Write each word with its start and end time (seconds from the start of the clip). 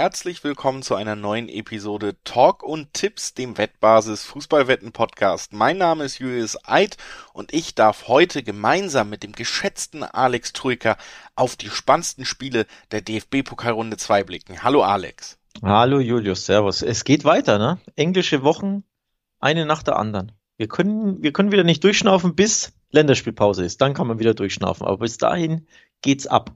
herzlich 0.00 0.42
willkommen 0.44 0.80
zu 0.80 0.94
einer 0.94 1.14
neuen 1.14 1.50
Episode 1.50 2.16
Talk 2.24 2.62
und 2.62 2.94
Tipps, 2.94 3.34
dem 3.34 3.58
Wettbasis 3.58 4.24
Fußballwetten 4.24 4.92
Podcast. 4.92 5.52
Mein 5.52 5.76
Name 5.76 6.04
ist 6.04 6.18
Julius 6.20 6.56
Eid 6.66 6.96
und 7.34 7.52
ich 7.52 7.74
darf 7.74 8.08
heute 8.08 8.42
gemeinsam 8.42 9.10
mit 9.10 9.22
dem 9.22 9.32
geschätzten 9.32 10.02
Alex 10.02 10.54
Troika 10.54 10.96
auf 11.34 11.54
die 11.54 11.68
spannendsten 11.68 12.24
Spiele 12.24 12.64
der 12.92 13.02
DFB-Pokalrunde 13.02 13.98
2 13.98 14.24
blicken. 14.24 14.62
Hallo 14.62 14.82
Alex. 14.82 15.38
Hallo 15.62 16.00
Julius, 16.00 16.46
Servus. 16.46 16.80
Es 16.80 17.04
geht 17.04 17.26
weiter, 17.26 17.58
ne? 17.58 17.78
Englische 17.94 18.42
Wochen, 18.42 18.84
eine 19.38 19.66
nach 19.66 19.82
der 19.82 19.98
anderen. 19.98 20.32
Wir 20.56 20.68
können, 20.68 21.22
wir 21.22 21.34
können 21.34 21.52
wieder 21.52 21.64
nicht 21.64 21.84
durchschnaufen, 21.84 22.34
bis 22.34 22.72
Länderspielpause 22.90 23.66
ist. 23.66 23.82
Dann 23.82 23.92
kann 23.92 24.06
man 24.06 24.18
wieder 24.18 24.32
durchschnaufen. 24.32 24.86
Aber 24.86 24.96
bis 24.96 25.18
dahin 25.18 25.66
geht's 26.02 26.26
ab. 26.26 26.52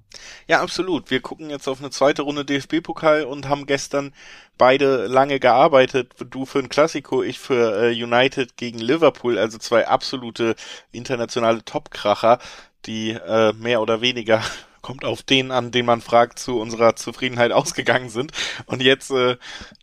Ja, 0.47 0.63
absolut. 0.63 1.11
Wir 1.11 1.21
gucken 1.21 1.51
jetzt 1.51 1.69
auf 1.69 1.81
eine 1.81 1.91
zweite 1.91 2.23
Runde 2.23 2.45
DFB-Pokal 2.45 3.25
und 3.25 3.49
haben 3.49 3.67
gestern 3.67 4.15
beide 4.57 5.07
lange 5.07 5.41
gearbeitet. 5.41 6.13
Du 6.31 6.47
für 6.47 6.61
ein 6.61 6.69
Klassiko, 6.69 7.23
ich 7.23 7.39
für 7.39 7.83
äh, 7.83 8.03
United 8.03 8.57
gegen 8.57 8.79
Liverpool, 8.79 9.39
also 9.39 9.59
zwei 9.59 9.87
absolute 9.87 10.55
internationale 10.93 11.65
Topkracher, 11.65 12.39
die 12.87 13.11
äh, 13.11 13.53
mehr 13.55 13.81
oder 13.81 14.01
weniger 14.01 14.43
kommt 14.83 15.05
auf 15.05 15.23
den 15.23 15.51
an, 15.51 15.71
den 15.71 15.87
man 15.87 16.01
fragt, 16.03 16.39
zu 16.39 16.61
unserer 16.61 16.97
Zufriedenheit 16.97 17.53
ausgegangen 17.53 18.11
sind. 18.11 18.33
Und 18.67 18.83
jetzt 18.83 19.11
äh, 19.11 19.37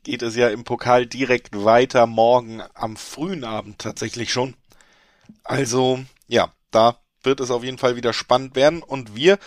geht 0.04 0.22
es 0.22 0.36
ja 0.36 0.50
im 0.50 0.64
Pokal 0.64 1.06
direkt 1.06 1.64
weiter, 1.64 2.08
morgen 2.08 2.62
am 2.74 2.98
frühen 2.98 3.44
Abend 3.44 3.80
tatsächlich 3.80 4.32
schon. 4.32 4.56
Also, 5.44 6.00
ja, 6.28 6.52
da 6.72 7.01
wird 7.24 7.40
es 7.40 7.52
auf 7.52 7.64
jeden 7.64 7.78
Fall 7.78 7.96
wieder 7.96 8.14
spannend 8.14 8.56
werden. 8.56 8.84
Und 8.84 9.16
wir 9.16 9.38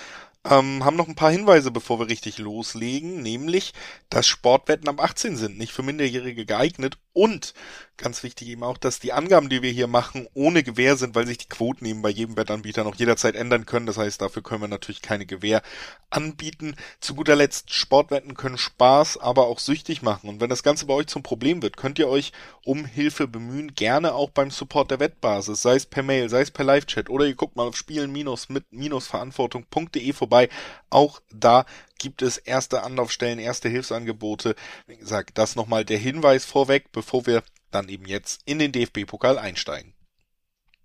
ähm, 0.44 0.84
haben 0.84 0.96
noch 0.96 1.08
ein 1.08 1.14
paar 1.14 1.30
Hinweise, 1.30 1.70
bevor 1.70 1.98
wir 1.98 2.08
richtig 2.08 2.38
loslegen, 2.38 3.22
nämlich, 3.22 3.72
dass 4.10 4.26
Sportwetten 4.26 4.88
ab 4.88 5.02
18 5.02 5.36
sind, 5.36 5.58
nicht 5.58 5.72
für 5.72 5.82
Minderjährige 5.82 6.44
geeignet 6.44 6.98
und 7.14 7.54
ganz 7.96 8.22
wichtig 8.24 8.48
eben 8.48 8.64
auch, 8.64 8.76
dass 8.76 8.98
die 8.98 9.12
Angaben, 9.12 9.48
die 9.48 9.62
wir 9.62 9.70
hier 9.70 9.86
machen, 9.86 10.26
ohne 10.34 10.64
Gewähr 10.64 10.96
sind, 10.96 11.14
weil 11.14 11.28
sich 11.28 11.38
die 11.38 11.48
Quoten 11.48 11.86
eben 11.86 12.02
bei 12.02 12.10
jedem 12.10 12.36
Wettanbieter 12.36 12.82
noch 12.84 12.96
jederzeit 12.96 13.36
ändern 13.36 13.66
können. 13.66 13.86
Das 13.86 13.96
heißt, 13.96 14.20
dafür 14.20 14.42
können 14.42 14.62
wir 14.62 14.68
natürlich 14.68 15.00
keine 15.00 15.24
Gewähr 15.24 15.62
anbieten. 16.10 16.74
Zu 17.00 17.14
guter 17.14 17.36
Letzt, 17.36 17.72
Sportwetten 17.72 18.34
können 18.34 18.58
Spaß, 18.58 19.18
aber 19.18 19.46
auch 19.46 19.60
süchtig 19.60 20.02
machen. 20.02 20.28
Und 20.28 20.40
wenn 20.40 20.50
das 20.50 20.64
Ganze 20.64 20.86
bei 20.86 20.94
euch 20.94 21.06
zum 21.06 21.22
Problem 21.22 21.62
wird, 21.62 21.76
könnt 21.76 22.00
ihr 22.00 22.08
euch 22.08 22.32
um 22.64 22.84
Hilfe 22.84 23.28
bemühen, 23.28 23.74
gerne 23.74 24.14
auch 24.14 24.30
beim 24.30 24.50
Support 24.50 24.90
der 24.90 24.98
Wettbasis, 25.00 25.62
sei 25.62 25.76
es 25.76 25.86
per 25.86 26.02
Mail, 26.02 26.28
sei 26.28 26.40
es 26.40 26.50
per 26.50 26.64
Live-Chat 26.64 27.08
oder 27.10 27.26
ihr 27.26 27.36
guckt 27.36 27.54
mal 27.56 27.68
auf 27.68 27.76
spielen-mit-verantwortung.de 27.76 30.12
vorbei. 30.12 30.48
Auch 30.90 31.20
da 31.30 31.64
gibt 31.98 32.22
es 32.22 32.38
erste 32.38 32.82
Anlaufstellen, 32.82 33.38
erste 33.38 33.68
Hilfsangebote. 33.68 34.54
Wie 34.86 34.96
gesagt, 34.96 35.38
das 35.38 35.56
nochmal 35.56 35.84
der 35.84 35.98
Hinweis 35.98 36.44
vorweg, 36.44 36.92
bevor 36.92 37.26
wir 37.26 37.42
dann 37.70 37.88
eben 37.88 38.06
jetzt 38.06 38.42
in 38.44 38.58
den 38.58 38.72
DFB-Pokal 38.72 39.38
einsteigen. 39.38 39.94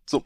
So, 0.06 0.24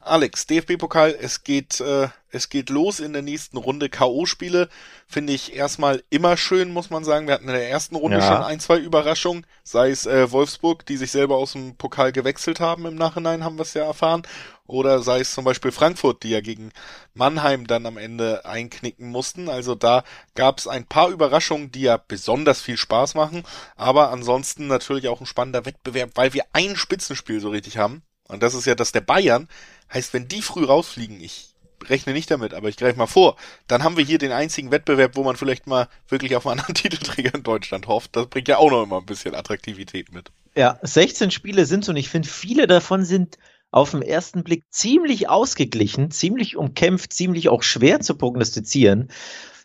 Alex, 0.00 0.46
DFB-Pokal, 0.46 1.16
es 1.18 1.44
geht, 1.44 1.80
äh, 1.80 2.08
es 2.30 2.50
geht 2.50 2.68
los 2.68 3.00
in 3.00 3.14
der 3.14 3.22
nächsten 3.22 3.56
Runde. 3.56 3.88
K.O.-Spiele 3.88 4.68
finde 5.06 5.32
ich 5.32 5.56
erstmal 5.56 6.02
immer 6.10 6.36
schön, 6.36 6.72
muss 6.72 6.90
man 6.90 7.04
sagen. 7.04 7.26
Wir 7.26 7.34
hatten 7.34 7.48
in 7.48 7.54
der 7.54 7.70
ersten 7.70 7.96
Runde 7.96 8.18
ja. 8.18 8.26
schon 8.26 8.44
ein, 8.44 8.60
zwei 8.60 8.76
Überraschungen, 8.76 9.46
sei 9.62 9.90
es 9.90 10.04
äh, 10.04 10.30
Wolfsburg, 10.30 10.84
die 10.84 10.98
sich 10.98 11.10
selber 11.10 11.36
aus 11.36 11.52
dem 11.52 11.76
Pokal 11.76 12.12
gewechselt 12.12 12.60
haben 12.60 12.84
im 12.84 12.96
Nachhinein, 12.96 13.44
haben 13.44 13.56
wir 13.56 13.62
es 13.62 13.72
ja 13.72 13.84
erfahren. 13.84 14.22
Oder 14.66 15.02
sei 15.02 15.20
es 15.20 15.34
zum 15.34 15.44
Beispiel 15.44 15.72
Frankfurt, 15.72 16.22
die 16.22 16.30
ja 16.30 16.40
gegen 16.40 16.70
Mannheim 17.12 17.66
dann 17.66 17.84
am 17.86 17.98
Ende 17.98 18.44
einknicken 18.44 19.10
mussten. 19.10 19.48
Also 19.48 19.74
da 19.74 20.04
gab 20.34 20.58
es 20.58 20.66
ein 20.66 20.86
paar 20.86 21.10
Überraschungen, 21.10 21.70
die 21.70 21.82
ja 21.82 21.96
besonders 21.98 22.62
viel 22.62 22.78
Spaß 22.78 23.14
machen. 23.14 23.42
Aber 23.76 24.10
ansonsten 24.10 24.66
natürlich 24.66 25.08
auch 25.08 25.20
ein 25.20 25.26
spannender 25.26 25.66
Wettbewerb, 25.66 26.12
weil 26.14 26.32
wir 26.32 26.44
ein 26.52 26.76
Spitzenspiel 26.76 27.40
so 27.40 27.50
richtig 27.50 27.76
haben 27.76 28.02
und 28.28 28.42
das 28.42 28.54
ist 28.54 28.66
ja 28.66 28.74
das 28.74 28.92
der 28.92 29.00
Bayern, 29.00 29.48
heißt, 29.92 30.14
wenn 30.14 30.28
die 30.28 30.42
früh 30.42 30.64
rausfliegen, 30.64 31.20
ich 31.20 31.54
rechne 31.84 32.14
nicht 32.14 32.30
damit, 32.30 32.54
aber 32.54 32.68
ich 32.68 32.78
greife 32.78 32.98
mal 32.98 33.06
vor, 33.06 33.36
dann 33.68 33.82
haben 33.82 33.98
wir 33.98 34.04
hier 34.04 34.18
den 34.18 34.32
einzigen 34.32 34.70
Wettbewerb, 34.70 35.16
wo 35.16 35.22
man 35.22 35.36
vielleicht 35.36 35.66
mal 35.66 35.88
wirklich 36.08 36.34
auf 36.34 36.46
einen 36.46 36.60
anderen 36.60 36.74
Titelträger 36.82 37.34
in 37.34 37.42
Deutschland 37.42 37.86
hofft. 37.86 38.16
Das 38.16 38.26
bringt 38.26 38.48
ja 38.48 38.56
auch 38.56 38.70
noch 38.70 38.82
immer 38.82 38.98
ein 38.98 39.06
bisschen 39.06 39.34
Attraktivität 39.34 40.12
mit. 40.12 40.30
Ja, 40.56 40.78
16 40.82 41.30
Spiele 41.30 41.66
sind 41.66 41.88
und 41.88 41.96
ich 41.96 42.08
finde, 42.08 42.28
viele 42.28 42.66
davon 42.66 43.04
sind 43.04 43.38
auf 43.74 43.90
den 43.90 44.02
ersten 44.02 44.44
Blick 44.44 44.62
ziemlich 44.70 45.28
ausgeglichen, 45.28 46.12
ziemlich 46.12 46.56
umkämpft, 46.56 47.12
ziemlich 47.12 47.48
auch 47.48 47.64
schwer 47.64 47.98
zu 47.98 48.14
prognostizieren. 48.14 49.08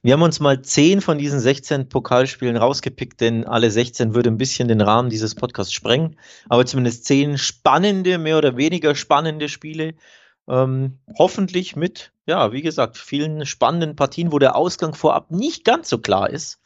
Wir 0.01 0.13
haben 0.13 0.23
uns 0.23 0.39
mal 0.39 0.63
zehn 0.63 0.99
von 0.99 1.19
diesen 1.19 1.39
16 1.39 1.89
Pokalspielen 1.89 2.57
rausgepickt, 2.57 3.21
denn 3.21 3.45
alle 3.45 3.69
16 3.69 4.15
würde 4.15 4.31
ein 4.31 4.39
bisschen 4.39 4.67
den 4.67 4.81
Rahmen 4.81 5.11
dieses 5.11 5.35
Podcasts 5.35 5.73
sprengen. 5.73 6.15
Aber 6.47 6.65
zumindest 6.65 7.05
zehn 7.05 7.37
spannende, 7.37 8.17
mehr 8.17 8.39
oder 8.39 8.57
weniger 8.57 8.95
spannende 8.95 9.47
Spiele. 9.47 9.93
Ähm, 10.47 10.97
hoffentlich 11.15 11.75
mit, 11.75 12.11
ja, 12.25 12.51
wie 12.51 12.63
gesagt, 12.63 12.97
vielen 12.97 13.45
spannenden 13.45 13.95
Partien, 13.95 14.31
wo 14.31 14.39
der 14.39 14.55
Ausgang 14.55 14.95
vorab 14.95 15.29
nicht 15.29 15.65
ganz 15.65 15.87
so 15.87 15.99
klar 15.99 16.31
ist. 16.31 16.59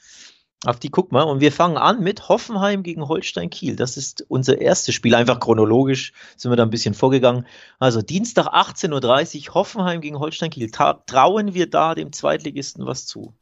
Auf 0.66 0.80
die 0.80 0.90
guck 0.90 1.12
mal. 1.12 1.24
Und 1.24 1.42
wir 1.42 1.52
fangen 1.52 1.78
an 1.78 2.02
mit 2.02 2.30
Hoffenheim 2.30 2.84
gegen 2.84 3.08
Holstein 3.08 3.50
Kiel. 3.50 3.76
Das 3.76 3.98
ist 3.98 4.26
unser 4.30 4.62
erstes 4.62 4.96
Spiel. 4.96 5.14
Einfach 5.14 5.40
chronologisch 5.40 6.14
sind 6.38 6.52
wir 6.52 6.56
da 6.56 6.64
ein 6.64 6.70
bisschen 6.70 6.94
vorgegangen. 6.94 7.46
Also 7.80 8.02
Dienstag 8.02 8.48
18.30 8.48 9.50
Uhr 9.50 9.54
Hoffenheim 9.56 10.00
gegen 10.00 10.20
Holstein 10.20 10.52
Kiel. 10.52 10.72
trauen 10.72 11.54
wir 11.54 11.70
da 11.70 11.96
dem 11.96 12.14
Zweitligisten 12.14 12.86
was 12.86 13.06
zu? 13.06 13.34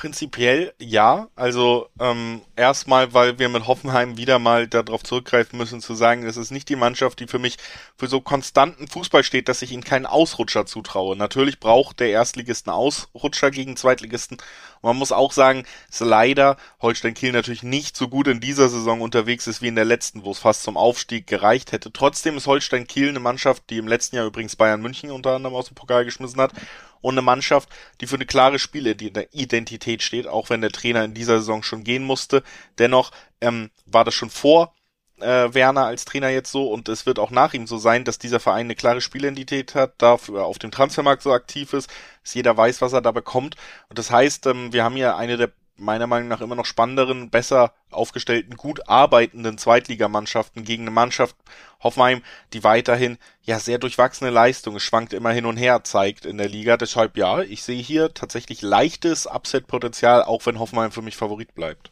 Prinzipiell 0.00 0.72
ja. 0.78 1.28
Also 1.36 1.90
ähm, 2.00 2.40
erstmal, 2.56 3.12
weil 3.12 3.38
wir 3.38 3.50
mit 3.50 3.66
Hoffenheim 3.66 4.16
wieder 4.16 4.38
mal 4.38 4.66
darauf 4.66 5.02
zurückgreifen 5.02 5.58
müssen, 5.58 5.82
zu 5.82 5.94
sagen, 5.94 6.24
es 6.24 6.38
ist 6.38 6.50
nicht 6.50 6.70
die 6.70 6.76
Mannschaft, 6.76 7.20
die 7.20 7.26
für 7.26 7.38
mich 7.38 7.58
für 7.98 8.06
so 8.06 8.22
konstanten 8.22 8.88
Fußball 8.88 9.22
steht, 9.24 9.50
dass 9.50 9.60
ich 9.60 9.72
ihnen 9.72 9.84
keinen 9.84 10.06
Ausrutscher 10.06 10.64
zutraue. 10.64 11.16
Natürlich 11.16 11.60
braucht 11.60 12.00
der 12.00 12.08
Erstligisten 12.08 12.72
Ausrutscher 12.72 13.50
gegen 13.50 13.76
Zweitligisten. 13.76 14.38
Und 14.80 14.88
man 14.88 14.96
muss 14.96 15.12
auch 15.12 15.32
sagen, 15.32 15.64
dass 15.90 16.00
leider 16.00 16.56
Holstein 16.80 17.12
Kiel 17.12 17.32
natürlich 17.32 17.62
nicht 17.62 17.94
so 17.94 18.08
gut 18.08 18.26
in 18.26 18.40
dieser 18.40 18.70
Saison 18.70 19.02
unterwegs 19.02 19.46
ist 19.48 19.60
wie 19.60 19.68
in 19.68 19.74
der 19.74 19.84
letzten, 19.84 20.24
wo 20.24 20.30
es 20.30 20.38
fast 20.38 20.62
zum 20.62 20.78
Aufstieg 20.78 21.26
gereicht 21.26 21.72
hätte. 21.72 21.92
Trotzdem 21.92 22.38
ist 22.38 22.46
Holstein 22.46 22.86
Kiel 22.86 23.10
eine 23.10 23.20
Mannschaft, 23.20 23.64
die 23.68 23.76
im 23.76 23.86
letzten 23.86 24.16
Jahr 24.16 24.24
übrigens 24.24 24.56
Bayern 24.56 24.80
München 24.80 25.10
unter 25.10 25.34
anderem 25.34 25.54
aus 25.56 25.66
dem 25.66 25.74
Pokal 25.74 26.06
geschmissen 26.06 26.40
hat 26.40 26.52
und 27.00 27.14
eine 27.14 27.22
Mannschaft, 27.22 27.68
die 28.00 28.06
für 28.06 28.16
eine 28.16 28.26
klare 28.26 28.58
Spielidentität 28.58 30.02
steht, 30.02 30.26
auch 30.26 30.50
wenn 30.50 30.60
der 30.60 30.72
Trainer 30.72 31.04
in 31.04 31.14
dieser 31.14 31.38
Saison 31.38 31.62
schon 31.62 31.84
gehen 31.84 32.04
musste. 32.04 32.42
Dennoch 32.78 33.10
ähm, 33.40 33.70
war 33.86 34.04
das 34.04 34.14
schon 34.14 34.30
vor 34.30 34.74
äh, 35.20 35.52
Werner 35.54 35.86
als 35.86 36.04
Trainer 36.04 36.28
jetzt 36.28 36.50
so 36.50 36.70
und 36.70 36.88
es 36.88 37.06
wird 37.06 37.18
auch 37.18 37.30
nach 37.30 37.54
ihm 37.54 37.66
so 37.66 37.78
sein, 37.78 38.04
dass 38.04 38.18
dieser 38.18 38.40
Verein 38.40 38.66
eine 38.66 38.74
klare 38.74 39.00
Spielidentität 39.00 39.74
hat, 39.74 39.94
dafür 39.98 40.44
auf 40.44 40.58
dem 40.58 40.70
Transfermarkt 40.70 41.22
so 41.22 41.32
aktiv 41.32 41.72
ist, 41.72 41.90
dass 42.22 42.34
jeder 42.34 42.56
weiß, 42.56 42.80
was 42.80 42.92
er 42.92 43.02
da 43.02 43.12
bekommt. 43.12 43.56
Und 43.88 43.98
das 43.98 44.10
heißt, 44.10 44.46
ähm, 44.46 44.72
wir 44.72 44.84
haben 44.84 44.96
ja 44.96 45.16
eine 45.16 45.36
der 45.36 45.52
meiner 45.80 46.06
Meinung 46.06 46.28
nach 46.28 46.40
immer 46.40 46.54
noch 46.54 46.66
spannenderen, 46.66 47.30
besser 47.30 47.72
aufgestellten, 47.90 48.56
gut 48.56 48.88
arbeitenden 48.88 49.58
Zweitligamannschaften 49.58 50.64
gegen 50.64 50.84
eine 50.84 50.90
Mannschaft 50.90 51.36
Hoffenheim, 51.82 52.22
die 52.52 52.62
weiterhin 52.62 53.18
ja 53.42 53.58
sehr 53.58 53.78
durchwachsene 53.78 54.30
Leistungen, 54.30 54.76
es 54.76 54.82
schwankt 54.82 55.12
immer 55.12 55.30
hin 55.30 55.46
und 55.46 55.56
her, 55.56 55.82
zeigt 55.82 56.26
in 56.26 56.38
der 56.38 56.48
Liga. 56.48 56.76
Deshalb 56.76 57.16
ja, 57.16 57.40
ich 57.40 57.62
sehe 57.62 57.82
hier 57.82 58.12
tatsächlich 58.12 58.62
leichtes 58.62 59.26
Upset-Potenzial, 59.26 60.22
auch 60.22 60.44
wenn 60.46 60.58
Hoffenheim 60.58 60.92
für 60.92 61.02
mich 61.02 61.16
Favorit 61.16 61.54
bleibt. 61.54 61.90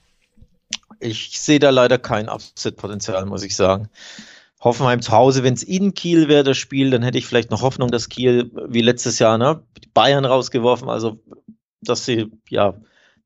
Ich 1.01 1.41
sehe 1.41 1.59
da 1.59 1.71
leider 1.71 1.99
kein 1.99 2.29
Upset-Potenzial, 2.29 3.25
muss 3.27 3.43
ich 3.43 3.57
sagen. 3.57 3.89
Hoffenheim 4.61 5.01
zu 5.01 5.13
Hause, 5.13 5.45
wenn 5.45 5.55
es 5.55 5.63
in 5.63 5.95
Kiel 5.95 6.29
wäre, 6.29 6.43
das 6.43 6.59
Spiel, 6.59 6.91
dann 6.91 7.03
hätte 7.03 7.19
ich 7.19 7.27
vielleicht 7.27 7.51
noch 7.51 7.63
Hoffnung, 7.63 7.91
dass 7.91 8.09
Kiel 8.09 8.51
wie 8.69 8.83
letztes 8.83 9.19
Jahr 9.21 9.39
ne, 9.39 9.63
Bayern 9.95 10.25
rausgeworfen, 10.25 10.89
also 10.89 11.19
dass 11.81 12.05
sie 12.05 12.33
ja 12.49 12.75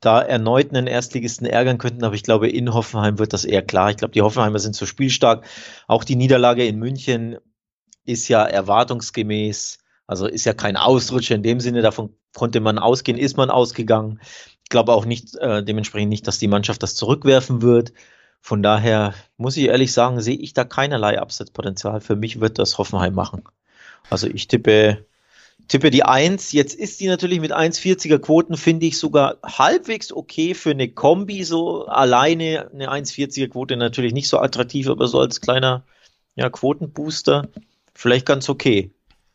da 0.02 0.20
erneut 0.20 0.70
einen 0.70 0.88
Erstligisten 0.88 1.46
ärgern 1.46 1.78
könnten, 1.78 2.04
aber 2.04 2.16
ich 2.16 2.25
glaube, 2.25 2.49
in 2.49 2.75
Hoffenheim 2.75 3.19
wird 3.19 3.32
das 3.32 3.44
eher 3.44 3.62
klar. 3.62 3.90
Ich 3.90 3.96
glaube, 3.96 4.12
die 4.12 4.20
Hoffenheimer 4.20 4.58
sind 4.58 4.75
so 4.75 4.84
spielstark. 4.84 5.46
Auch 5.87 6.02
die 6.02 6.16
Niederlage 6.16 6.66
in 6.66 6.78
München 6.78 7.38
ist 8.04 8.26
ja 8.26 8.44
erwartungsgemäß, 8.44 9.78
also 10.08 10.26
ist 10.26 10.44
ja 10.44 10.54
kein 10.54 10.76
Ausrutscher 10.76 11.37
in 11.37 11.44
dem 11.44 11.60
Sinne, 11.60 11.82
davon 11.82 12.16
konnte 12.34 12.58
man 12.58 12.78
ausgehen, 12.78 13.16
ist 13.16 13.37
man 13.37 13.49
ausgegangen. 13.49 14.20
Ich 14.64 14.70
glaube 14.70 14.93
auch 14.93 15.04
nicht, 15.04 15.37
äh, 15.37 15.62
dementsprechend 15.62 16.08
nicht, 16.08 16.26
dass 16.26 16.40
die 16.40 16.48
Mannschaft 16.48 16.82
das 16.82 16.96
zurückwerfen 16.96 17.62
wird. 17.62 17.93
Von 18.40 18.60
daher 18.60 19.14
muss 19.37 19.56
ich 19.56 19.66
ehrlich 19.66 19.93
sagen, 19.93 20.20
sehe 20.20 20.37
ich 20.37 20.52
da 20.52 20.64
keinerlei 20.64 21.20
Absatzpotenzial. 21.20 22.00
Für 22.00 22.16
mich 22.16 22.40
wird 22.40 22.58
das 22.58 22.76
Hoffenheim 22.76 23.14
machen. 23.14 23.44
Also 24.10 24.26
ich 24.26 24.48
tippe 24.48 25.06
tippe 25.69 25.91
die 25.91 26.05
1. 26.05 26.53
Jetzt 26.53 26.75
ist 26.75 27.00
die 27.00 27.09
natürlich 27.09 27.41
mit 27.41 27.53
1,40er 27.53 28.19
Quoten, 28.19 28.56
finde 28.56 28.87
ich 28.87 28.99
sogar 28.99 29.38
halbwegs 29.44 30.12
okay 30.12 30.55
für 30.55 30.70
eine 30.70 30.88
Kombi. 30.88 31.44
So 31.44 31.87
alleine 31.87 32.70
eine 32.73 32.91
1,40er 32.91 33.49
Quote 33.49 33.76
natürlich 33.76 34.12
nicht 34.12 34.29
so 34.29 34.38
attraktiv, 34.38 34.88
aber 34.88 35.09
so 35.09 35.20
als 35.20 35.41
kleiner 35.41 35.85
ja, 36.35 36.49
Quotenbooster 36.50 37.49
vielleicht 37.94 38.26
ganz 38.26 38.49
okay. 38.49 38.91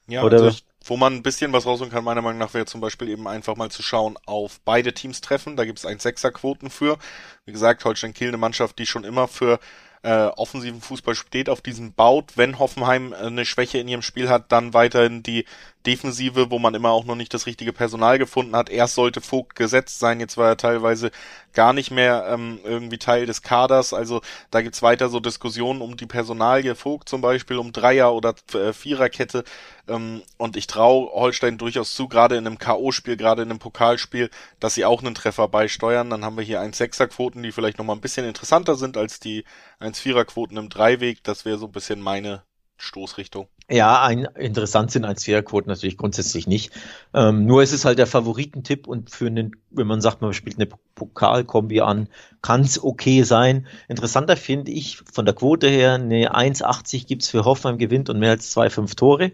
Ja, 0.08 0.24
Oder? 0.24 0.38
Also 0.38 0.50
ich 0.50 0.64
Wo 0.86 0.98
man 0.98 1.14
ein 1.14 1.24
bisschen 1.24 1.54
was 1.54 1.66
rausholen 1.66 1.92
kann, 1.92 2.04
meiner 2.04 2.22
Meinung 2.22 2.40
nach, 2.40 2.54
wäre 2.54 2.66
zum 2.66 2.82
Beispiel 2.82 3.10
eben 3.10 3.28
einfach 3.28 3.56
mal 3.56 3.70
zu 3.70 3.84
schauen 3.84 4.18
auf 4.26 4.60
beide 4.64 4.94
Teams 4.94 5.22
treffen. 5.22 5.58
Da 5.58 5.66
gibt 5.66 5.80
es 5.80 5.86
ein 5.86 6.00
Sechserquoten 6.00 6.70
für. 6.70 6.98
Wie 7.46 7.52
gesagt, 7.52 7.84
Holstein 7.84 8.14
Kiel 8.14 8.30
eine 8.30 8.38
Mannschaft, 8.38 8.80
die 8.80 8.86
schon 8.86 9.04
immer 9.04 9.28
für 9.28 9.60
äh, 10.04 10.28
offensiven 10.28 10.80
Fußball 10.80 11.16
steht, 11.16 11.50
auf 11.50 11.62
diesen 11.62 11.94
baut. 11.94 12.38
Wenn 12.38 12.60
Hoffenheim 12.60 13.12
äh, 13.12 13.18
eine 13.18 13.46
Schwäche 13.46 13.80
in 13.80 13.88
ihrem 13.88 14.02
Spiel 14.02 14.30
hat, 14.30 14.52
dann 14.52 14.74
weiterhin 14.74 15.24
die 15.24 15.46
Defensive, 15.88 16.52
wo 16.52 16.60
man 16.60 16.76
immer 16.76 16.92
auch 16.92 17.06
noch 17.06 17.16
nicht 17.16 17.34
das 17.34 17.46
richtige 17.46 17.74
Personal 17.74 18.20
gefunden 18.20 18.56
hat. 18.56 18.70
Erst 18.70 18.96
sollte 18.96 19.22
Vogt 19.22 19.56
gesetzt 19.56 20.00
sein, 20.00 20.20
jetzt 20.20 20.38
war 20.38 20.50
er 20.50 20.58
teilweise 20.58 21.12
gar 21.54 21.74
nicht 21.74 21.92
mehr 21.92 22.28
ähm, 22.30 22.60
irgendwie 22.64 22.98
Teil 22.98 23.26
des 23.26 23.42
Kaders. 23.42 23.94
Also 23.94 24.22
da 24.52 24.62
gibt's 24.62 24.84
weiter 24.84 25.10
so 25.10 25.20
Diskussionen 25.20 25.82
um 25.82 25.98
die 25.98 26.06
Personalie 26.06 26.76
Vogt 26.76 27.10
zum 27.10 27.22
Beispiel, 27.22 27.58
um 27.58 27.72
Dreier- 27.72 28.14
oder 28.14 28.36
äh, 28.54 28.74
Viererkette. 28.74 29.44
Ähm, 29.88 30.22
und 30.38 30.58
ich 30.58 30.68
traue 30.68 31.10
Holstein 31.12 31.58
durchaus 31.58 31.96
zu, 31.96 32.08
gerade 32.08 32.36
in 32.36 32.46
einem 32.46 32.60
K.O.-Spiel, 32.60 33.16
gerade 33.16 33.42
in 33.42 33.50
einem 33.50 33.60
Pokalspiel, 33.60 34.30
dass 34.60 34.76
sie 34.76 34.86
auch 34.86 35.02
einen 35.02 35.16
Treffer 35.16 35.48
beisteuern. 35.48 36.10
Dann 36.10 36.26
haben 36.26 36.38
wir 36.38 36.44
hier 36.44 36.62
1-6er-Quoten, 36.62 37.42
die 37.42 37.52
vielleicht 37.52 37.78
nochmal 37.78 37.96
ein 37.96 38.02
bisschen 38.02 38.28
interessanter 38.28 38.76
sind 38.76 38.98
als 38.98 39.20
die 39.20 39.46
1-4er-Quoten 39.80 40.58
im 40.58 40.70
Dreiweg. 40.70 41.24
Das 41.24 41.46
wäre 41.46 41.58
so 41.58 41.68
ein 41.68 41.72
bisschen 41.72 42.02
meine 42.02 42.44
Stoßrichtung. 42.78 43.48
Ja, 43.70 44.04
ein, 44.04 44.26
interessant 44.36 44.92
sind 44.92 45.04
als 45.04 45.24
Viererquoten 45.24 45.68
natürlich 45.70 45.98
grundsätzlich 45.98 46.48
nicht. 46.48 46.72
Ähm, 47.14 47.46
nur 47.46 47.64
ist 47.64 47.74
es 47.74 47.84
halt 47.84 48.00
der 48.00 48.08
Favoritentipp 48.08 48.88
und 48.88 49.10
für 49.10 49.28
einen, 49.28 49.58
wenn 49.72 49.88
man 49.88 50.00
sagt, 50.00 50.22
man 50.22 50.34
spielt 50.34 50.58
eine 50.58 50.70
Pokalkombi 50.96 51.82
an, 51.82 52.08
kann 52.42 52.62
es 52.62 52.82
okay 52.82 53.24
sein. 53.24 53.68
Interessanter 53.90 54.38
finde 54.38 54.72
ich 54.72 55.00
von 55.12 55.26
der 55.26 55.36
Quote 55.36 55.68
her, 55.68 55.96
eine 55.96 56.34
1,80 56.34 57.08
gibt's 57.08 57.30
für 57.30 57.46
Hoffenheim 57.46 57.78
gewinnt 57.78 58.10
und 58.10 58.20
mehr 58.20 58.32
als 58.32 58.52
zwei, 58.52 58.70
fünf 58.70 58.96
Tore. 58.96 59.34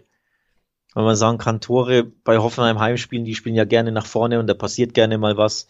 Wenn 0.94 1.04
man 1.04 1.16
sagen 1.16 1.38
kann, 1.38 1.60
Tore 1.60 2.04
bei 2.04 2.38
Hoffenheim 2.38 2.78
Heimspielen, 2.78 3.24
die 3.24 3.34
spielen 3.34 3.56
ja 3.56 3.64
gerne 3.64 3.92
nach 3.92 4.06
vorne 4.06 4.40
und 4.40 4.46
da 4.46 4.54
passiert 4.54 4.94
gerne 4.94 5.18
mal 5.18 5.36
was. 5.36 5.68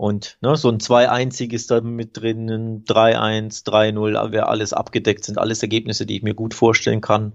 Und 0.00 0.38
ne, 0.40 0.56
so 0.56 0.70
ein 0.70 0.78
2-1 0.78 1.52
ist 1.52 1.70
da 1.70 1.82
mit 1.82 2.16
drin, 2.16 2.48
ein 2.48 2.84
3-1, 2.84 3.66
3-0, 3.66 4.32
wäre 4.32 4.48
alles 4.48 4.72
abgedeckt, 4.72 5.26
sind 5.26 5.36
alles 5.36 5.60
Ergebnisse, 5.60 6.06
die 6.06 6.16
ich 6.16 6.22
mir 6.22 6.32
gut 6.32 6.54
vorstellen 6.54 7.02
kann. 7.02 7.34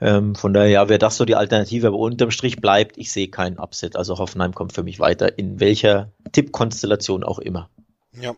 Ähm, 0.00 0.36
von 0.36 0.54
daher 0.54 0.68
ja, 0.68 0.88
wäre 0.88 1.00
das 1.00 1.16
so 1.16 1.24
die 1.24 1.34
Alternative, 1.34 1.88
aber 1.88 1.96
unterm 1.96 2.30
Strich 2.30 2.60
bleibt, 2.60 2.96
ich 2.96 3.10
sehe 3.10 3.26
keinen 3.26 3.58
Upset. 3.58 3.96
Also 3.96 4.18
Hoffenheim 4.18 4.54
kommt 4.54 4.72
für 4.72 4.84
mich 4.84 5.00
weiter, 5.00 5.36
in 5.36 5.58
welcher 5.58 6.12
Tippkonstellation 6.30 7.24
auch 7.24 7.40
immer. 7.40 7.68
Ja, 8.12 8.36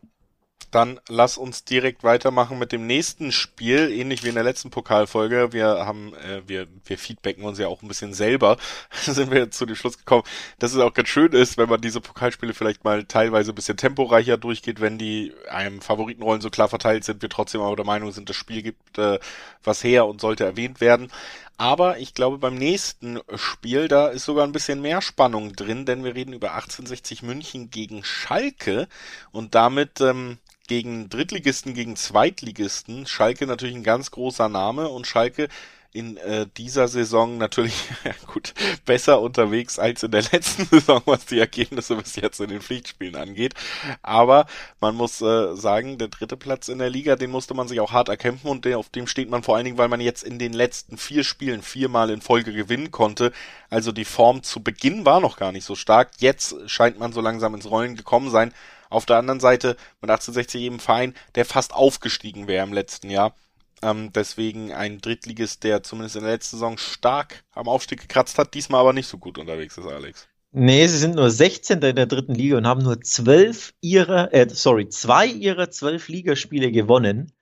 dann 0.70 1.00
lass 1.08 1.36
uns 1.36 1.64
direkt 1.64 2.04
weitermachen 2.04 2.58
mit 2.58 2.72
dem 2.72 2.86
nächsten 2.86 3.32
Spiel, 3.32 3.90
ähnlich 3.90 4.24
wie 4.24 4.28
in 4.28 4.34
der 4.34 4.44
letzten 4.44 4.70
Pokalfolge. 4.70 5.52
Wir 5.52 5.66
haben, 5.86 6.14
äh, 6.14 6.42
wir, 6.46 6.68
wir 6.84 6.98
feedbacken 6.98 7.44
uns 7.44 7.58
ja 7.58 7.68
auch 7.68 7.82
ein 7.82 7.88
bisschen 7.88 8.14
selber. 8.14 8.56
sind 9.02 9.30
wir 9.30 9.50
zu 9.50 9.66
dem 9.66 9.76
Schluss 9.76 9.98
gekommen, 9.98 10.24
dass 10.58 10.72
es 10.72 10.78
auch 10.78 10.94
ganz 10.94 11.08
schön 11.08 11.32
ist, 11.32 11.58
wenn 11.58 11.68
man 11.68 11.80
diese 11.80 12.00
Pokalspiele 12.00 12.54
vielleicht 12.54 12.84
mal 12.84 13.04
teilweise 13.04 13.52
ein 13.52 13.54
bisschen 13.54 13.76
temporeicher 13.76 14.36
durchgeht, 14.36 14.80
wenn 14.80 14.98
die 14.98 15.32
einem 15.50 15.80
Favoritenrollen 15.80 16.40
so 16.40 16.50
klar 16.50 16.68
verteilt 16.68 17.04
sind, 17.04 17.22
wir 17.22 17.28
trotzdem 17.28 17.60
aber 17.60 17.76
der 17.76 17.84
Meinung 17.86 18.12
sind, 18.12 18.28
das 18.28 18.36
Spiel 18.36 18.62
gibt 18.62 18.98
äh, 18.98 19.18
was 19.64 19.84
her 19.84 20.06
und 20.06 20.20
sollte 20.20 20.44
erwähnt 20.44 20.80
werden. 20.80 21.10
Aber 21.58 21.98
ich 21.98 22.14
glaube, 22.14 22.38
beim 22.38 22.56
nächsten 22.56 23.20
Spiel, 23.36 23.86
da 23.86 24.08
ist 24.08 24.24
sogar 24.24 24.44
ein 24.44 24.52
bisschen 24.52 24.80
mehr 24.80 25.00
Spannung 25.00 25.52
drin, 25.54 25.86
denn 25.86 26.02
wir 26.02 26.14
reden 26.14 26.32
über 26.32 26.54
1860 26.54 27.22
München 27.22 27.70
gegen 27.70 28.02
Schalke 28.02 28.88
und 29.30 29.54
damit 29.54 30.00
ähm, 30.00 30.38
gegen 30.68 31.08
Drittligisten, 31.08 31.74
gegen 31.74 31.96
Zweitligisten. 31.96 33.06
Schalke 33.06 33.46
natürlich 33.46 33.74
ein 33.74 33.82
ganz 33.82 34.10
großer 34.10 34.48
Name 34.48 34.88
und 34.88 35.06
Schalke 35.06 35.48
in 35.94 36.16
äh, 36.16 36.46
dieser 36.56 36.88
Saison 36.88 37.36
natürlich 37.36 37.74
gut 38.32 38.54
besser 38.86 39.20
unterwegs 39.20 39.78
als 39.78 40.02
in 40.02 40.10
der 40.10 40.22
letzten 40.22 40.64
Saison, 40.70 41.02
was 41.04 41.26
die 41.26 41.38
Ergebnisse 41.38 41.96
bis 41.96 42.16
jetzt 42.16 42.40
in 42.40 42.48
den 42.48 42.62
Pflichtspielen 42.62 43.14
angeht. 43.14 43.54
Aber 44.02 44.46
man 44.80 44.94
muss 44.94 45.20
äh, 45.20 45.54
sagen, 45.54 45.98
der 45.98 46.08
dritte 46.08 46.38
Platz 46.38 46.68
in 46.68 46.78
der 46.78 46.88
Liga, 46.88 47.16
den 47.16 47.30
musste 47.30 47.52
man 47.52 47.68
sich 47.68 47.80
auch 47.80 47.92
hart 47.92 48.08
erkämpfen 48.08 48.48
und 48.50 48.64
der, 48.64 48.78
auf 48.78 48.88
dem 48.88 49.06
steht 49.06 49.28
man 49.28 49.42
vor 49.42 49.56
allen 49.56 49.66
Dingen, 49.66 49.78
weil 49.78 49.88
man 49.88 50.00
jetzt 50.00 50.22
in 50.22 50.38
den 50.38 50.54
letzten 50.54 50.96
vier 50.96 51.24
Spielen 51.24 51.62
viermal 51.62 52.08
in 52.10 52.22
Folge 52.22 52.54
gewinnen 52.54 52.90
konnte. 52.90 53.32
Also 53.68 53.92
die 53.92 54.06
Form 54.06 54.42
zu 54.42 54.62
Beginn 54.62 55.04
war 55.04 55.20
noch 55.20 55.36
gar 55.36 55.52
nicht 55.52 55.64
so 55.64 55.74
stark. 55.74 56.10
Jetzt 56.18 56.54
scheint 56.66 56.98
man 56.98 57.12
so 57.12 57.20
langsam 57.20 57.54
ins 57.54 57.70
Rollen 57.70 57.96
gekommen 57.96 58.30
sein. 58.30 58.54
Auf 58.92 59.06
der 59.06 59.16
anderen 59.16 59.40
Seite 59.40 59.76
mit 60.00 60.10
1860 60.10 60.62
eben 60.62 60.80
Verein, 60.80 61.14
der 61.34 61.44
fast 61.44 61.72
aufgestiegen 61.74 62.46
wäre 62.46 62.66
im 62.66 62.72
letzten 62.72 63.10
Jahr. 63.10 63.34
Ähm, 63.82 64.12
deswegen 64.12 64.72
ein 64.72 65.00
Drittligist, 65.00 65.64
der 65.64 65.82
zumindest 65.82 66.16
in 66.16 66.22
der 66.22 66.32
letzten 66.32 66.56
Saison 66.56 66.78
stark 66.78 67.42
am 67.52 67.68
Aufstieg 67.68 68.00
gekratzt 68.00 68.38
hat, 68.38 68.54
diesmal 68.54 68.80
aber 68.80 68.92
nicht 68.92 69.08
so 69.08 69.18
gut 69.18 69.38
unterwegs 69.38 69.76
ist, 69.76 69.86
Alex. 69.86 70.28
Nee, 70.52 70.86
sie 70.86 70.98
sind 70.98 71.16
nur 71.16 71.30
16. 71.30 71.80
in 71.80 71.96
der 71.96 72.06
dritten 72.06 72.34
Liga 72.34 72.58
und 72.58 72.66
haben 72.66 72.82
nur 72.82 73.00
zwölf 73.00 73.72
ihrer, 73.80 74.32
äh, 74.34 74.46
sorry, 74.50 74.88
zwei 74.88 75.26
ihrer 75.26 75.70
zwölf 75.70 76.08
Ligaspiele 76.08 76.70
gewonnen. 76.70 77.32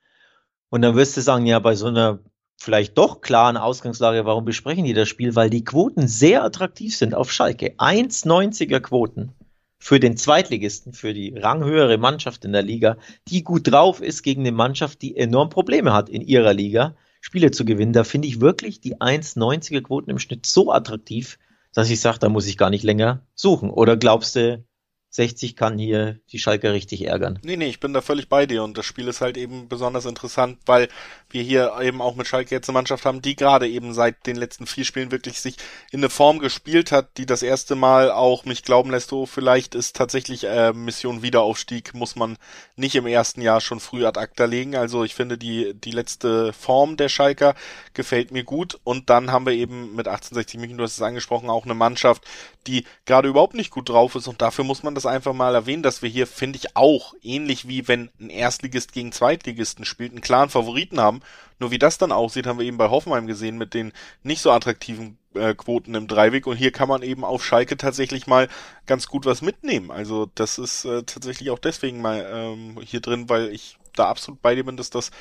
Und 0.69 0.81
dann 0.81 0.95
wirst 0.95 1.17
du 1.17 1.21
sagen, 1.21 1.45
ja, 1.45 1.59
bei 1.59 1.75
so 1.75 1.87
einer 1.87 2.19
vielleicht 2.57 2.97
doch 2.97 3.19
klaren 3.19 3.57
Ausgangslage, 3.57 4.25
warum 4.25 4.45
besprechen 4.45 4.85
die 4.85 4.93
das 4.93 5.09
Spiel? 5.09 5.35
Weil 5.35 5.49
die 5.49 5.65
Quoten 5.65 6.07
sehr 6.07 6.43
attraktiv 6.43 6.95
sind 6.95 7.13
auf 7.13 7.31
Schalke. 7.31 7.75
1,90er 7.77 8.79
Quoten 8.79 9.33
für 9.81 9.99
den 9.99 10.15
Zweitligisten, 10.15 10.93
für 10.93 11.11
die 11.11 11.35
ranghöhere 11.35 11.97
Mannschaft 11.97 12.45
in 12.45 12.53
der 12.53 12.61
Liga, 12.61 12.97
die 13.27 13.43
gut 13.43 13.69
drauf 13.69 13.99
ist 13.99 14.21
gegen 14.21 14.41
eine 14.41 14.51
Mannschaft, 14.51 15.01
die 15.01 15.17
enorm 15.17 15.49
Probleme 15.49 15.91
hat 15.91 16.07
in 16.07 16.21
ihrer 16.21 16.53
Liga, 16.53 16.95
Spiele 17.19 17.49
zu 17.49 17.65
gewinnen. 17.65 17.91
Da 17.91 18.03
finde 18.03 18.27
ich 18.27 18.39
wirklich 18.39 18.79
die 18.79 18.97
1,90er 18.97 19.81
Quoten 19.81 20.11
im 20.11 20.19
Schnitt 20.19 20.45
so 20.45 20.71
attraktiv, 20.71 21.39
dass 21.73 21.89
ich 21.89 21.99
sage, 21.99 22.19
da 22.19 22.29
muss 22.29 22.45
ich 22.45 22.59
gar 22.59 22.69
nicht 22.69 22.83
länger 22.83 23.25
suchen. 23.33 23.71
Oder 23.71 23.97
glaubst 23.97 24.35
du, 24.35 24.63
60 25.11 25.57
kann 25.57 25.77
hier 25.77 26.19
die 26.31 26.39
Schalke 26.39 26.71
richtig 26.71 27.05
ärgern. 27.05 27.37
Nee, 27.43 27.57
nee, 27.57 27.67
ich 27.67 27.81
bin 27.81 27.91
da 27.91 27.99
völlig 27.99 28.29
bei 28.29 28.45
dir 28.45 28.63
und 28.63 28.77
das 28.77 28.85
Spiel 28.85 29.09
ist 29.09 29.19
halt 29.19 29.35
eben 29.35 29.67
besonders 29.67 30.05
interessant, 30.05 30.57
weil 30.65 30.87
wir 31.29 31.43
hier 31.43 31.73
eben 31.81 32.01
auch 32.01 32.15
mit 32.15 32.27
Schalke 32.27 32.55
jetzt 32.55 32.69
eine 32.69 32.75
Mannschaft 32.75 33.05
haben, 33.05 33.21
die 33.21 33.35
gerade 33.35 33.67
eben 33.67 33.93
seit 33.93 34.25
den 34.25 34.37
letzten 34.37 34.65
vier 34.65 34.85
Spielen 34.85 35.11
wirklich 35.11 35.41
sich 35.41 35.57
in 35.91 35.99
eine 35.99 36.09
Form 36.09 36.39
gespielt 36.39 36.93
hat, 36.93 37.17
die 37.17 37.25
das 37.25 37.43
erste 37.43 37.75
Mal 37.75 38.09
auch 38.09 38.45
mich 38.45 38.63
glauben 38.63 38.89
lässt, 38.89 39.11
oh, 39.11 39.25
vielleicht 39.25 39.75
ist 39.75 39.97
tatsächlich 39.97 40.45
äh, 40.45 40.71
Mission 40.71 41.21
Wiederaufstieg, 41.21 41.93
muss 41.93 42.15
man 42.15 42.37
nicht 42.77 42.95
im 42.95 43.05
ersten 43.05 43.41
Jahr 43.41 43.59
schon 43.59 43.81
früh 43.81 44.05
ad 44.05 44.17
acta 44.17 44.45
legen. 44.45 44.77
Also 44.77 45.03
ich 45.03 45.13
finde 45.13 45.37
die, 45.37 45.73
die 45.73 45.91
letzte 45.91 46.53
Form 46.53 46.95
der 46.95 47.09
Schalker 47.09 47.55
gefällt 47.93 48.31
mir 48.31 48.45
gut 48.45 48.79
und 48.85 49.09
dann 49.09 49.31
haben 49.31 49.45
wir 49.45 49.53
eben 49.53 49.93
mit 49.95 50.07
1860 50.07 50.59
München, 50.59 50.77
du 50.77 50.85
hast 50.85 50.95
es 50.95 51.01
angesprochen, 51.01 51.49
auch 51.49 51.65
eine 51.65 51.73
Mannschaft, 51.73 52.23
die 52.67 52.85
gerade 53.05 53.27
überhaupt 53.27 53.55
nicht 53.55 53.71
gut 53.71 53.89
drauf 53.89 54.15
ist 54.15 54.27
und 54.27 54.41
dafür 54.41 54.63
muss 54.63 54.83
man 54.83 54.95
das 54.95 55.00
das 55.03 55.11
einfach 55.11 55.33
mal 55.33 55.55
erwähnen, 55.55 55.83
dass 55.83 56.01
wir 56.01 56.09
hier, 56.09 56.27
finde 56.27 56.57
ich, 56.57 56.75
auch 56.75 57.13
ähnlich 57.21 57.67
wie 57.67 57.87
wenn 57.87 58.09
ein 58.19 58.29
Erstligist 58.29 58.93
gegen 58.93 59.11
Zweitligisten 59.11 59.85
spielt, 59.85 60.11
einen 60.11 60.21
klaren 60.21 60.49
Favoriten 60.49 60.99
haben. 60.99 61.21
Nur 61.59 61.71
wie 61.71 61.79
das 61.79 61.97
dann 61.97 62.11
aussieht, 62.11 62.47
haben 62.47 62.59
wir 62.59 62.65
eben 62.65 62.77
bei 62.77 62.89
Hoffenheim 62.89 63.27
gesehen 63.27 63.57
mit 63.57 63.73
den 63.73 63.93
nicht 64.23 64.41
so 64.41 64.51
attraktiven 64.51 65.17
äh, 65.33 65.53
Quoten 65.53 65.95
im 65.95 66.07
Dreiweg 66.07 66.47
und 66.47 66.57
hier 66.57 66.71
kann 66.71 66.89
man 66.89 67.01
eben 67.01 67.23
auf 67.23 67.45
Schalke 67.45 67.77
tatsächlich 67.77 68.27
mal 68.27 68.47
ganz 68.85 69.07
gut 69.07 69.25
was 69.25 69.41
mitnehmen. 69.41 69.91
Also 69.91 70.29
das 70.35 70.57
ist 70.57 70.85
äh, 70.85 71.03
tatsächlich 71.03 71.51
auch 71.51 71.59
deswegen 71.59 72.01
mal 72.01 72.25
ähm, 72.33 72.79
hier 72.83 73.01
drin, 73.01 73.29
weil 73.29 73.49
ich 73.49 73.77
da 73.95 74.07
absolut 74.07 74.41
bei 74.41 74.55
dir 74.55 74.63
bin, 74.63 74.77
dass 74.77 74.89
das 74.89 75.11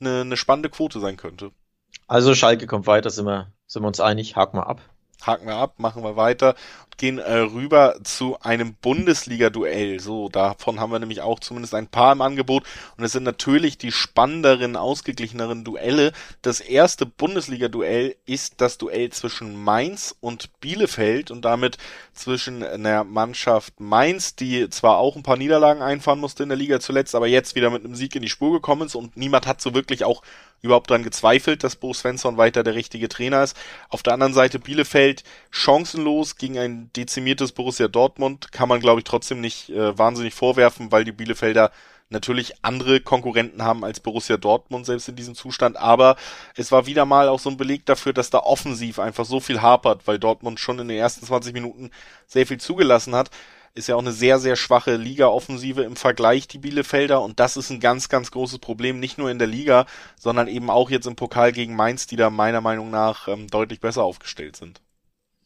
eine, 0.00 0.22
eine 0.22 0.36
spannende 0.36 0.70
Quote 0.70 1.00
sein 1.00 1.16
könnte. 1.16 1.50
Also 2.06 2.34
Schalke 2.34 2.66
kommt 2.66 2.86
weiter, 2.86 3.10
sind 3.10 3.26
wir, 3.26 3.52
sind 3.66 3.82
wir 3.82 3.88
uns 3.88 4.00
einig, 4.00 4.36
haken 4.36 4.58
wir 4.58 4.66
ab 4.66 4.89
haken 5.26 5.46
wir 5.46 5.56
ab, 5.56 5.74
machen 5.78 6.02
wir 6.02 6.16
weiter 6.16 6.54
und 6.84 6.98
gehen 6.98 7.18
äh, 7.18 7.38
rüber 7.38 7.96
zu 8.04 8.38
einem 8.40 8.74
Bundesliga-Duell. 8.74 10.00
So, 10.00 10.28
davon 10.28 10.80
haben 10.80 10.92
wir 10.92 10.98
nämlich 10.98 11.20
auch 11.20 11.40
zumindest 11.40 11.74
ein 11.74 11.86
paar 11.86 12.12
im 12.12 12.22
Angebot 12.22 12.64
und 12.96 13.04
es 13.04 13.12
sind 13.12 13.24
natürlich 13.24 13.78
die 13.78 13.92
spannenderen, 13.92 14.76
ausgeglicheneren 14.76 15.64
Duelle. 15.64 16.12
Das 16.42 16.60
erste 16.60 17.06
Bundesliga-Duell 17.06 18.16
ist 18.26 18.60
das 18.60 18.78
Duell 18.78 19.10
zwischen 19.10 19.62
Mainz 19.62 20.14
und 20.20 20.60
Bielefeld 20.60 21.30
und 21.30 21.44
damit 21.44 21.78
zwischen 22.12 22.60
der 22.60 23.04
Mannschaft 23.04 23.80
Mainz, 23.80 24.36
die 24.36 24.68
zwar 24.70 24.98
auch 24.98 25.16
ein 25.16 25.22
paar 25.22 25.36
Niederlagen 25.36 25.82
einfahren 25.82 26.20
musste 26.20 26.42
in 26.42 26.48
der 26.48 26.58
Liga 26.58 26.80
zuletzt, 26.80 27.14
aber 27.14 27.26
jetzt 27.26 27.54
wieder 27.54 27.70
mit 27.70 27.84
einem 27.84 27.94
Sieg 27.94 28.14
in 28.14 28.22
die 28.22 28.28
Spur 28.28 28.52
gekommen 28.52 28.86
ist 28.86 28.94
und 28.94 29.16
niemand 29.16 29.46
hat 29.46 29.60
so 29.60 29.74
wirklich 29.74 30.04
auch 30.04 30.22
überhaupt 30.62 30.90
dran 30.90 31.02
gezweifelt, 31.02 31.64
dass 31.64 31.76
Bo 31.76 31.92
Svensson 31.92 32.36
weiter 32.36 32.62
der 32.62 32.74
richtige 32.74 33.08
Trainer 33.08 33.42
ist. 33.42 33.56
Auf 33.88 34.02
der 34.02 34.12
anderen 34.14 34.34
Seite 34.34 34.58
Bielefeld 34.58 35.24
chancenlos 35.50 36.36
gegen 36.36 36.58
ein 36.58 36.90
dezimiertes 36.94 37.52
Borussia 37.52 37.88
Dortmund 37.88 38.52
kann 38.52 38.68
man 38.68 38.80
glaube 38.80 39.00
ich 39.00 39.04
trotzdem 39.04 39.40
nicht 39.40 39.70
äh, 39.70 39.96
wahnsinnig 39.96 40.34
vorwerfen, 40.34 40.92
weil 40.92 41.04
die 41.04 41.12
Bielefelder 41.12 41.70
natürlich 42.10 42.54
andere 42.62 43.00
Konkurrenten 43.00 43.62
haben 43.62 43.84
als 43.84 44.00
Borussia 44.00 44.36
Dortmund 44.36 44.84
selbst 44.84 45.08
in 45.08 45.16
diesem 45.16 45.36
Zustand, 45.36 45.76
aber 45.76 46.16
es 46.56 46.72
war 46.72 46.86
wieder 46.86 47.04
mal 47.04 47.28
auch 47.28 47.38
so 47.38 47.50
ein 47.50 47.56
Beleg 47.56 47.86
dafür, 47.86 48.12
dass 48.12 48.30
da 48.30 48.38
offensiv 48.40 48.98
einfach 48.98 49.24
so 49.24 49.38
viel 49.38 49.62
hapert, 49.62 50.06
weil 50.06 50.18
Dortmund 50.18 50.58
schon 50.58 50.80
in 50.80 50.88
den 50.88 50.98
ersten 50.98 51.24
20 51.24 51.52
Minuten 51.54 51.90
sehr 52.26 52.46
viel 52.46 52.58
zugelassen 52.58 53.14
hat 53.14 53.30
ist 53.74 53.88
ja 53.88 53.94
auch 53.94 54.00
eine 54.00 54.12
sehr, 54.12 54.38
sehr 54.38 54.56
schwache 54.56 54.96
Liga-Offensive 54.96 55.82
im 55.82 55.96
Vergleich, 55.96 56.48
die 56.48 56.58
Bielefelder. 56.58 57.22
Und 57.22 57.40
das 57.40 57.56
ist 57.56 57.70
ein 57.70 57.80
ganz, 57.80 58.08
ganz 58.08 58.30
großes 58.30 58.58
Problem, 58.58 58.98
nicht 58.98 59.18
nur 59.18 59.30
in 59.30 59.38
der 59.38 59.46
Liga, 59.48 59.86
sondern 60.18 60.48
eben 60.48 60.70
auch 60.70 60.90
jetzt 60.90 61.06
im 61.06 61.16
Pokal 61.16 61.52
gegen 61.52 61.76
Mainz, 61.76 62.06
die 62.06 62.16
da 62.16 62.30
meiner 62.30 62.60
Meinung 62.60 62.90
nach 62.90 63.28
ähm, 63.28 63.48
deutlich 63.48 63.80
besser 63.80 64.02
aufgestellt 64.02 64.56
sind. 64.56 64.80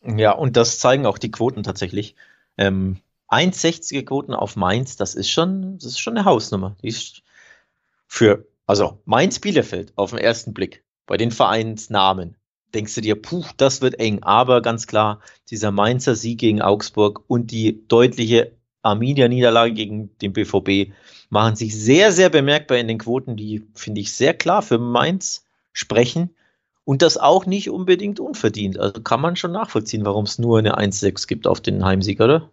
Ja, 0.04 0.32
und 0.32 0.56
das 0.56 0.78
zeigen 0.78 1.06
auch 1.06 1.18
die 1.18 1.30
Quoten 1.30 1.62
tatsächlich. 1.62 2.14
Ähm, 2.56 2.98
1,60er 3.28 4.04
Quoten 4.04 4.34
auf 4.34 4.56
Mainz, 4.56 4.96
das 4.96 5.14
ist 5.14 5.30
schon, 5.30 5.78
das 5.78 5.86
ist 5.86 6.00
schon 6.00 6.16
eine 6.16 6.24
Hausnummer. 6.24 6.76
Die 6.82 6.88
ist 6.88 7.22
für, 8.06 8.46
also 8.66 9.00
Mainz 9.04 9.38
Bielefeld 9.38 9.92
auf 9.96 10.10
den 10.10 10.18
ersten 10.18 10.54
Blick 10.54 10.84
bei 11.06 11.16
den 11.16 11.30
Vereinsnamen 11.30 12.36
denkst 12.74 12.94
du 12.94 13.00
dir, 13.00 13.20
puh, 13.20 13.44
das 13.56 13.80
wird 13.80 13.98
eng. 13.98 14.22
Aber 14.22 14.62
ganz 14.62 14.86
klar, 14.86 15.20
dieser 15.50 15.70
Mainzer 15.70 16.14
Sieg 16.14 16.38
gegen 16.38 16.62
Augsburg 16.62 17.22
und 17.26 17.50
die 17.50 17.86
deutliche 17.88 18.52
Arminia-Niederlage 18.82 19.72
gegen 19.72 20.16
den 20.18 20.32
BVB 20.32 20.92
machen 21.30 21.56
sich 21.56 21.76
sehr, 21.76 22.12
sehr 22.12 22.28
bemerkbar 22.28 22.78
in 22.78 22.88
den 22.88 22.98
Quoten, 22.98 23.36
die, 23.36 23.66
finde 23.74 24.00
ich, 24.00 24.14
sehr 24.14 24.34
klar 24.34 24.62
für 24.62 24.78
Mainz 24.78 25.44
sprechen. 25.72 26.34
Und 26.84 27.00
das 27.00 27.16
auch 27.16 27.46
nicht 27.46 27.70
unbedingt 27.70 28.20
unverdient. 28.20 28.78
Also 28.78 29.00
kann 29.00 29.20
man 29.20 29.36
schon 29.36 29.52
nachvollziehen, 29.52 30.04
warum 30.04 30.26
es 30.26 30.38
nur 30.38 30.58
eine 30.58 30.78
1-6 30.78 31.26
gibt 31.26 31.46
auf 31.46 31.62
den 31.62 31.82
Heimsieg, 31.82 32.20
oder? 32.20 32.50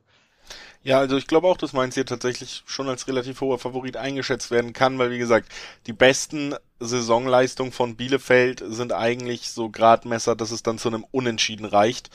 Ja, 0.84 1.00
also 1.00 1.18
ich 1.18 1.28
glaube 1.28 1.48
auch, 1.48 1.58
dass 1.58 1.74
Mainz 1.74 1.96
hier 1.96 2.06
tatsächlich 2.06 2.64
schon 2.66 2.90
als 2.90 3.08
relativ 3.08 3.42
hoher 3.42 3.60
Favorit 3.60 3.98
eingeschätzt 3.98 4.50
werden 4.50 4.74
kann, 4.74 4.98
weil 4.98 5.12
wie 5.12 5.20
gesagt, 5.20 5.50
die 5.86 5.94
besten 5.94 6.56
Saisonleistungen 6.82 7.72
von 7.72 7.96
Bielefeld 7.96 8.64
sind 8.68 8.92
eigentlich 8.92 9.52
so 9.52 9.70
Gradmesser, 9.70 10.36
dass 10.36 10.52
es 10.52 10.64
dann 10.64 10.80
zu 10.80 10.90
einem 10.90 11.06
Unentschieden 11.12 11.66
reicht. 11.66 12.10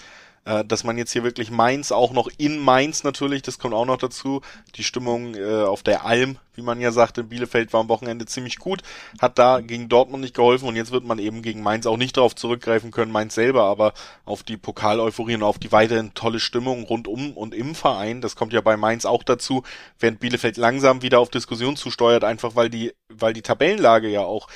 Äh, 0.47 0.65
dass 0.65 0.85
man 0.85 0.97
jetzt 0.97 1.12
hier 1.12 1.25
wirklich 1.25 1.50
Mainz 1.50 1.91
auch 1.91 2.12
noch 2.12 2.29
in 2.38 2.59
Mainz 2.59 3.03
natürlich, 3.03 3.43
das 3.43 3.59
kommt 3.59 3.75
auch 3.75 3.85
noch 3.85 3.99
dazu. 3.99 4.43
Die 4.76 4.85
Stimmung 4.85 5.35
äh, 5.35 5.65
auf 5.65 5.83
der 5.83 6.07
Alm, 6.07 6.38
wie 6.55 6.62
man 6.62 6.81
ja 6.81 6.93
sagt, 6.93 7.19
in 7.19 7.29
Bielefeld 7.29 7.73
war 7.73 7.81
am 7.81 7.88
Wochenende 7.88 8.26
ziemlich 8.26 8.59
gut, 8.59 8.83
hat 9.21 9.41
da 9.41 9.61
gegen 9.61 9.88
Dortmund 9.88 10.23
nicht 10.23 10.35
geholfen 10.35 10.69
und 10.69 10.76
jetzt 10.76 10.93
wird 10.93 11.05
man 11.05 11.19
eben 11.19 11.43
gegen 11.43 11.62
Mainz 11.62 11.85
auch 11.85 11.97
nicht 11.97 12.17
darauf 12.17 12.37
zurückgreifen 12.37 12.93
können, 12.93 13.11
Mainz 13.11 13.35
selber, 13.35 13.65
aber 13.65 13.93
auf 14.25 14.45
die 14.45 14.57
Pokaleuphorie 14.57 15.35
und 15.35 15.43
auf 15.43 15.59
die 15.59 15.73
weiterhin 15.73 16.15
tolle 16.15 16.38
Stimmung 16.38 16.85
rundum 16.85 17.33
und 17.33 17.53
im 17.53 17.75
Verein. 17.75 18.21
Das 18.21 18.37
kommt 18.37 18.53
ja 18.53 18.61
bei 18.61 18.76
Mainz 18.76 19.05
auch 19.05 19.25
dazu, 19.25 19.65
während 19.99 20.21
Bielefeld 20.21 20.57
langsam 20.59 21.03
wieder 21.03 21.19
auf 21.19 21.29
Diskussion 21.29 21.75
zusteuert, 21.75 22.23
einfach 22.23 22.55
weil 22.55 22.71
die, 22.71 22.93
weil 23.09 23.33
die 23.33 23.43
Tabellenlage 23.43 24.09
ja 24.09 24.21
auch 24.21 24.47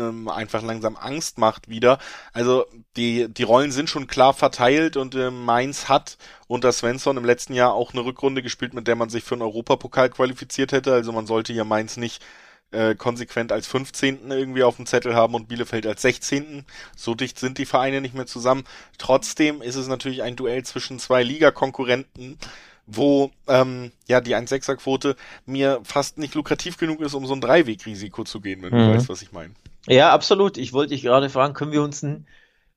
ähm, 0.00 0.28
einfach 0.28 0.62
langsam 0.62 0.96
Angst 0.96 1.38
macht 1.38 1.68
wieder. 1.68 1.98
Also 2.32 2.66
die, 2.96 3.28
die 3.28 3.42
Rollen 3.42 3.72
sind 3.72 3.90
schon 3.90 4.06
klar 4.06 4.34
verteilt 4.34 4.96
und 4.96 5.14
äh, 5.14 5.30
Mainz 5.30 5.88
hat 5.88 6.18
unter 6.46 6.72
Svensson 6.72 7.16
im 7.16 7.24
letzten 7.24 7.54
Jahr 7.54 7.72
auch 7.72 7.92
eine 7.92 8.04
Rückrunde 8.04 8.42
gespielt, 8.42 8.74
mit 8.74 8.86
der 8.86 8.96
man 8.96 9.08
sich 9.08 9.24
für 9.24 9.34
einen 9.34 9.42
Europapokal 9.42 10.10
qualifiziert 10.10 10.72
hätte. 10.72 10.92
Also 10.92 11.12
man 11.12 11.26
sollte 11.26 11.52
hier 11.52 11.64
Mainz 11.64 11.96
nicht 11.96 12.22
äh, 12.70 12.94
konsequent 12.94 13.52
als 13.52 13.66
15. 13.66 14.30
irgendwie 14.30 14.64
auf 14.64 14.76
dem 14.76 14.86
Zettel 14.86 15.14
haben 15.14 15.34
und 15.34 15.48
Bielefeld 15.48 15.86
als 15.86 16.02
16. 16.02 16.64
So 16.96 17.14
dicht 17.14 17.38
sind 17.38 17.58
die 17.58 17.66
Vereine 17.66 18.00
nicht 18.00 18.14
mehr 18.14 18.26
zusammen. 18.26 18.64
Trotzdem 18.98 19.62
ist 19.62 19.76
es 19.76 19.88
natürlich 19.88 20.22
ein 20.22 20.36
Duell 20.36 20.64
zwischen 20.64 20.98
zwei 20.98 21.22
Ligakonkurrenten 21.22 22.38
wo 22.86 23.30
ähm, 23.48 23.92
ja 24.06 24.20
die 24.20 24.36
1,6er-Quote 24.36 25.16
mir 25.46 25.80
fast 25.84 26.18
nicht 26.18 26.34
lukrativ 26.34 26.76
genug 26.76 27.00
ist, 27.00 27.14
um 27.14 27.26
so 27.26 27.34
ein 27.34 27.40
Dreiwegrisiko 27.40 28.24
zu 28.24 28.40
gehen, 28.40 28.62
wenn 28.62 28.74
mhm. 28.74 28.78
du 28.78 28.94
weißt, 28.94 29.08
was 29.08 29.22
ich 29.22 29.32
meine. 29.32 29.54
Ja, 29.86 30.12
absolut. 30.12 30.56
Ich 30.56 30.72
wollte 30.72 30.94
dich 30.94 31.02
gerade 31.02 31.28
fragen, 31.28 31.54
können 31.54 31.72
wir 31.72 31.82
uns 31.82 32.02
ein 32.02 32.26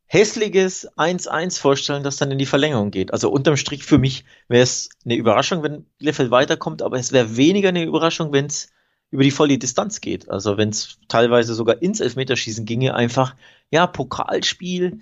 hässliches 0.08 0.90
1-1 0.98 1.60
vorstellen, 1.60 2.04
das 2.04 2.18
dann 2.18 2.32
in 2.32 2.38
die 2.38 2.46
Verlängerung 2.46 2.92
geht? 2.92 3.12
Also 3.12 3.30
unterm 3.30 3.58
Strich 3.58 3.84
für 3.84 3.98
mich 3.98 4.26
wäre 4.48 4.64
es 4.64 4.90
eine 5.06 5.16
Überraschung, 5.16 5.64
wenn 5.64 5.86
Bielefeld 5.98 6.32
weiterkommt, 6.32 6.82
aber 6.82 6.98
es 6.98 7.12
wäre 7.12 7.38
weniger 7.38 7.70
eine 7.70 7.84
Überraschung, 7.84 8.32
wenn 8.32 8.46
es 8.46 8.72
über 9.12 9.24
die 9.24 9.32
volle 9.32 9.58
Distanz 9.58 10.02
geht. 10.02 10.30
Also 10.30 10.58
wenn 10.58 10.70
es 10.70 11.00
teilweise 11.08 11.54
sogar 11.54 11.82
ins 11.82 12.00
Elfmeterschießen 12.00 12.66
ginge, 12.66 12.94
einfach, 12.94 13.36
ja, 13.70 13.88
Pokalspiel. 13.88 15.00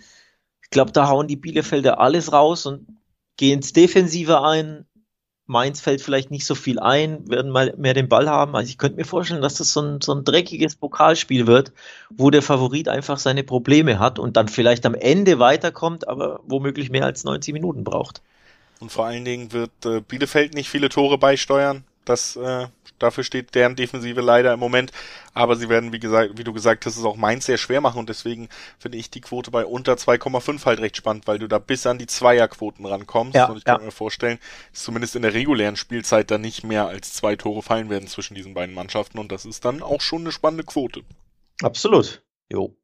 Ich 0.62 0.70
glaube, 0.70 0.92
da 0.92 1.08
hauen 1.08 1.28
die 1.28 1.36
Bielefelder 1.38 2.00
alles 2.00 2.32
raus 2.32 2.66
und 2.66 2.88
gehen 3.38 3.60
ins 3.60 3.74
Defensive 3.74 4.42
ein, 4.42 4.86
Mainz 5.48 5.80
fällt 5.80 6.02
vielleicht 6.02 6.32
nicht 6.32 6.46
so 6.46 6.56
viel 6.56 6.80
ein, 6.80 7.30
werden 7.30 7.52
mal 7.52 7.74
mehr 7.78 7.94
den 7.94 8.10
Ball 8.10 8.28
haben. 8.30 8.56
Also 8.56 8.70
ich 8.70 8.78
könnte 8.78 8.98
mir 8.98 9.06
vorstellen, 9.06 9.42
dass 9.42 9.56
das 9.56 9.74
so 9.74 9.82
ein, 9.82 10.02
so 10.02 10.14
ein 10.14 10.24
dreckiges 10.24 10.76
Pokalspiel 10.76 11.46
wird, 11.46 11.72
wo 12.10 12.32
der 12.32 12.42
Favorit 12.42 12.90
einfach 12.90 13.20
seine 13.20 13.44
Probleme 13.44 14.00
hat 14.00 14.18
und 14.18 14.38
dann 14.38 14.48
vielleicht 14.48 14.86
am 14.86 14.96
Ende 14.96 15.38
weiterkommt, 15.38 16.08
aber 16.08 16.40
womöglich 16.48 16.90
mehr 16.90 17.06
als 17.06 17.24
90 17.24 17.54
Minuten 17.54 17.84
braucht. 17.84 18.22
Und 18.80 18.92
vor 18.92 19.06
allen 19.06 19.24
Dingen 19.24 19.52
wird 19.54 19.72
äh, 19.86 20.02
Bielefeld 20.02 20.54
nicht 20.54 20.70
viele 20.70 20.90
Tore 20.90 21.18
beisteuern. 21.18 21.84
Das, 22.06 22.36
äh, 22.36 22.68
dafür 23.00 23.24
steht 23.24 23.56
deren 23.56 23.76
Defensive 23.76 24.22
leider 24.22 24.54
im 24.54 24.60
Moment. 24.60 24.92
Aber 25.34 25.56
sie 25.56 25.70
werden, 25.70 25.92
wie 25.92 26.00
gesagt, 26.00 26.38
wie 26.38 26.44
du 26.44 26.54
gesagt 26.54 26.86
hast, 26.86 26.98
es 26.98 27.04
auch 27.04 27.18
Mainz 27.18 27.46
sehr 27.46 27.58
schwer 27.58 27.82
machen 27.82 28.00
und 28.00 28.10
deswegen 28.10 28.48
finde 28.80 28.98
ich 28.98 29.10
die 29.10 29.22
Quote 29.22 29.52
bei 29.52 29.66
unter 29.66 29.94
2,5 29.94 30.66
halt 30.66 30.80
recht 30.80 30.96
spannend, 30.96 31.28
weil 31.28 31.40
du 31.40 31.48
da 31.48 31.60
bis 31.60 31.86
an 31.86 31.98
die 31.98 32.08
Zweierquoten 32.08 32.86
rankommst. 32.86 33.36
Ja, 33.36 33.48
und 33.48 33.58
ich 33.58 33.64
ja. 33.68 33.76
kann 33.76 33.86
mir 33.86 33.92
vorstellen, 33.92 34.40
dass 34.72 34.84
zumindest 34.84 35.16
in 35.16 35.24
der 35.24 35.34
regulären 35.34 35.76
Spielzeit 35.76 36.32
da 36.32 36.38
nicht 36.38 36.64
mehr 36.64 36.88
als 36.88 37.14
zwei 37.14 37.36
Tore 37.36 37.62
fallen 37.62 37.90
werden 37.90 38.08
zwischen 38.08 38.36
diesen 38.36 38.54
beiden 38.54 38.76
Mannschaften 38.76 39.20
und 39.20 39.32
das 39.32 39.46
ist 39.46 39.66
dann 39.66 39.82
auch 39.82 40.02
schon 40.02 40.22
eine 40.22 40.32
spannende 40.32 40.64
Quote. 40.64 41.02
Absolut. 41.62 42.24
Jo. 42.50 42.76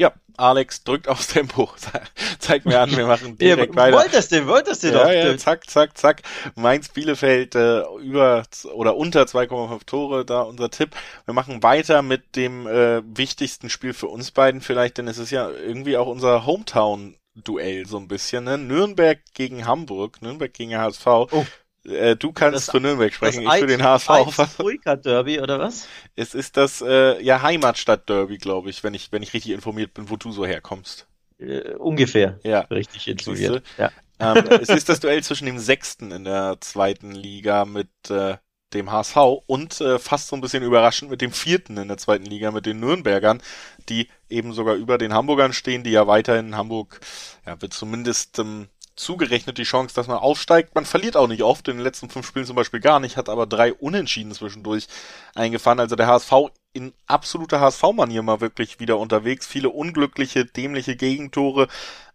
Ja, 0.00 0.14
Alex 0.38 0.82
drückt 0.82 1.08
aufs 1.08 1.26
Tempo. 1.26 1.70
Zeig 2.38 2.64
mir 2.64 2.80
an, 2.80 2.96
wir 2.96 3.06
machen 3.06 3.36
direkt 3.36 3.74
ja, 3.74 3.82
weiter. 3.82 3.98
Wolltest 3.98 4.32
du, 4.32 4.46
wolltest 4.46 4.82
du 4.82 4.86
ja, 4.86 4.92
doch. 4.94 5.12
Ja, 5.12 5.36
zack, 5.36 5.68
zack, 5.68 5.98
zack. 5.98 6.22
Mainz 6.54 6.88
Bielefeld 6.88 7.54
äh, 7.54 7.82
über 7.98 8.44
oder 8.72 8.96
unter 8.96 9.24
2,5 9.24 9.84
Tore, 9.84 10.24
da 10.24 10.40
unser 10.40 10.70
Tipp. 10.70 10.96
Wir 11.26 11.34
machen 11.34 11.62
weiter 11.62 12.00
mit 12.00 12.34
dem 12.34 12.66
äh, 12.66 13.02
wichtigsten 13.14 13.68
Spiel 13.68 13.92
für 13.92 14.06
uns 14.06 14.30
beiden 14.30 14.62
vielleicht, 14.62 14.96
denn 14.96 15.06
es 15.06 15.18
ist 15.18 15.32
ja 15.32 15.50
irgendwie 15.50 15.98
auch 15.98 16.06
unser 16.06 16.46
Hometown 16.46 17.18
Duell 17.34 17.84
so 17.86 17.98
ein 17.98 18.08
bisschen, 18.08 18.44
ne? 18.44 18.56
Nürnberg 18.56 19.18
gegen 19.34 19.66
Hamburg, 19.66 20.22
Nürnberg 20.22 20.52
gegen 20.54 20.78
HSV. 20.78 21.06
Oh. 21.06 21.46
Äh, 21.84 22.16
du 22.16 22.32
kannst 22.32 22.68
das, 22.68 22.70
für 22.70 22.80
Nürnberg 22.80 23.12
sprechen, 23.12 23.42
ich 23.42 23.52
für 23.52 23.66
den 23.66 23.82
HSV. 23.82 24.08
Das 24.36 25.02
Derby 25.02 25.40
oder 25.40 25.58
was? 25.58 25.86
Es 26.14 26.34
ist 26.34 26.56
das 26.56 26.82
äh, 26.82 27.22
ja 27.22 27.42
Heimatstadt 27.42 28.08
Derby, 28.08 28.38
glaube 28.38 28.70
ich, 28.70 28.84
wenn 28.84 28.94
ich 28.94 29.12
wenn 29.12 29.22
ich 29.22 29.32
richtig 29.32 29.52
informiert 29.52 29.94
bin, 29.94 30.10
wo 30.10 30.16
du 30.16 30.30
so 30.32 30.44
herkommst. 30.44 31.06
Äh, 31.38 31.74
ungefähr. 31.74 32.38
Ja. 32.42 32.60
Richtig 32.62 33.08
informiert. 33.08 33.62
Ja. 33.78 33.90
Ähm, 34.18 34.44
es 34.60 34.68
ist 34.68 34.88
das 34.88 35.00
Duell 35.00 35.22
zwischen 35.22 35.46
dem 35.46 35.58
Sechsten 35.58 36.10
in 36.10 36.24
der 36.24 36.58
zweiten 36.60 37.12
Liga 37.12 37.64
mit 37.64 37.88
äh, 38.10 38.36
dem 38.74 38.92
HSV 38.92 39.16
und 39.46 39.80
äh, 39.80 39.98
fast 39.98 40.28
so 40.28 40.36
ein 40.36 40.40
bisschen 40.40 40.62
überraschend 40.62 41.10
mit 41.10 41.20
dem 41.20 41.32
Vierten 41.32 41.76
in 41.76 41.88
der 41.88 41.96
zweiten 41.96 42.24
Liga 42.24 42.50
mit 42.50 42.66
den 42.66 42.78
Nürnbergern, 42.78 43.42
die 43.88 44.08
eben 44.28 44.52
sogar 44.52 44.74
über 44.74 44.98
den 44.98 45.14
Hamburgern 45.14 45.52
stehen, 45.52 45.82
die 45.82 45.90
ja 45.90 46.06
weiterhin 46.06 46.56
Hamburg 46.56 47.00
ja 47.46 47.60
wird 47.60 47.72
zumindest 47.72 48.38
ähm, 48.38 48.68
zugerechnet 49.00 49.58
die 49.58 49.64
Chance, 49.64 49.94
dass 49.94 50.06
man 50.06 50.18
aufsteigt. 50.18 50.74
Man 50.74 50.84
verliert 50.84 51.16
auch 51.16 51.26
nicht 51.26 51.42
oft, 51.42 51.66
in 51.68 51.76
den 51.76 51.84
letzten 51.84 52.10
fünf 52.10 52.26
Spielen 52.26 52.46
zum 52.46 52.56
Beispiel 52.56 52.80
gar 52.80 53.00
nicht, 53.00 53.16
hat 53.16 53.28
aber 53.28 53.46
drei 53.46 53.72
Unentschieden 53.72 54.32
zwischendurch 54.32 54.86
eingefahren. 55.34 55.80
Also 55.80 55.96
der 55.96 56.06
HSV 56.06 56.32
in 56.72 56.92
absoluter 57.06 57.60
HSV-Manier 57.60 58.22
mal 58.22 58.40
wirklich 58.40 58.78
wieder 58.78 58.98
unterwegs. 58.98 59.46
Viele 59.46 59.70
unglückliche, 59.70 60.44
dämliche 60.44 60.96
Gegentore 60.96 61.68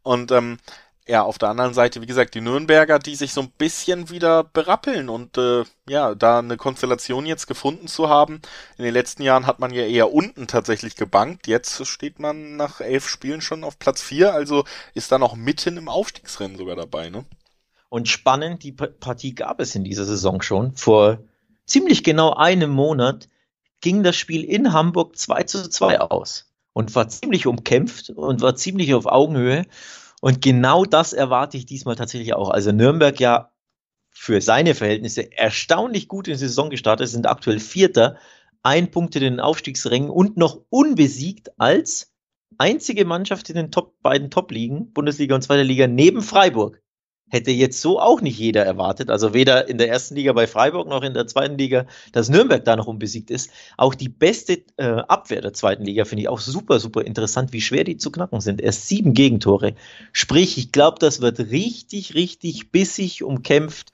und 0.03 0.31
ähm, 0.31 0.57
ja, 1.07 1.21
auf 1.21 1.37
der 1.37 1.49
anderen 1.49 1.75
Seite, 1.75 2.01
wie 2.01 2.07
gesagt, 2.07 2.33
die 2.33 2.41
Nürnberger, 2.41 2.97
die 2.97 3.15
sich 3.15 3.31
so 3.31 3.41
ein 3.41 3.51
bisschen 3.51 4.09
wieder 4.09 4.43
berappeln 4.43 5.07
und 5.07 5.37
äh, 5.37 5.63
ja, 5.87 6.15
da 6.15 6.39
eine 6.39 6.57
Konstellation 6.57 7.27
jetzt 7.27 7.45
gefunden 7.45 7.87
zu 7.87 8.09
haben. 8.09 8.41
In 8.77 8.85
den 8.85 8.93
letzten 8.93 9.21
Jahren 9.21 9.45
hat 9.45 9.59
man 9.59 9.71
ja 9.71 9.85
eher 9.85 10.11
unten 10.11 10.47
tatsächlich 10.47 10.95
gebankt. 10.95 11.45
Jetzt 11.45 11.85
steht 11.85 12.19
man 12.19 12.55
nach 12.55 12.81
elf 12.81 13.07
Spielen 13.07 13.41
schon 13.41 13.63
auf 13.63 13.77
Platz 13.77 14.01
vier, 14.01 14.33
also 14.33 14.63
ist 14.95 15.11
da 15.11 15.19
noch 15.19 15.35
mitten 15.35 15.77
im 15.77 15.89
Aufstiegsrennen 15.89 16.57
sogar 16.57 16.75
dabei, 16.75 17.09
ne? 17.09 17.25
Und 17.89 18.09
spannend, 18.09 18.63
die 18.63 18.71
Partie 18.71 19.35
gab 19.35 19.59
es 19.59 19.75
in 19.75 19.83
dieser 19.83 20.05
Saison 20.05 20.41
schon. 20.41 20.75
Vor 20.75 21.19
ziemlich 21.65 22.03
genau 22.03 22.33
einem 22.33 22.71
Monat 22.71 23.29
ging 23.79 24.01
das 24.01 24.15
Spiel 24.15 24.43
in 24.43 24.73
Hamburg 24.73 25.17
2 25.17 25.43
zu 25.43 25.69
2 25.69 26.01
aus 26.01 26.51
und 26.73 26.95
war 26.95 27.07
ziemlich 27.07 27.45
umkämpft 27.45 28.09
und 28.09 28.41
war 28.41 28.55
ziemlich 28.55 28.95
auf 28.95 29.05
Augenhöhe. 29.05 29.65
Und 30.25 30.41
genau 30.41 30.85
das 30.85 31.13
erwarte 31.13 31.55
ich 31.55 31.67
diesmal 31.67 31.95
tatsächlich 31.95 32.33
auch. 32.33 32.49
Also 32.49 32.71
Nürnberg 32.71 33.19
ja 33.19 33.51
für 34.09 34.41
seine 34.41 34.73
Verhältnisse 34.73 35.31
erstaunlich 35.31 36.07
gut 36.07 36.27
in 36.27 36.33
die 36.33 36.39
Saison 36.39 36.71
gestartet, 36.71 37.09
sind 37.09 37.27
aktuell 37.27 37.59
Vierter, 37.59 38.17
ein 38.63 38.89
Punkt 38.89 39.15
in 39.15 39.21
den 39.21 39.39
Aufstiegsrängen 39.39 40.09
und 40.09 40.35
noch 40.35 40.61
unbesiegt 40.71 41.51
als 41.59 42.11
einzige 42.57 43.05
Mannschaft 43.05 43.51
in 43.51 43.55
den 43.55 43.69
Top, 43.69 44.01
beiden 44.01 44.31
Top-Ligen, 44.31 44.93
Bundesliga 44.93 45.35
und 45.35 45.43
Zweite 45.43 45.61
Liga, 45.61 45.85
neben 45.85 46.23
Freiburg 46.23 46.81
hätte 47.29 47.51
jetzt 47.51 47.81
so 47.81 47.99
auch 47.99 48.21
nicht 48.21 48.37
jeder 48.37 48.65
erwartet. 48.65 49.09
Also 49.09 49.33
weder 49.33 49.67
in 49.67 49.77
der 49.77 49.89
ersten 49.89 50.15
Liga 50.15 50.33
bei 50.33 50.47
Freiburg 50.47 50.87
noch 50.87 51.03
in 51.03 51.13
der 51.13 51.27
zweiten 51.27 51.57
Liga, 51.57 51.85
dass 52.11 52.29
Nürnberg 52.29 52.63
da 52.63 52.75
noch 52.75 52.87
unbesiegt 52.87 53.31
ist. 53.31 53.49
Auch 53.77 53.95
die 53.95 54.09
beste 54.09 54.63
äh, 54.77 54.85
Abwehr 54.85 55.41
der 55.41 55.53
zweiten 55.53 55.83
Liga 55.83 56.05
finde 56.05 56.23
ich 56.23 56.29
auch 56.29 56.39
super, 56.39 56.79
super 56.79 57.03
interessant, 57.03 57.51
wie 57.51 57.61
schwer 57.61 57.83
die 57.83 57.97
zu 57.97 58.11
knacken 58.11 58.41
sind. 58.41 58.61
Erst 58.61 58.87
sieben 58.87 59.13
Gegentore. 59.13 59.75
Sprich, 60.11 60.57
ich 60.57 60.71
glaube, 60.71 60.99
das 60.99 61.21
wird 61.21 61.39
richtig, 61.39 62.13
richtig 62.13 62.71
bissig 62.71 63.23
umkämpft. 63.23 63.91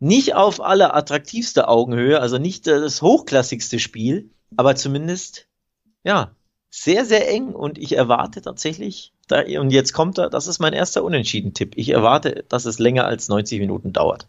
Nicht 0.00 0.34
auf 0.34 0.60
aller 0.60 0.94
attraktivste 0.94 1.68
Augenhöhe, 1.68 2.20
also 2.20 2.38
nicht 2.38 2.66
das 2.66 3.00
hochklassigste 3.00 3.78
Spiel, 3.78 4.30
aber 4.56 4.74
zumindest, 4.76 5.48
ja, 6.02 6.34
sehr, 6.68 7.04
sehr 7.04 7.30
eng 7.30 7.54
und 7.54 7.78
ich 7.78 7.96
erwarte 7.96 8.42
tatsächlich 8.42 9.13
Da, 9.28 9.42
und 9.58 9.70
jetzt 9.70 9.92
kommt 9.92 10.18
er, 10.18 10.30
das 10.30 10.46
ist 10.46 10.58
mein 10.58 10.72
erster 10.72 11.02
Unentschieden-Tipp. 11.04 11.72
Ich 11.76 11.90
erwarte, 11.90 12.44
dass 12.48 12.64
es 12.64 12.78
länger 12.78 13.06
als 13.06 13.28
90 13.28 13.60
Minuten 13.60 13.92
dauert. 13.92 14.26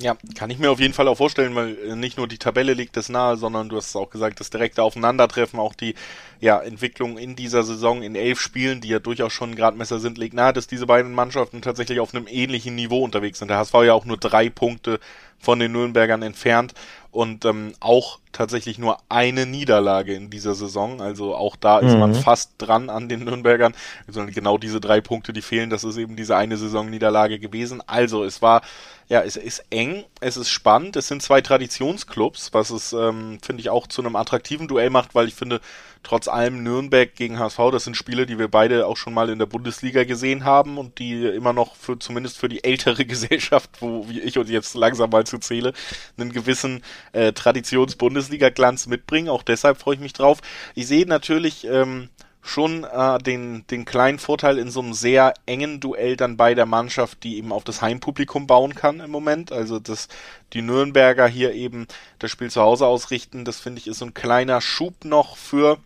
Ja, 0.00 0.16
kann 0.36 0.50
ich 0.50 0.58
mir 0.58 0.70
auf 0.70 0.80
jeden 0.80 0.94
Fall 0.94 1.08
auch 1.08 1.16
vorstellen, 1.16 1.54
weil 1.54 1.76
äh, 1.78 1.96
nicht 1.96 2.18
nur 2.18 2.28
die 2.28 2.38
Tabelle 2.38 2.74
liegt 2.74 2.96
es 2.96 3.08
nahe, 3.08 3.36
sondern 3.36 3.68
du 3.68 3.76
hast 3.76 3.88
es 3.88 3.96
auch 3.96 4.10
gesagt, 4.10 4.40
das 4.40 4.50
direkte 4.50 4.82
Aufeinandertreffen, 4.82 5.58
auch 5.58 5.74
die 5.74 5.94
ja, 6.40 6.60
Entwicklung 6.60 7.18
in 7.18 7.36
dieser 7.36 7.62
Saison 7.64 8.02
in 8.02 8.14
elf 8.14 8.40
Spielen, 8.40 8.80
die 8.80 8.88
ja 8.88 8.98
durchaus 9.00 9.32
schon 9.32 9.56
Gradmesser 9.56 9.98
sind, 9.98 10.18
liegt 10.18 10.34
nahe, 10.34 10.52
dass 10.52 10.66
diese 10.66 10.86
beiden 10.86 11.12
Mannschaften 11.14 11.62
tatsächlich 11.62 12.00
auf 12.00 12.14
einem 12.14 12.26
ähnlichen 12.28 12.74
Niveau 12.74 13.04
unterwegs 13.04 13.38
sind. 13.40 13.48
Der 13.48 13.58
HSV 13.58 13.74
ja 13.84 13.94
auch 13.94 14.04
nur 14.04 14.18
drei 14.18 14.48
Punkte 14.50 15.00
von 15.38 15.58
den 15.58 15.72
Nürnbergern 15.72 16.22
entfernt 16.22 16.74
und 17.10 17.44
ähm, 17.44 17.72
auch 17.80 18.18
tatsächlich 18.32 18.78
nur 18.78 18.98
eine 19.08 19.46
Niederlage 19.46 20.14
in 20.14 20.30
dieser 20.30 20.54
Saison. 20.54 21.00
Also 21.00 21.34
auch 21.34 21.56
da 21.56 21.78
ist 21.78 21.94
mhm. 21.94 22.00
man 22.00 22.14
fast 22.14 22.52
dran 22.58 22.90
an 22.90 23.08
den 23.08 23.24
Nürnbergern. 23.24 23.74
Also 24.06 24.24
genau 24.26 24.58
diese 24.58 24.80
drei 24.80 25.00
Punkte, 25.00 25.32
die 25.32 25.42
fehlen, 25.42 25.70
das 25.70 25.84
ist 25.84 25.96
eben 25.96 26.16
diese 26.16 26.36
eine 26.36 26.56
Saison-Niederlage 26.56 27.38
gewesen. 27.38 27.82
Also 27.86 28.24
es 28.24 28.42
war, 28.42 28.62
ja, 29.08 29.22
es 29.22 29.36
ist 29.36 29.64
eng, 29.70 30.04
es 30.20 30.36
ist 30.36 30.50
spannend, 30.50 30.96
es 30.96 31.08
sind 31.08 31.22
zwei 31.22 31.40
Traditionsclubs, 31.40 32.52
was 32.52 32.70
es, 32.70 32.92
ähm, 32.92 33.38
finde 33.42 33.62
ich, 33.62 33.70
auch 33.70 33.86
zu 33.86 34.02
einem 34.02 34.16
attraktiven 34.16 34.68
Duell 34.68 34.90
macht, 34.90 35.14
weil 35.14 35.28
ich 35.28 35.34
finde, 35.34 35.60
trotz 36.02 36.28
allem 36.28 36.62
Nürnberg 36.62 37.14
gegen 37.14 37.38
HSV, 37.38 37.58
das 37.72 37.84
sind 37.84 37.96
Spiele, 37.96 38.26
die 38.26 38.38
wir 38.38 38.48
beide 38.48 38.86
auch 38.86 38.96
schon 38.96 39.14
mal 39.14 39.28
in 39.30 39.38
der 39.38 39.46
Bundesliga 39.46 40.04
gesehen 40.04 40.44
haben 40.44 40.78
und 40.78 40.98
die 40.98 41.24
immer 41.26 41.52
noch 41.52 41.76
für 41.76 41.98
zumindest 41.98 42.38
für 42.38 42.48
die 42.48 42.64
ältere 42.64 43.04
Gesellschaft, 43.06 43.70
wo 43.80 44.06
ich 44.10 44.38
und 44.38 44.48
jetzt 44.48 44.74
langsam 44.74 45.10
mal 45.10 45.26
zu 45.26 45.38
zähle, 45.38 45.72
einen 46.16 46.32
gewissen 46.32 46.82
äh, 47.12 47.32
Traditions-Bundesliga-Glanz 47.32 48.86
mitbringen. 48.86 49.28
Auch 49.28 49.42
deshalb 49.42 49.78
freue 49.78 49.96
ich 49.96 50.00
mich 50.00 50.12
drauf. 50.12 50.38
Ich 50.74 50.86
sehe 50.86 51.06
natürlich 51.06 51.64
ähm, 51.64 52.08
schon 52.48 52.84
äh, 52.84 53.18
den, 53.18 53.66
den 53.68 53.84
kleinen 53.84 54.18
Vorteil 54.18 54.58
in 54.58 54.70
so 54.70 54.80
einem 54.80 54.94
sehr 54.94 55.34
engen 55.46 55.80
Duell 55.80 56.16
dann 56.16 56.36
bei 56.36 56.54
der 56.54 56.66
Mannschaft, 56.66 57.22
die 57.22 57.36
eben 57.36 57.52
auf 57.52 57.64
das 57.64 57.82
Heimpublikum 57.82 58.46
bauen 58.46 58.74
kann 58.74 59.00
im 59.00 59.10
Moment. 59.10 59.52
Also 59.52 59.78
dass 59.78 60.08
die 60.52 60.62
Nürnberger 60.62 61.28
hier 61.28 61.52
eben 61.52 61.86
das 62.18 62.30
Spiel 62.30 62.50
zu 62.50 62.62
Hause 62.62 62.86
ausrichten, 62.86 63.44
das 63.44 63.60
finde 63.60 63.80
ich 63.80 63.86
ist 63.86 63.98
so 63.98 64.06
ein 64.06 64.14
kleiner 64.14 64.60
Schub 64.60 65.04
noch 65.04 65.36
für 65.36 65.78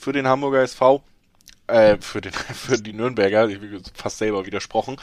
für 0.00 0.12
den 0.12 0.26
Hamburger 0.26 0.62
SV, 0.62 1.02
äh, 1.66 1.98
für, 2.00 2.20
den, 2.20 2.32
für 2.32 2.78
die 2.78 2.92
Nürnberger, 2.92 3.48
ich 3.48 3.60
bin 3.60 3.82
fast 3.94 4.18
selber 4.18 4.46
widersprochen. 4.46 4.96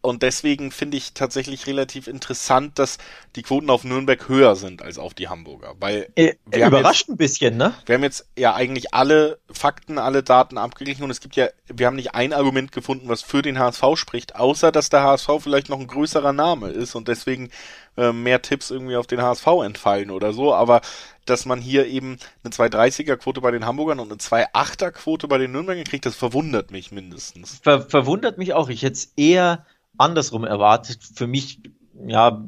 Und 0.00 0.22
deswegen 0.22 0.70
finde 0.70 0.98
ich 0.98 1.14
tatsächlich 1.14 1.66
relativ 1.66 2.08
interessant, 2.08 2.78
dass 2.78 2.98
die 3.36 3.42
Quoten 3.42 3.70
auf 3.70 3.84
Nürnberg 3.84 4.28
höher 4.28 4.54
sind 4.54 4.82
als 4.82 4.98
auf 4.98 5.14
die 5.14 5.28
Hamburger. 5.28 5.74
Weil 5.80 6.10
äh, 6.14 6.34
überrascht 6.44 7.08
jetzt, 7.08 7.08
ein 7.08 7.16
bisschen, 7.16 7.56
ne? 7.56 7.72
Wir 7.86 7.94
haben 7.94 8.02
jetzt 8.02 8.26
ja 8.36 8.54
eigentlich 8.54 8.92
alle 8.92 9.38
Fakten, 9.50 9.98
alle 9.98 10.22
Daten 10.22 10.58
abgeglichen 10.58 11.04
und 11.04 11.10
es 11.10 11.20
gibt 11.20 11.36
ja, 11.36 11.48
wir 11.68 11.86
haben 11.86 11.96
nicht 11.96 12.14
ein 12.14 12.34
Argument 12.34 12.70
gefunden, 12.70 13.08
was 13.08 13.22
für 13.22 13.40
den 13.40 13.58
HSV 13.58 13.82
spricht, 13.94 14.36
außer 14.36 14.70
dass 14.72 14.90
der 14.90 15.02
HSV 15.02 15.30
vielleicht 15.40 15.70
noch 15.70 15.80
ein 15.80 15.86
größerer 15.86 16.34
Name 16.34 16.68
ist 16.68 16.94
und 16.94 17.08
deswegen 17.08 17.50
äh, 17.96 18.12
mehr 18.12 18.42
Tipps 18.42 18.70
irgendwie 18.70 18.96
auf 18.96 19.06
den 19.06 19.22
HSV 19.22 19.46
entfallen 19.64 20.10
oder 20.10 20.32
so. 20.32 20.54
Aber 20.54 20.80
dass 21.24 21.46
man 21.46 21.60
hier 21.60 21.86
eben 21.86 22.18
eine 22.42 22.52
230er 22.52 23.16
Quote 23.16 23.40
bei 23.40 23.50
den 23.50 23.66
Hamburgern 23.66 24.00
und 24.00 24.10
eine 24.10 24.20
28er 24.20 24.90
Quote 24.90 25.28
bei 25.28 25.38
den 25.38 25.52
Nürnbergern 25.52 25.84
kriegt, 25.84 26.06
das 26.06 26.16
verwundert 26.16 26.70
mich 26.70 26.92
mindestens. 26.92 27.60
Ver 27.62 27.82
verwundert 27.82 28.38
mich 28.38 28.52
auch. 28.52 28.68
Ich 28.68 28.82
hätte 28.82 28.94
es 28.94 29.12
eher 29.16 29.64
andersrum 29.96 30.44
erwartet. 30.44 31.00
Für 31.14 31.26
mich, 31.26 31.60
ja, 32.06 32.44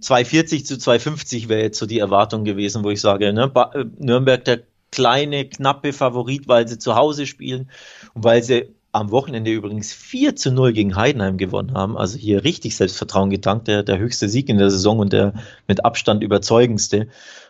240 0.00 0.66
zu 0.66 0.78
250 0.78 1.48
wäre 1.48 1.62
jetzt 1.62 1.78
so 1.78 1.86
die 1.86 1.98
Erwartung 1.98 2.44
gewesen, 2.44 2.84
wo 2.84 2.90
ich 2.90 3.00
sage, 3.00 3.32
ne, 3.32 3.52
äh, 3.74 3.84
Nürnberg 3.98 4.44
der 4.44 4.62
kleine, 4.90 5.48
knappe 5.48 5.92
Favorit, 5.92 6.48
weil 6.48 6.68
sie 6.68 6.78
zu 6.78 6.94
Hause 6.94 7.26
spielen 7.26 7.70
und 8.14 8.24
weil 8.24 8.42
sie 8.42 8.74
am 8.92 9.10
Wochenende 9.10 9.50
übrigens 9.50 9.92
4 9.94 10.36
zu 10.36 10.52
0 10.52 10.74
gegen 10.74 10.96
Heidenheim 10.96 11.38
gewonnen 11.38 11.72
haben. 11.74 11.96
Also 11.96 12.18
hier 12.18 12.44
richtig 12.44 12.76
Selbstvertrauen 12.76 13.30
getankt, 13.30 13.66
der, 13.66 13.82
der 13.82 13.98
höchste 13.98 14.28
Sieg 14.28 14.50
in 14.50 14.58
der 14.58 14.70
Saison 14.70 14.98
und 14.98 15.14
der 15.14 15.32
mit 15.66 15.84
Abstand 15.84 16.22
überzeugendste. 16.22 17.08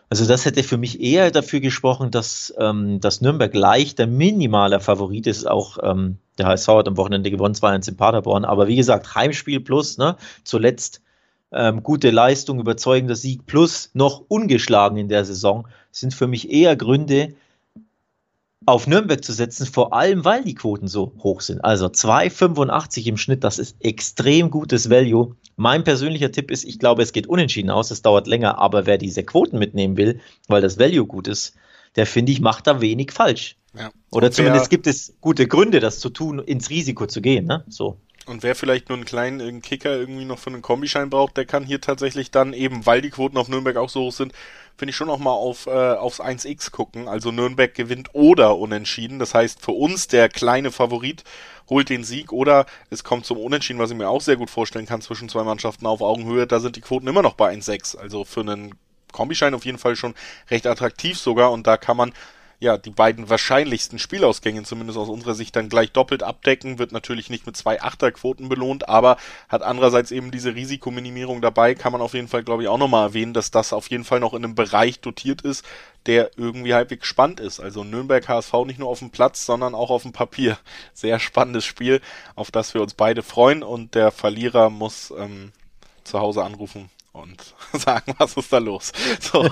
Also 0.09 0.25
das 0.25 0.45
hätte 0.45 0.63
für 0.63 0.77
mich 0.77 1.01
eher 1.01 1.31
dafür 1.31 1.59
gesprochen, 1.59 2.11
dass, 2.11 2.53
ähm, 2.57 3.01
dass 3.01 3.19
Nürnberg 3.19 3.53
leichter 3.53 4.07
minimaler 4.07 4.79
Favorit 4.79 5.27
ist. 5.27 5.45
Auch 5.45 5.77
ähm, 5.83 6.17
der 6.37 6.47
HSV 6.47 6.67
hat 6.69 6.87
am 6.87 6.97
Wochenende 6.97 7.29
gewonnen, 7.29 7.55
2-1 7.55 7.89
in 7.89 7.97
Paderborn. 7.97 8.45
Aber 8.45 8.67
wie 8.67 8.77
gesagt, 8.77 9.13
Heimspiel 9.13 9.59
plus, 9.59 9.97
ne, 9.97 10.15
zuletzt 10.45 11.01
ähm, 11.51 11.83
gute 11.83 12.09
Leistung, 12.09 12.59
überzeugender 12.59 13.15
Sieg 13.15 13.45
plus 13.45 13.91
noch 13.93 14.23
ungeschlagen 14.29 14.97
in 14.97 15.09
der 15.09 15.25
Saison 15.25 15.67
sind 15.91 16.13
für 16.13 16.27
mich 16.27 16.49
eher 16.51 16.75
Gründe, 16.75 17.35
auf 18.65 18.87
Nürnberg 18.87 19.23
zu 19.23 19.33
setzen, 19.33 19.65
vor 19.65 19.93
allem 19.93 20.25
weil 20.25 20.43
die 20.43 20.55
Quoten 20.55 20.87
so 20.87 21.13
hoch 21.19 21.41
sind. 21.41 21.63
Also 21.63 21.87
2,85 21.87 23.05
im 23.07 23.17
Schnitt, 23.17 23.43
das 23.43 23.59
ist 23.59 23.77
extrem 23.79 24.49
gutes 24.49 24.89
Value. 24.89 25.35
Mein 25.55 25.83
persönlicher 25.83 26.31
Tipp 26.31 26.51
ist, 26.51 26.63
ich 26.63 26.79
glaube, 26.79 27.03
es 27.03 27.13
geht 27.13 27.27
unentschieden 27.27 27.69
aus, 27.69 27.91
es 27.91 28.01
dauert 28.01 28.27
länger, 28.27 28.57
aber 28.57 28.85
wer 28.85 28.97
diese 28.97 29.23
Quoten 29.23 29.59
mitnehmen 29.59 29.97
will, 29.97 30.19
weil 30.47 30.61
das 30.61 30.79
Value 30.79 31.05
gut 31.05 31.27
ist, 31.27 31.55
der 31.95 32.05
finde 32.05 32.31
ich, 32.31 32.41
macht 32.41 32.67
da 32.67 32.81
wenig 32.81 33.11
falsch. 33.11 33.57
Ja. 33.77 33.91
Oder 34.11 34.31
zumindest 34.31 34.69
gibt 34.69 34.87
es 34.87 35.13
gute 35.19 35.47
Gründe, 35.47 35.79
das 35.79 35.99
zu 35.99 36.09
tun, 36.09 36.39
ins 36.39 36.69
Risiko 36.69 37.07
zu 37.07 37.21
gehen. 37.21 37.45
Ne? 37.45 37.63
So. 37.67 37.97
Und 38.25 38.41
wer 38.41 38.55
vielleicht 38.55 38.87
nur 38.87 38.97
einen 38.97 39.05
kleinen 39.05 39.61
Kicker 39.61 39.97
irgendwie 39.97 40.23
noch 40.23 40.39
für 40.39 40.49
einen 40.49 40.61
Kombischein 40.61 41.09
braucht, 41.09 41.35
der 41.35 41.45
kann 41.45 41.65
hier 41.65 41.81
tatsächlich 41.81 42.31
dann 42.31 42.53
eben, 42.53 42.85
weil 42.85 43.01
die 43.01 43.09
Quoten 43.09 43.37
auf 43.37 43.49
Nürnberg 43.49 43.75
auch 43.75 43.89
so 43.89 44.01
hoch 44.01 44.13
sind, 44.13 44.31
finde 44.77 44.91
ich 44.91 44.95
schon 44.95 45.09
auch 45.09 45.19
mal 45.19 45.31
auf, 45.31 45.67
äh, 45.67 45.69
aufs 45.69 46.21
1x 46.21 46.71
gucken. 46.71 47.07
Also 47.07 47.31
Nürnberg 47.31 47.73
gewinnt 47.73 48.09
oder 48.13 48.57
unentschieden. 48.57 49.19
Das 49.19 49.33
heißt, 49.33 49.61
für 49.61 49.73
uns 49.73 50.07
der 50.07 50.29
kleine 50.29 50.71
Favorit 50.71 51.23
holt 51.69 51.89
den 51.89 52.03
Sieg 52.03 52.31
oder 52.31 52.65
es 52.89 53.03
kommt 53.03 53.25
zum 53.25 53.37
Unentschieden, 53.37 53.79
was 53.79 53.91
ich 53.91 53.97
mir 53.97 54.09
auch 54.09 54.21
sehr 54.21 54.37
gut 54.37 54.49
vorstellen 54.49 54.85
kann 54.85 55.01
zwischen 55.01 55.29
zwei 55.29 55.43
Mannschaften 55.43 55.85
auf 55.85 56.01
Augenhöhe. 56.01 56.47
Da 56.47 56.59
sind 56.59 56.75
die 56.77 56.81
Quoten 56.81 57.07
immer 57.07 57.21
noch 57.21 57.33
bei 57.33 57.53
1,6. 57.53 57.97
Also 57.97 58.23
für 58.23 58.41
einen 58.41 58.75
Kombischein 59.11 59.53
auf 59.53 59.65
jeden 59.65 59.77
Fall 59.77 59.95
schon 59.95 60.15
recht 60.49 60.65
attraktiv 60.65 61.17
sogar 61.17 61.51
und 61.51 61.67
da 61.67 61.77
kann 61.77 61.97
man 61.97 62.13
ja, 62.63 62.77
die 62.77 62.91
beiden 62.91 63.29
wahrscheinlichsten 63.29 63.99
Spielausgänge, 63.99 64.63
zumindest 64.63 64.97
aus 64.97 65.09
unserer 65.09 65.35
Sicht, 65.35 65.53
dann 65.57 65.67
gleich 65.67 65.91
doppelt 65.91 66.23
abdecken, 66.23 66.79
wird 66.79 66.93
natürlich 66.93 67.29
nicht 67.29 67.45
mit 67.45 67.57
zwei 67.57 67.81
Achterquoten 67.81 68.47
belohnt, 68.47 68.87
aber 68.87 69.17
hat 69.49 69.61
andererseits 69.63 70.11
eben 70.11 70.31
diese 70.31 70.55
Risikominimierung 70.55 71.41
dabei, 71.41 71.75
kann 71.75 71.91
man 71.91 72.01
auf 72.01 72.13
jeden 72.13 72.29
Fall, 72.29 72.41
glaube 72.41 72.63
ich, 72.63 72.69
auch 72.69 72.77
nochmal 72.77 73.09
erwähnen, 73.09 73.33
dass 73.33 73.51
das 73.51 73.73
auf 73.73 73.89
jeden 73.89 74.05
Fall 74.05 74.21
noch 74.21 74.33
in 74.33 74.45
einem 74.45 74.55
Bereich 74.55 75.01
dotiert 75.01 75.41
ist, 75.41 75.65
der 76.05 76.31
irgendwie 76.37 76.73
halbwegs 76.73 77.05
spannend 77.05 77.41
ist. 77.41 77.59
Also 77.59 77.83
Nürnberg 77.83 78.25
HSV 78.25 78.53
nicht 78.65 78.79
nur 78.79 78.87
auf 78.87 78.99
dem 78.99 79.09
Platz, 79.09 79.45
sondern 79.45 79.75
auch 79.75 79.89
auf 79.89 80.03
dem 80.03 80.13
Papier. 80.13 80.57
Sehr 80.93 81.19
spannendes 81.19 81.65
Spiel, 81.65 81.99
auf 82.35 82.49
das 82.49 82.73
wir 82.73 82.81
uns 82.81 82.93
beide 82.93 83.23
freuen 83.23 83.61
und 83.61 83.93
der 83.93 84.11
Verlierer 84.11 84.69
muss 84.69 85.13
ähm, 85.17 85.51
zu 86.05 86.19
Hause 86.19 86.45
anrufen 86.45 86.89
und 87.11 87.55
sagen, 87.73 88.15
was 88.17 88.37
ist 88.37 88.53
da 88.53 88.59
los. 88.59 88.93
So. 89.19 89.49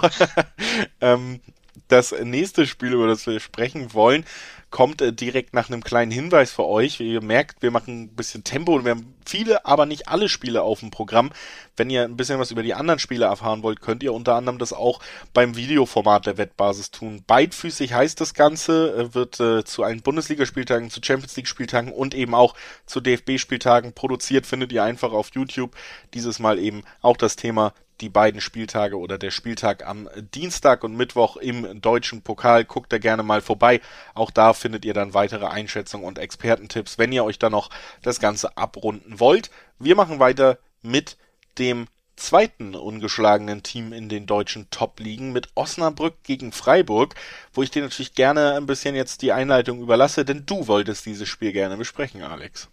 ähm, 1.01 1.41
das 1.87 2.13
nächste 2.23 2.67
Spiel, 2.67 2.93
über 2.93 3.07
das 3.07 3.25
wir 3.27 3.39
sprechen 3.39 3.93
wollen, 3.93 4.25
kommt 4.71 5.01
äh, 5.01 5.13
direkt 5.13 5.53
nach 5.53 5.69
einem 5.69 5.83
kleinen 5.83 6.11
Hinweis 6.11 6.51
für 6.51 6.65
euch. 6.65 6.99
Wie 6.99 7.13
ihr 7.13 7.21
merkt, 7.21 7.61
wir 7.61 7.71
machen 7.71 8.03
ein 8.03 8.15
bisschen 8.15 8.43
Tempo 8.43 8.73
und 8.73 8.85
wir 8.85 8.91
haben 8.91 9.13
viele, 9.25 9.65
aber 9.65 9.85
nicht 9.85 10.07
alle 10.07 10.29
Spiele 10.29 10.63
auf 10.63 10.79
dem 10.79 10.91
Programm. 10.91 11.31
Wenn 11.75 11.89
ihr 11.89 12.03
ein 12.03 12.17
bisschen 12.17 12.39
was 12.39 12.51
über 12.51 12.63
die 12.63 12.73
anderen 12.73 12.99
Spiele 12.99 13.25
erfahren 13.25 13.63
wollt, 13.63 13.81
könnt 13.81 14.01
ihr 14.01 14.13
unter 14.13 14.35
anderem 14.35 14.57
das 14.57 14.73
auch 14.73 15.01
beim 15.33 15.55
Videoformat 15.55 16.25
der 16.25 16.37
Wettbasis 16.37 16.91
tun. 16.91 17.23
Beidfüßig 17.27 17.93
heißt 17.93 18.19
das 18.19 18.33
Ganze, 18.33 18.95
äh, 18.95 19.13
wird 19.13 19.39
äh, 19.39 19.63
zu 19.65 19.83
allen 19.83 20.01
Bundesligaspieltagen, 20.01 20.89
zu 20.89 21.01
Champions 21.03 21.35
League 21.35 21.47
Spieltagen 21.47 21.91
und 21.91 22.15
eben 22.15 22.33
auch 22.33 22.55
zu 22.85 23.01
DFB 23.01 23.37
Spieltagen 23.37 23.93
produziert, 23.93 24.47
findet 24.47 24.71
ihr 24.71 24.83
einfach 24.83 25.11
auf 25.11 25.31
YouTube. 25.33 25.75
Dieses 26.13 26.39
Mal 26.39 26.57
eben 26.57 26.83
auch 27.01 27.17
das 27.17 27.35
Thema 27.35 27.73
die 28.01 28.09
beiden 28.09 28.41
Spieltage 28.41 28.97
oder 28.97 29.17
der 29.17 29.31
Spieltag 29.31 29.85
am 29.85 30.09
Dienstag 30.33 30.83
und 30.83 30.95
Mittwoch 30.95 31.37
im 31.37 31.81
deutschen 31.81 32.21
Pokal. 32.21 32.65
Guckt 32.65 32.91
da 32.91 32.97
gerne 32.97 33.23
mal 33.23 33.41
vorbei. 33.41 33.79
Auch 34.13 34.31
da 34.31 34.53
findet 34.53 34.83
ihr 34.85 34.93
dann 34.93 35.13
weitere 35.13 35.45
Einschätzungen 35.45 36.05
und 36.05 36.19
Expertentipps, 36.19 36.97
wenn 36.97 37.11
ihr 37.11 37.23
euch 37.23 37.39
da 37.39 37.49
noch 37.49 37.69
das 38.01 38.19
Ganze 38.19 38.57
abrunden 38.57 39.19
wollt. 39.19 39.51
Wir 39.79 39.95
machen 39.95 40.19
weiter 40.19 40.57
mit 40.81 41.17
dem 41.57 41.87
zweiten 42.15 42.75
ungeschlagenen 42.75 43.63
Team 43.63 43.93
in 43.93 44.09
den 44.09 44.25
deutschen 44.25 44.69
Top-Ligen 44.69 45.31
mit 45.31 45.49
Osnabrück 45.55 46.15
gegen 46.23 46.51
Freiburg, 46.51 47.15
wo 47.53 47.63
ich 47.63 47.71
dir 47.71 47.81
natürlich 47.81 48.13
gerne 48.13 48.55
ein 48.55 48.67
bisschen 48.67 48.95
jetzt 48.95 49.21
die 49.21 49.31
Einleitung 49.31 49.81
überlasse, 49.81 50.23
denn 50.23 50.45
du 50.45 50.67
wolltest 50.67 51.05
dieses 51.05 51.27
Spiel 51.27 51.51
gerne 51.51 51.77
besprechen, 51.77 52.21
Alex. 52.21 52.69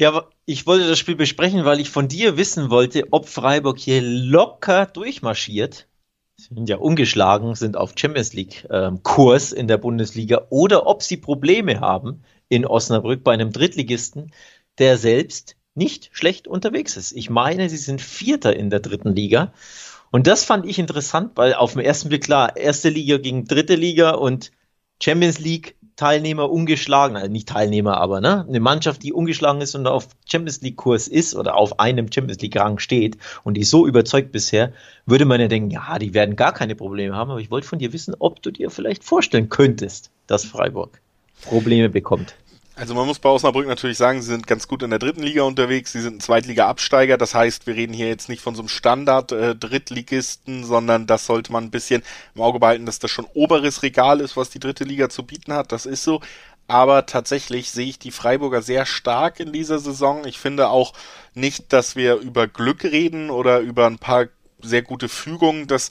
Ja, 0.00 0.24
ich 0.46 0.66
wollte 0.66 0.88
das 0.88 0.98
Spiel 0.98 1.14
besprechen, 1.14 1.66
weil 1.66 1.78
ich 1.78 1.90
von 1.90 2.08
dir 2.08 2.38
wissen 2.38 2.70
wollte, 2.70 3.08
ob 3.10 3.28
Freiburg 3.28 3.78
hier 3.78 4.00
locker 4.00 4.86
durchmarschiert. 4.86 5.88
Sie 6.38 6.54
sind 6.54 6.70
ja 6.70 6.78
ungeschlagen, 6.78 7.54
sind 7.54 7.76
auf 7.76 7.92
Champions 7.94 8.32
League 8.32 8.66
ähm, 8.70 9.02
in 9.54 9.68
der 9.68 9.76
Bundesliga 9.76 10.46
oder 10.48 10.86
ob 10.86 11.02
sie 11.02 11.18
Probleme 11.18 11.80
haben 11.80 12.22
in 12.48 12.64
Osnabrück 12.64 13.22
bei 13.22 13.34
einem 13.34 13.52
Drittligisten, 13.52 14.32
der 14.78 14.96
selbst 14.96 15.56
nicht 15.74 16.08
schlecht 16.12 16.48
unterwegs 16.48 16.96
ist. 16.96 17.12
Ich 17.12 17.28
meine, 17.28 17.68
sie 17.68 17.76
sind 17.76 18.00
Vierter 18.00 18.56
in 18.56 18.70
der 18.70 18.80
dritten 18.80 19.14
Liga. 19.14 19.52
Und 20.10 20.26
das 20.26 20.44
fand 20.44 20.64
ich 20.64 20.78
interessant, 20.78 21.32
weil 21.34 21.52
auf 21.52 21.74
den 21.74 21.82
ersten 21.82 22.08
Blick 22.08 22.24
klar, 22.24 22.56
erste 22.56 22.88
Liga 22.88 23.18
gegen 23.18 23.44
dritte 23.44 23.74
Liga 23.74 24.12
und 24.12 24.50
Champions 25.02 25.40
League 25.40 25.76
Teilnehmer 26.00 26.50
ungeschlagen, 26.50 27.18
also 27.18 27.30
nicht 27.30 27.46
Teilnehmer, 27.46 27.98
aber 27.98 28.22
ne, 28.22 28.46
eine 28.48 28.58
Mannschaft, 28.58 29.02
die 29.02 29.12
ungeschlagen 29.12 29.60
ist 29.60 29.74
und 29.74 29.86
auf 29.86 30.08
Champions 30.24 30.62
League 30.62 30.78
Kurs 30.78 31.06
ist 31.06 31.34
oder 31.34 31.56
auf 31.56 31.78
einem 31.78 32.10
Champions 32.10 32.40
League 32.40 32.56
Rang 32.56 32.78
steht 32.78 33.18
und 33.44 33.58
die 33.58 33.64
so 33.64 33.86
überzeugt 33.86 34.32
bisher, 34.32 34.72
würde 35.04 35.26
man 35.26 35.42
ja 35.42 35.48
denken, 35.48 35.70
ja, 35.70 35.98
die 35.98 36.14
werden 36.14 36.36
gar 36.36 36.54
keine 36.54 36.74
Probleme 36.74 37.14
haben. 37.14 37.30
Aber 37.30 37.40
ich 37.40 37.50
wollte 37.50 37.68
von 37.68 37.78
dir 37.78 37.92
wissen, 37.92 38.14
ob 38.18 38.40
du 38.40 38.50
dir 38.50 38.70
vielleicht 38.70 39.04
vorstellen 39.04 39.50
könntest, 39.50 40.10
dass 40.26 40.46
Freiburg 40.46 41.02
Probleme 41.42 41.90
bekommt. 41.90 42.34
Also 42.80 42.94
man 42.94 43.06
muss 43.06 43.18
bei 43.18 43.28
Osnabrück 43.28 43.66
natürlich 43.66 43.98
sagen, 43.98 44.22
sie 44.22 44.28
sind 44.28 44.46
ganz 44.46 44.66
gut 44.66 44.82
in 44.82 44.88
der 44.88 44.98
dritten 44.98 45.22
Liga 45.22 45.42
unterwegs, 45.42 45.92
sie 45.92 46.00
sind 46.00 46.16
ein 46.16 46.20
Zweitliga-Absteiger, 46.20 47.18
das 47.18 47.34
heißt, 47.34 47.66
wir 47.66 47.76
reden 47.76 47.92
hier 47.92 48.08
jetzt 48.08 48.30
nicht 48.30 48.40
von 48.40 48.54
so 48.54 48.62
einem 48.62 48.70
Standard-Drittligisten, 48.70 50.62
äh, 50.62 50.64
sondern 50.64 51.06
das 51.06 51.26
sollte 51.26 51.52
man 51.52 51.64
ein 51.64 51.70
bisschen 51.70 52.02
im 52.34 52.40
Auge 52.40 52.58
behalten, 52.58 52.86
dass 52.86 52.98
das 52.98 53.10
schon 53.10 53.26
oberes 53.34 53.82
Regal 53.82 54.20
ist, 54.20 54.34
was 54.38 54.48
die 54.48 54.60
dritte 54.60 54.84
Liga 54.84 55.10
zu 55.10 55.24
bieten 55.24 55.52
hat, 55.52 55.72
das 55.72 55.84
ist 55.84 56.04
so. 56.04 56.22
Aber 56.68 57.04
tatsächlich 57.04 57.70
sehe 57.70 57.88
ich 57.88 57.98
die 57.98 58.12
Freiburger 58.12 58.62
sehr 58.62 58.86
stark 58.86 59.40
in 59.40 59.52
dieser 59.52 59.78
Saison. 59.78 60.24
Ich 60.24 60.38
finde 60.38 60.70
auch 60.70 60.94
nicht, 61.34 61.74
dass 61.74 61.96
wir 61.96 62.14
über 62.16 62.46
Glück 62.46 62.84
reden 62.84 63.28
oder 63.28 63.60
über 63.60 63.88
ein 63.88 63.98
paar 63.98 64.28
sehr 64.62 64.80
gute 64.80 65.10
Fügungen, 65.10 65.66
dass 65.66 65.90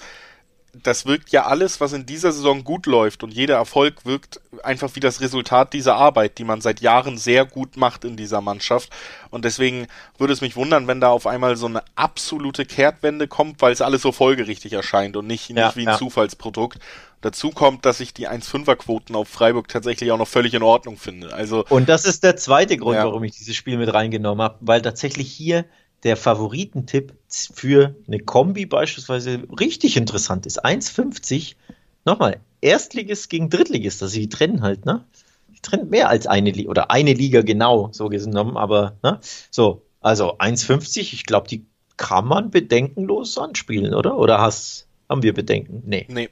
das 0.73 1.05
wirkt 1.05 1.32
ja 1.32 1.45
alles, 1.45 1.82
was 1.82 1.93
in 1.93 2.05
dieser 2.05 2.32
Saison 2.32 2.63
gut 2.63 2.86
läuft 2.86 3.23
und 3.23 3.34
jeder 3.34 3.55
Erfolg 3.55 4.05
wirkt 4.05 4.39
einfach 4.63 4.95
wie 4.95 4.99
das 4.99 5.21
Resultat 5.21 5.73
dieser 5.73 5.95
Arbeit, 5.95 6.38
die 6.38 6.43
man 6.43 6.62
seit 6.62 6.82
Jahren 6.82 7.17
sehr 7.17 7.45
gut 7.45 7.77
macht 7.77 8.05
in 8.05 8.17
dieser 8.17 8.41
Mannschaft. 8.41 8.89
Und 9.32 9.45
deswegen 9.45 9.88
würde 10.17 10.34
es 10.34 10.41
mich 10.41 10.55
wundern, 10.55 10.88
wenn 10.88 11.01
da 11.01 11.10
auf 11.10 11.27
einmal 11.27 11.55
so 11.55 11.65
eine 11.65 11.84
absolute 11.95 12.65
Kehrtwende 12.65 13.27
kommt, 13.27 13.62
weil 13.62 13.73
es 13.73 13.82
alles 13.82 14.01
so 14.01 14.12
folgerichtig 14.12 14.73
erscheint 14.73 15.17
und 15.17 15.27
nicht, 15.27 15.49
ja, 15.49 15.67
nicht 15.67 15.77
wie 15.77 15.88
ein 15.88 15.93
ja. 15.93 15.97
Zufallsprodukt. 15.97 16.79
Dazu 17.21 17.49
kommt, 17.49 17.86
dass 17.86 17.99
ich 17.99 18.13
die 18.13 18.29
1-5er-Quoten 18.29 19.15
auf 19.15 19.27
Freiburg 19.27 19.67
tatsächlich 19.67 20.12
auch 20.12 20.17
noch 20.17 20.27
völlig 20.27 20.53
in 20.53 20.63
Ordnung 20.63 20.97
finde. 20.97 21.34
Also 21.34 21.65
und 21.69 21.89
das 21.89 22.05
ist 22.05 22.23
der 22.23 22.38
zweite 22.38 22.77
Grund, 22.77 22.95
ja. 22.95 23.05
warum 23.05 23.23
ich 23.23 23.36
dieses 23.36 23.55
Spiel 23.55 23.77
mit 23.77 23.93
reingenommen 23.93 24.41
habe, 24.41 24.58
weil 24.62 24.82
tatsächlich 24.82 25.32
hier 25.32 25.65
der 26.03 26.17
Favoritentipp 26.17 27.13
für 27.29 27.95
eine 28.07 28.19
Kombi 28.19 28.65
beispielsweise 28.65 29.43
richtig 29.59 29.97
interessant 29.97 30.45
ist. 30.45 30.63
1,50. 30.63 31.55
Nochmal, 32.05 32.39
Erstligist 32.62 33.29
gegen 33.29 33.49
Drittligist. 33.49 34.01
Also 34.01 34.15
die 34.15 34.29
trennen 34.29 34.62
halt, 34.62 34.85
ne? 34.85 35.05
Die 35.49 35.59
trennen 35.62 35.89
mehr 35.89 36.09
als 36.09 36.27
eine 36.27 36.51
Liga 36.51 36.69
oder 36.69 36.91
eine 36.91 37.13
Liga 37.13 37.41
genau, 37.41 37.89
so 37.91 38.09
genommen, 38.09 38.57
aber, 38.57 38.97
ne? 39.03 39.19
So, 39.51 39.83
also 40.01 40.38
1,50. 40.38 41.13
Ich 41.13 41.25
glaube, 41.25 41.47
die 41.47 41.65
kann 41.97 42.25
man 42.25 42.49
bedenkenlos 42.49 43.38
anspielen, 43.38 43.93
oder? 43.93 44.17
Oder 44.17 44.39
hast, 44.39 44.88
haben 45.09 45.23
wir 45.23 45.33
Bedenken? 45.33 45.83
Nee. 45.85 46.07
Nee. 46.09 46.29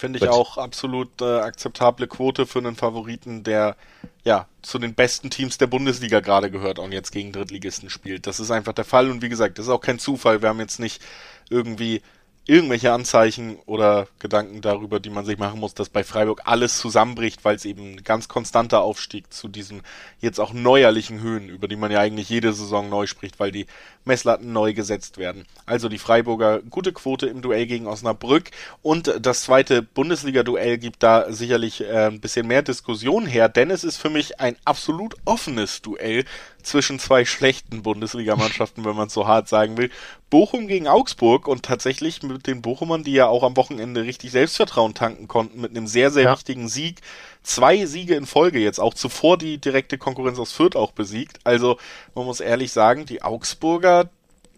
Finde 0.00 0.18
ich 0.18 0.24
Gut. 0.24 0.32
auch 0.32 0.56
absolut 0.56 1.20
äh, 1.20 1.40
akzeptable 1.40 2.06
Quote 2.06 2.46
für 2.46 2.58
einen 2.58 2.74
Favoriten, 2.74 3.42
der 3.44 3.76
ja 4.24 4.46
zu 4.62 4.78
den 4.78 4.94
besten 4.94 5.28
Teams 5.28 5.58
der 5.58 5.66
Bundesliga 5.66 6.20
gerade 6.20 6.50
gehört 6.50 6.78
und 6.78 6.92
jetzt 6.92 7.10
gegen 7.10 7.32
Drittligisten 7.32 7.90
spielt. 7.90 8.26
Das 8.26 8.40
ist 8.40 8.50
einfach 8.50 8.72
der 8.72 8.86
Fall 8.86 9.10
und 9.10 9.20
wie 9.20 9.28
gesagt, 9.28 9.58
das 9.58 9.66
ist 9.66 9.70
auch 9.70 9.82
kein 9.82 9.98
Zufall. 9.98 10.40
Wir 10.40 10.48
haben 10.48 10.58
jetzt 10.58 10.80
nicht 10.80 11.02
irgendwie 11.50 12.00
irgendwelche 12.46 12.92
Anzeichen 12.92 13.58
oder 13.66 14.08
Gedanken 14.18 14.62
darüber, 14.62 15.00
die 15.00 15.10
man 15.10 15.26
sich 15.26 15.36
machen 15.36 15.60
muss, 15.60 15.74
dass 15.74 15.90
bei 15.90 16.02
Freiburg 16.02 16.42
alles 16.46 16.78
zusammenbricht, 16.78 17.44
weil 17.44 17.56
es 17.56 17.66
eben 17.66 17.92
ein 17.92 18.02
ganz 18.02 18.26
konstanter 18.26 18.80
Aufstieg 18.80 19.32
zu 19.32 19.48
diesen 19.48 19.82
jetzt 20.18 20.40
auch 20.40 20.54
neuerlichen 20.54 21.20
Höhen, 21.20 21.50
über 21.50 21.68
die 21.68 21.76
man 21.76 21.90
ja 21.90 22.00
eigentlich 22.00 22.30
jede 22.30 22.54
Saison 22.54 22.88
neu 22.88 23.06
spricht, 23.06 23.38
weil 23.38 23.52
die 23.52 23.66
Messlatten 24.04 24.52
neu 24.52 24.72
gesetzt 24.72 25.18
werden. 25.18 25.46
Also 25.66 25.88
die 25.88 25.98
Freiburger 25.98 26.60
gute 26.62 26.92
Quote 26.92 27.26
im 27.26 27.42
Duell 27.42 27.66
gegen 27.66 27.86
Osnabrück 27.86 28.50
und 28.82 29.14
das 29.20 29.42
zweite 29.42 29.82
Bundesliga-Duell 29.82 30.78
gibt 30.78 31.02
da 31.02 31.30
sicherlich 31.32 31.82
äh, 31.82 32.06
ein 32.06 32.20
bisschen 32.20 32.46
mehr 32.46 32.62
Diskussion 32.62 33.26
her, 33.26 33.48
denn 33.48 33.70
es 33.70 33.84
ist 33.84 33.98
für 33.98 34.10
mich 34.10 34.40
ein 34.40 34.56
absolut 34.64 35.16
offenes 35.24 35.82
Duell 35.82 36.24
zwischen 36.62 36.98
zwei 36.98 37.24
schlechten 37.24 37.82
Bundesligamannschaften, 37.82 38.84
wenn 38.84 38.96
man 38.96 39.08
es 39.08 39.14
so 39.14 39.26
hart 39.26 39.48
sagen 39.48 39.76
will. 39.76 39.90
Bochum 40.28 40.68
gegen 40.68 40.86
Augsburg 40.86 41.48
und 41.48 41.64
tatsächlich 41.64 42.22
mit 42.22 42.46
den 42.46 42.62
Bochumern, 42.62 43.02
die 43.02 43.12
ja 43.12 43.26
auch 43.26 43.42
am 43.42 43.56
Wochenende 43.56 44.02
richtig 44.02 44.30
Selbstvertrauen 44.30 44.94
tanken 44.94 45.28
konnten, 45.28 45.60
mit 45.60 45.70
einem 45.70 45.86
sehr, 45.86 46.10
sehr 46.10 46.24
ja. 46.24 46.32
wichtigen 46.32 46.68
Sieg. 46.68 47.00
Zwei 47.42 47.86
Siege 47.86 48.14
in 48.14 48.26
Folge 48.26 48.58
jetzt, 48.58 48.80
auch 48.80 48.94
zuvor 48.94 49.38
die 49.38 49.58
direkte 49.58 49.98
Konkurrenz 49.98 50.38
aus 50.38 50.52
Fürth 50.52 50.76
auch 50.76 50.92
besiegt. 50.92 51.38
Also 51.44 51.78
man 52.14 52.26
muss 52.26 52.40
ehrlich 52.40 52.72
sagen, 52.72 53.06
die 53.06 53.22
Augsburger, 53.22 54.10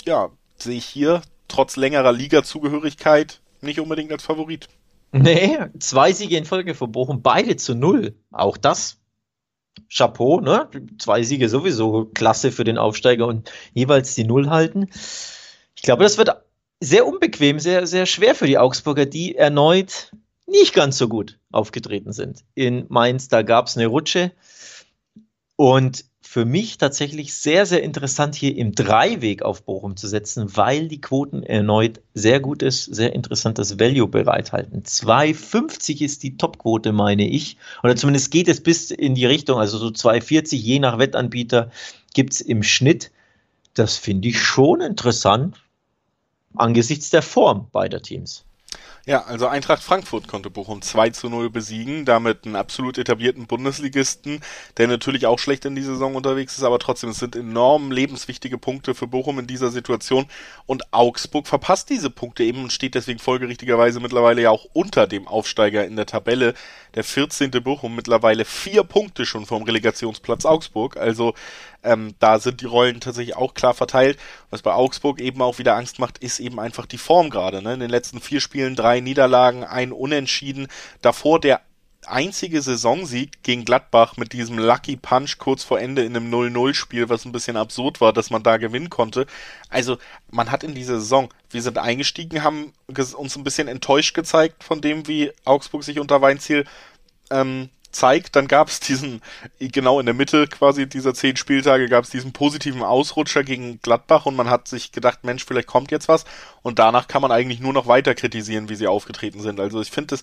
ja, 0.05 0.31
sehe 0.57 0.77
ich 0.77 0.85
hier 0.85 1.23
trotz 1.49 1.77
längerer 1.77 2.13
Liga-Zugehörigkeit 2.13 3.41
nicht 3.61 3.81
unbedingt 3.81 4.11
als 4.11 4.25
Favorit. 4.25 4.69
Nee, 5.13 5.59
zwei 5.79 6.13
Siege 6.13 6.37
in 6.37 6.45
Folge 6.45 6.75
für 6.75 6.89
Bochum, 6.89 7.23
beide 7.23 7.57
zu 7.57 7.75
null. 7.75 8.15
Auch 8.31 8.57
das 8.57 8.99
Chapeau, 9.95 10.41
ne? 10.41 10.69
Zwei 10.99 11.23
Siege 11.23 11.49
sowieso 11.49 12.07
klasse 12.07 12.51
für 12.51 12.65
den 12.65 12.79
Aufsteiger 12.79 13.27
und 13.27 13.51
jeweils 13.75 14.15
die 14.15 14.25
Null 14.25 14.49
halten. 14.49 14.89
Ich 15.77 15.83
glaube, 15.83 16.03
das 16.03 16.19
wird 16.19 16.31
sehr 16.81 17.07
unbequem, 17.07 17.59
sehr, 17.59 17.87
sehr 17.87 18.07
schwer 18.07 18.35
für 18.35 18.47
die 18.47 18.59
Augsburger, 18.59 19.07
die 19.07 19.37
erneut 19.37 20.13
nicht 20.47 20.75
ganz 20.75 20.99
so 20.99 21.09
gut 21.09 21.39
aufgetreten 21.51 22.13
sind. 22.13 22.45
In 22.55 22.87
Mainz, 22.89 23.29
da 23.29 23.43
gab 23.43 23.67
es 23.67 23.77
eine 23.77 23.87
Rutsche. 23.87 24.33
Und 25.57 26.05
für 26.33 26.45
mich 26.47 26.79
tatsächlich 26.79 27.35
sehr, 27.35 27.67
sehr 27.67 27.83
interessant, 27.83 28.35
hier 28.35 28.57
im 28.57 28.75
Dreiweg 28.75 29.43
auf 29.43 29.65
Bochum 29.65 29.99
zu 29.99 30.09
setzen, 30.09 30.57
weil 30.57 30.89
die 30.89 31.01
Quoten 31.01 31.43
erneut 31.43 32.01
sehr 32.15 32.41
gut 32.41 32.63
ist, 32.63 32.85
sehr 32.85 33.13
interessantes 33.13 33.79
Value 33.79 34.09
bereithalten. 34.09 34.83
2,50 34.83 36.03
ist 36.03 36.23
die 36.23 36.39
Topquote, 36.39 36.93
meine 36.93 37.29
ich. 37.29 37.59
Oder 37.83 37.97
zumindest 37.97 38.31
geht 38.31 38.49
es 38.49 38.63
bis 38.63 38.91
in 38.91 39.15
die 39.15 39.27
Richtung, 39.27 39.59
also 39.59 39.77
so 39.77 39.89
2,40 39.89 40.57
je 40.57 40.79
nach 40.79 40.99
Wettanbieter 40.99 41.71
gibt 42.15 42.33
es 42.33 42.41
im 42.41 42.63
Schnitt. 42.63 43.11
Das 43.75 43.99
finde 43.99 44.29
ich 44.29 44.41
schon 44.41 44.81
interessant 44.81 45.57
angesichts 46.55 47.11
der 47.11 47.23
Form 47.23 47.69
beider 47.73 48.01
Teams. 48.01 48.45
Ja, 49.05 49.25
also 49.25 49.49
Eintracht 49.49 49.83
Frankfurt 49.83 50.29
konnte 50.29 50.49
Bochum 50.49 50.81
2 50.81 51.11
zu 51.11 51.29
0 51.29 51.51
besiegen, 51.51 52.05
damit 52.05 52.45
einen 52.45 52.55
absolut 52.55 52.99
etablierten 52.99 53.49
Bundesligisten, 53.49 54.41
der 54.77 54.87
natürlich 54.87 55.27
auch 55.27 55.41
schlecht 55.41 55.65
in 55.65 55.75
die 55.75 55.83
Saison 55.83 56.15
unterwegs 56.15 56.57
ist, 56.57 56.63
aber 56.63 56.79
trotzdem, 56.79 57.11
es 57.11 57.19
sind 57.19 57.35
enorm 57.35 57.91
lebenswichtige 57.91 58.59
Punkte 58.59 58.95
für 58.95 59.09
Bochum 59.09 59.41
in 59.41 59.49
dieser 59.49 59.73
Situation 59.73 60.27
und 60.67 60.93
Augsburg 60.93 61.49
verpasst 61.49 61.91
diese 61.91 62.11
Punkte 62.11 62.45
eben 62.45 62.63
und 62.63 62.73
steht 62.73 62.95
deswegen 62.95 63.19
folgerichtigerweise 63.19 63.99
mittlerweile 63.99 64.43
ja 64.43 64.51
auch 64.51 64.67
unter 64.73 65.09
dem 65.09 65.27
Aufsteiger 65.27 65.85
in 65.85 65.97
der 65.97 66.07
Tabelle. 66.07 66.55
Der 66.95 67.03
14. 67.03 67.51
Bochum 67.51 67.97
mittlerweile 67.97 68.45
vier 68.45 68.85
Punkte 68.85 69.27
schon 69.27 69.47
vom 69.47 69.65
Relegationsplatz 69.65 70.45
Augsburg, 70.45 70.97
also 70.97 71.35
ähm, 71.83 72.15
da 72.19 72.39
sind 72.39 72.61
die 72.61 72.67
Rollen 72.67 73.01
tatsächlich 73.01 73.37
auch 73.37 73.55
klar 73.55 73.75
verteilt. 73.75 74.19
Was 74.51 74.63
bei 74.63 74.73
Augsburg 74.73 75.21
eben 75.21 75.43
auch 75.43 75.59
wieder 75.59 75.77
Angst 75.77 75.99
macht, 75.99 76.19
ist 76.19 76.41
eben 76.41 76.61
einfach 76.61 76.87
die 76.87 76.99
Form 76.99 77.31
gerade. 77.31 77.63
Ne? 77.63 77.75
In 77.75 77.81
den 77.81 77.91
letzten 77.91 78.21
vier 78.21 78.41
Spielen 78.41 78.77
drei 78.77 79.01
Niederlagen, 79.01 79.65
ein 79.65 79.93
Unentschieden. 79.93 80.69
Davor 81.01 81.41
der 81.41 81.61
einzige 82.07 82.61
Saisonsieg 82.63 83.43
gegen 83.43 83.65
Gladbach 83.65 84.17
mit 84.17 84.33
diesem 84.33 84.59
Lucky 84.59 84.97
Punch 84.97 85.39
kurz 85.39 85.63
vor 85.63 85.81
Ende 85.81 86.03
in 86.03 86.17
einem 86.17 86.33
0-0-Spiel, 86.33 87.09
was 87.09 87.25
ein 87.25 87.33
bisschen 87.33 87.57
absurd 87.57 88.01
war, 88.01 88.13
dass 88.13 88.31
man 88.31 88.43
da 88.43 88.57
gewinnen 88.57 88.91
konnte. 88.91 89.27
Also 89.69 89.99
man 90.31 90.51
hat 90.51 90.65
in 90.65 90.75
dieser 90.75 90.99
Saison, 90.99 91.29
wir 91.51 91.63
sind 91.63 91.79
eingestiegen, 91.79 92.43
haben 92.43 92.73
uns 92.89 93.37
ein 93.37 93.45
bisschen 93.45 93.69
enttäuscht 93.69 94.15
gezeigt 94.15 94.65
von 94.65 94.81
dem, 94.81 95.07
wie 95.07 95.31
Augsburg 95.45 95.85
sich 95.85 96.01
unter 96.01 96.21
Weinziel 96.21 96.65
ähm, 97.31 97.71
zeigt, 97.93 98.37
dann 98.37 98.49
gab 98.49 98.69
es 98.69 98.81
diesen, 98.81 99.23
genau 99.59 100.01
in 100.01 100.07
der 100.07 100.15
Mitte 100.15 100.47
quasi 100.49 100.89
dieser 100.89 101.15
zehn 101.15 101.37
Spieltage, 101.37 101.89
gab 101.89 102.05
es 102.05 102.11
diesen 102.11 102.33
positiven 102.33 102.83
Ausrutscher 102.83 103.45
gegen 103.45 103.81
Gladbach 103.81 104.27
und 104.27 104.37
man 104.37 104.51
hat 104.51 104.69
sich 104.69 104.93
gedacht, 104.93 105.25
Mensch, 105.25 105.45
vielleicht 105.45 105.69
kommt 105.69 105.91
jetzt 105.91 106.09
was. 106.09 106.25
Und 106.63 106.79
danach 106.79 107.09
kann 107.09 107.23
man 107.23 107.33
eigentlich 107.33 107.61
nur 107.61 107.73
noch 107.73 107.87
weiter 107.87 108.15
kritisieren, 108.15 108.69
wie 108.69 108.75
sie 108.75 108.87
aufgetreten 108.87 109.41
sind. 109.41 109.61
Also 109.61 109.81
ich 109.81 109.91
finde 109.91 110.17
es 110.17 110.23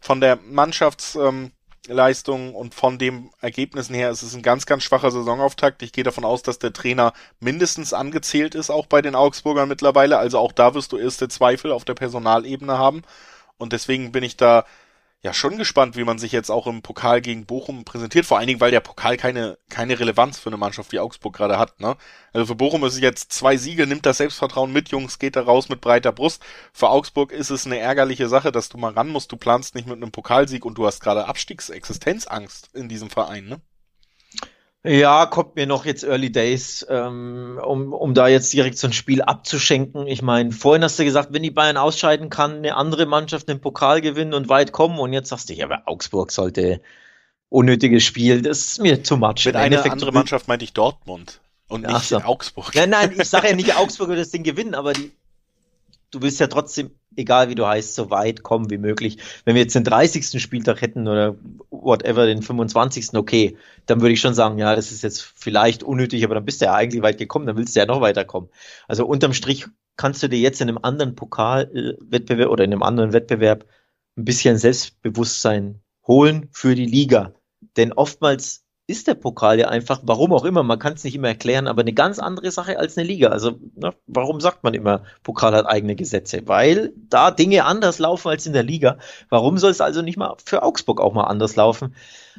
von 0.00 0.20
der 0.20 0.36
Mannschaftsleistung 0.36 2.48
ähm, 2.48 2.54
und 2.54 2.74
von 2.74 2.98
den 2.98 3.30
Ergebnissen 3.40 3.94
her 3.94 4.10
ist 4.10 4.22
es 4.22 4.34
ein 4.34 4.42
ganz, 4.42 4.66
ganz 4.66 4.82
schwacher 4.82 5.10
Saisonauftakt. 5.10 5.82
Ich 5.82 5.92
gehe 5.92 6.04
davon 6.04 6.24
aus, 6.24 6.42
dass 6.42 6.58
der 6.58 6.72
Trainer 6.72 7.12
mindestens 7.38 7.92
angezählt 7.92 8.54
ist, 8.54 8.70
auch 8.70 8.86
bei 8.86 9.02
den 9.02 9.14
Augsburgern 9.14 9.68
mittlerweile. 9.68 10.18
Also 10.18 10.38
auch 10.38 10.52
da 10.52 10.74
wirst 10.74 10.92
du 10.92 10.96
erste 10.96 11.28
Zweifel 11.28 11.72
auf 11.72 11.84
der 11.84 11.94
Personalebene 11.94 12.78
haben. 12.78 13.02
Und 13.58 13.74
deswegen 13.74 14.10
bin 14.10 14.24
ich 14.24 14.38
da 14.38 14.64
ja 15.22 15.34
schon 15.34 15.58
gespannt, 15.58 15.96
wie 15.96 16.04
man 16.04 16.18
sich 16.18 16.32
jetzt 16.32 16.50
auch 16.50 16.66
im 16.66 16.80
Pokal 16.80 17.20
gegen 17.20 17.44
Bochum 17.44 17.84
präsentiert. 17.84 18.24
Vor 18.24 18.38
allen 18.38 18.46
Dingen, 18.46 18.60
weil 18.60 18.70
der 18.70 18.80
Pokal 18.80 19.16
keine, 19.18 19.58
keine 19.68 19.98
Relevanz 20.00 20.38
für 20.38 20.48
eine 20.48 20.56
Mannschaft 20.56 20.92
wie 20.92 20.98
Augsburg 20.98 21.36
gerade 21.36 21.58
hat. 21.58 21.78
Ne? 21.80 21.96
Also 22.32 22.46
für 22.46 22.54
Bochum 22.54 22.84
ist 22.84 22.94
es 22.94 23.00
jetzt 23.00 23.32
zwei 23.32 23.56
Siege, 23.58 23.86
nimmt 23.86 24.06
das 24.06 24.16
Selbstvertrauen 24.16 24.72
mit, 24.72 24.88
Jungs, 24.88 25.18
geht 25.18 25.36
da 25.36 25.42
raus 25.42 25.68
mit 25.68 25.82
breiter 25.82 26.12
Brust. 26.12 26.42
Für 26.72 26.88
Augsburg 26.88 27.32
ist 27.32 27.50
es 27.50 27.66
eine 27.66 27.78
ärgerliche 27.78 28.28
Sache, 28.28 28.50
dass 28.50 28.70
du 28.70 28.78
mal 28.78 28.92
ran 28.92 29.08
musst. 29.08 29.30
Du 29.30 29.36
planst 29.36 29.74
nicht 29.74 29.86
mit 29.86 29.96
einem 29.96 30.12
Pokalsieg 30.12 30.64
und 30.64 30.78
du 30.78 30.86
hast 30.86 31.00
gerade 31.00 31.26
Abstiegsexistenzangst 31.26 32.74
in 32.74 32.88
diesem 32.88 33.10
Verein. 33.10 33.46
Ne? 33.46 33.60
Ja, 34.82 35.26
kommt 35.26 35.56
mir 35.56 35.66
noch 35.66 35.84
jetzt 35.84 36.04
Early 36.04 36.32
Days, 36.32 36.86
ähm, 36.88 37.60
um, 37.62 37.92
um 37.92 38.14
da 38.14 38.28
jetzt 38.28 38.50
direkt 38.52 38.78
so 38.78 38.86
ein 38.86 38.94
Spiel 38.94 39.20
abzuschenken. 39.20 40.06
Ich 40.06 40.22
meine, 40.22 40.52
vorhin 40.52 40.82
hast 40.82 40.98
du 40.98 41.04
gesagt, 41.04 41.32
wenn 41.32 41.42
die 41.42 41.50
Bayern 41.50 41.76
ausscheiden, 41.76 42.30
kann 42.30 42.56
eine 42.56 42.76
andere 42.76 43.04
Mannschaft 43.04 43.48
den 43.48 43.60
Pokal 43.60 44.00
gewinnen 44.00 44.32
und 44.32 44.48
weit 44.48 44.72
kommen. 44.72 44.98
Und 44.98 45.12
jetzt 45.12 45.28
sagst 45.28 45.50
du, 45.50 45.52
ja, 45.52 45.66
aber 45.66 45.82
Augsburg 45.84 46.32
sollte 46.32 46.80
unnötiges 47.50 48.04
Spiel. 48.04 48.40
Das 48.40 48.60
ist 48.60 48.80
mir 48.80 49.02
too 49.02 49.18
much. 49.18 49.44
Mit 49.44 49.56
einer 49.56 49.84
anderen 49.84 50.14
Mannschaft 50.14 50.48
meinte 50.48 50.64
ich 50.64 50.72
Dortmund 50.72 51.40
und 51.68 51.86
nicht 51.86 52.08
so. 52.08 52.18
Augsburg. 52.18 52.74
Nein, 52.74 52.90
nein, 52.90 53.14
ich 53.18 53.28
sage 53.28 53.48
ja 53.48 53.54
nicht, 53.56 53.76
Augsburg 53.76 54.08
wird 54.08 54.18
das 54.18 54.30
Ding 54.30 54.44
gewinnen, 54.44 54.74
aber 54.74 54.94
die, 54.94 55.12
du 56.10 56.22
willst 56.22 56.40
ja 56.40 56.46
trotzdem, 56.46 56.90
egal 57.16 57.48
wie 57.48 57.54
du 57.54 57.66
heißt, 57.66 57.94
so 57.94 58.10
weit 58.10 58.42
kommen 58.42 58.70
wie 58.70 58.78
möglich. 58.78 59.18
Wenn 59.44 59.54
wir 59.54 59.62
jetzt 59.62 59.74
den 59.74 59.84
30. 59.84 60.40
Spieltag 60.40 60.80
hätten 60.80 61.08
oder 61.08 61.36
whatever, 61.70 62.26
den 62.26 62.42
25. 62.42 63.14
okay, 63.14 63.56
dann 63.86 64.00
würde 64.00 64.12
ich 64.12 64.20
schon 64.20 64.34
sagen, 64.34 64.58
ja, 64.58 64.74
das 64.74 64.92
ist 64.92 65.02
jetzt 65.02 65.22
vielleicht 65.36 65.82
unnötig, 65.82 66.24
aber 66.24 66.34
dann 66.34 66.44
bist 66.44 66.60
du 66.60 66.66
ja 66.66 66.74
eigentlich 66.74 67.02
weit 67.02 67.18
gekommen, 67.18 67.46
dann 67.46 67.56
willst 67.56 67.76
du 67.76 67.80
ja 67.80 67.86
noch 67.86 68.00
weiterkommen. 68.00 68.50
Also 68.88 69.06
unterm 69.06 69.32
Strich 69.32 69.66
kannst 69.96 70.22
du 70.22 70.28
dir 70.28 70.38
jetzt 70.38 70.60
in 70.60 70.68
einem 70.68 70.78
anderen 70.82 71.14
Pokalwettbewerb 71.14 72.50
oder 72.50 72.64
in 72.64 72.72
einem 72.72 72.82
anderen 72.82 73.12
Wettbewerb 73.12 73.66
ein 74.16 74.24
bisschen 74.24 74.56
Selbstbewusstsein 74.58 75.80
holen 76.06 76.48
für 76.52 76.74
die 76.74 76.86
Liga. 76.86 77.34
Denn 77.76 77.92
oftmals 77.92 78.64
ist 78.90 79.06
der 79.06 79.14
Pokal 79.14 79.60
ja 79.60 79.68
einfach, 79.68 80.00
warum 80.02 80.32
auch 80.32 80.44
immer, 80.44 80.64
man 80.64 80.78
kann 80.80 80.94
es 80.94 81.04
nicht 81.04 81.14
immer 81.14 81.28
erklären, 81.28 81.68
aber 81.68 81.82
eine 81.82 81.92
ganz 81.92 82.18
andere 82.18 82.50
Sache 82.50 82.78
als 82.78 82.98
eine 82.98 83.06
Liga. 83.06 83.28
Also, 83.28 83.58
na, 83.76 83.94
warum 84.08 84.40
sagt 84.40 84.64
man 84.64 84.74
immer, 84.74 85.04
Pokal 85.22 85.54
hat 85.54 85.66
eigene 85.66 85.94
Gesetze? 85.94 86.42
Weil 86.46 86.92
da 87.08 87.30
Dinge 87.30 87.64
anders 87.64 88.00
laufen 88.00 88.28
als 88.28 88.46
in 88.46 88.52
der 88.52 88.64
Liga. 88.64 88.98
Warum 89.28 89.58
soll 89.58 89.70
es 89.70 89.80
also 89.80 90.02
nicht 90.02 90.18
mal 90.18 90.34
für 90.44 90.64
Augsburg 90.64 91.00
auch 91.00 91.14
mal 91.14 91.24
anders 91.24 91.54
laufen? 91.54 91.94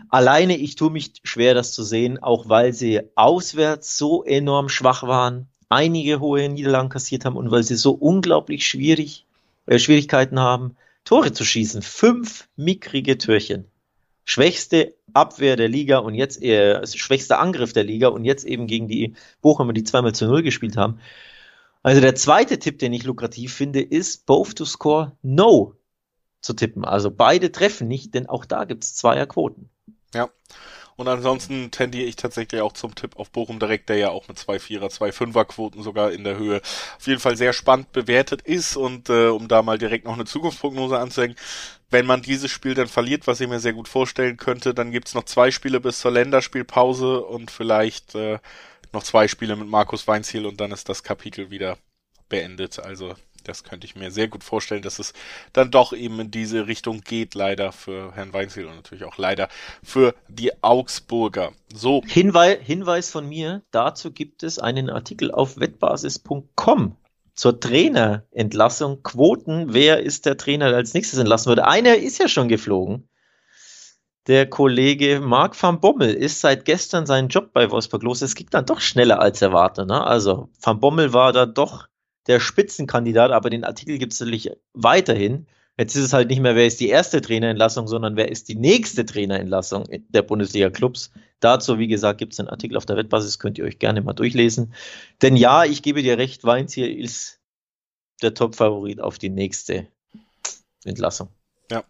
Alleine, 0.09 0.57
ich 0.57 0.75
tue 0.75 0.91
mich 0.91 1.13
schwer, 1.23 1.53
das 1.53 1.71
zu 1.71 1.83
sehen, 1.83 2.21
auch 2.21 2.49
weil 2.49 2.73
sie 2.73 3.01
auswärts 3.15 3.97
so 3.97 4.23
enorm 4.25 4.67
schwach 4.67 5.03
waren, 5.03 5.47
einige 5.69 6.19
hohe 6.19 6.49
Niederlagen 6.49 6.89
kassiert 6.89 7.23
haben 7.23 7.37
und 7.37 7.49
weil 7.49 7.63
sie 7.63 7.75
so 7.75 7.91
unglaublich 7.93 8.67
schwierig, 8.67 9.25
äh, 9.67 9.79
Schwierigkeiten 9.79 10.39
haben, 10.39 10.75
Tore 11.05 11.31
zu 11.31 11.45
schießen. 11.45 11.81
Fünf 11.81 12.49
mickrige 12.57 13.17
Türchen 13.17 13.70
schwächste 14.23 14.95
Abwehr 15.13 15.55
der 15.55 15.67
Liga 15.67 15.97
und 15.99 16.15
jetzt 16.15 16.41
eher 16.41 16.79
also 16.79 16.97
schwächster 16.97 17.39
Angriff 17.39 17.73
der 17.73 17.83
Liga 17.83 18.07
und 18.07 18.25
jetzt 18.25 18.45
eben 18.45 18.67
gegen 18.67 18.87
die 18.87 19.15
Bochumer, 19.41 19.73
die 19.73 19.83
zweimal 19.83 20.13
zu 20.13 20.25
null 20.25 20.43
gespielt 20.43 20.77
haben. 20.77 20.99
Also 21.83 21.99
der 21.99 22.15
zweite 22.15 22.59
Tipp, 22.59 22.79
den 22.79 22.93
ich 22.93 23.03
lukrativ 23.03 23.53
finde, 23.53 23.81
ist 23.81 24.25
both 24.25 24.55
to 24.55 24.65
score 24.65 25.17
no 25.21 25.75
zu 26.41 26.53
tippen. 26.53 26.85
Also 26.85 27.11
beide 27.11 27.51
treffen 27.51 27.87
nicht, 27.87 28.13
denn 28.13 28.27
auch 28.27 28.45
da 28.45 28.65
gibt 28.65 28.83
es 28.83 28.95
Zweierquoten. 28.95 29.69
Ja. 30.13 30.29
Und 30.97 31.07
ansonsten 31.07 31.71
tendiere 31.71 32.05
ich 32.05 32.15
tatsächlich 32.15 32.61
auch 32.61 32.73
zum 32.73 32.93
Tipp 32.93 33.15
auf 33.15 33.31
Bochum 33.31 33.59
direkt, 33.59 33.89
der 33.89 33.97
ja 33.97 34.09
auch 34.09 34.27
mit 34.27 34.37
zwei 34.37 34.59
Vierer, 34.59 34.89
zwei 34.89 35.11
Fünfer 35.11 35.45
Quoten 35.45 35.81
sogar 35.81 36.11
in 36.11 36.23
der 36.23 36.37
Höhe 36.37 36.61
auf 36.97 37.07
jeden 37.07 37.19
Fall 37.19 37.37
sehr 37.37 37.53
spannend 37.53 37.91
bewertet 37.91 38.43
ist. 38.43 38.77
Und 38.77 39.09
äh, 39.09 39.29
um 39.29 39.47
da 39.47 39.63
mal 39.63 39.79
direkt 39.79 40.05
noch 40.05 40.13
eine 40.13 40.25
Zukunftsprognose 40.25 40.99
anzuhängen, 40.99 41.37
wenn 41.91 42.05
man 42.05 42.21
dieses 42.21 42.49
Spiel 42.49 42.73
dann 42.73 42.87
verliert, 42.87 43.27
was 43.27 43.41
ich 43.41 43.47
mir 43.47 43.59
sehr 43.59 43.73
gut 43.73 43.87
vorstellen 43.87 44.37
könnte, 44.37 44.73
dann 44.73 44.91
gibt's 44.91 45.13
noch 45.13 45.25
zwei 45.25 45.51
Spiele 45.51 45.79
bis 45.79 45.99
zur 45.99 46.11
Länderspielpause 46.11 47.21
und 47.21 47.51
vielleicht 47.51 48.15
äh, 48.15 48.39
noch 48.93 49.03
zwei 49.03 49.27
Spiele 49.27 49.55
mit 49.55 49.67
Markus 49.67 50.07
Weinziel 50.07 50.45
und 50.45 50.59
dann 50.59 50.71
ist 50.71 50.89
das 50.89 51.03
Kapitel 51.03 51.51
wieder 51.51 51.77
beendet. 52.29 52.79
Also 52.79 53.15
das 53.43 53.63
könnte 53.63 53.85
ich 53.85 53.95
mir 53.95 54.11
sehr 54.11 54.27
gut 54.27 54.43
vorstellen, 54.43 54.83
dass 54.83 54.99
es 54.99 55.13
dann 55.51 55.71
doch 55.71 55.93
eben 55.93 56.19
in 56.19 56.31
diese 56.31 56.67
Richtung 56.67 57.01
geht, 57.01 57.35
leider 57.35 57.71
für 57.71 58.13
Herrn 58.13 58.33
Weinziel 58.33 58.67
und 58.67 58.75
natürlich 58.75 59.03
auch 59.03 59.17
leider 59.17 59.49
für 59.83 60.15
die 60.27 60.63
Augsburger. 60.63 61.51
So. 61.73 62.03
Hinweis, 62.05 62.59
Hinweis 62.61 63.09
von 63.09 63.27
mir, 63.27 63.63
dazu 63.71 64.11
gibt 64.11 64.43
es 64.43 64.59
einen 64.59 64.89
Artikel 64.89 65.31
auf 65.31 65.59
wettbasis.com 65.59 66.95
zur 67.33 67.59
Trainerentlassung. 67.59 69.03
Quoten, 69.03 69.73
wer 69.73 70.01
ist 70.01 70.25
der 70.25 70.37
Trainer, 70.37 70.69
der 70.69 70.77
als 70.77 70.93
nächstes 70.93 71.19
entlassen 71.19 71.49
wird? 71.49 71.59
Einer 71.59 71.95
ist 71.95 72.19
ja 72.19 72.27
schon 72.27 72.47
geflogen. 72.47 73.07
Der 74.27 74.47
Kollege 74.47 75.19
Marc 75.19 75.61
van 75.61 75.79
Bommel 75.79 76.13
ist 76.13 76.41
seit 76.41 76.65
gestern 76.65 77.07
seinen 77.07 77.29
Job 77.29 77.53
bei 77.53 77.71
Wolfsburg 77.71 78.03
los. 78.03 78.21
Es 78.21 78.35
ging 78.35 78.47
dann 78.51 78.67
doch 78.67 78.79
schneller 78.79 79.19
als 79.19 79.41
erwartet. 79.41 79.87
Ne? 79.87 80.05
Also 80.05 80.49
van 80.61 80.79
Bommel 80.79 81.11
war 81.11 81.33
da 81.33 81.47
doch 81.47 81.87
der 82.27 82.39
Spitzenkandidat, 82.39 83.31
aber 83.31 83.49
den 83.49 83.63
Artikel 83.63 83.97
gibt 83.97 84.13
es 84.13 84.19
natürlich 84.19 84.51
weiterhin. 84.73 85.47
Jetzt 85.81 85.95
ist 85.95 86.03
es 86.03 86.13
halt 86.13 86.29
nicht 86.29 86.41
mehr, 86.41 86.55
wer 86.55 86.67
ist 86.67 86.79
die 86.79 86.89
erste 86.89 87.21
Trainerentlassung, 87.21 87.87
sondern 87.87 88.15
wer 88.15 88.29
ist 88.29 88.49
die 88.49 88.55
nächste 88.55 89.03
Trainerentlassung 89.03 89.85
der 90.09 90.21
Bundesliga-Clubs. 90.21 91.11
Dazu, 91.39 91.79
wie 91.79 91.87
gesagt, 91.87 92.19
gibt 92.19 92.33
es 92.33 92.39
einen 92.39 92.49
Artikel 92.49 92.77
auf 92.77 92.85
der 92.85 92.97
Wettbasis, 92.97 93.39
könnt 93.39 93.57
ihr 93.57 93.65
euch 93.65 93.79
gerne 93.79 94.03
mal 94.03 94.13
durchlesen. 94.13 94.75
Denn 95.23 95.35
ja, 95.35 95.65
ich 95.65 95.81
gebe 95.81 96.03
dir 96.03 96.19
recht, 96.19 96.43
Weinziel 96.43 97.03
ist 97.03 97.39
der 98.21 98.35
Top-Favorit 98.35 99.01
auf 99.01 99.17
die 99.17 99.31
nächste 99.31 99.87
Entlassung. 100.83 101.29
Ja, 101.71 101.83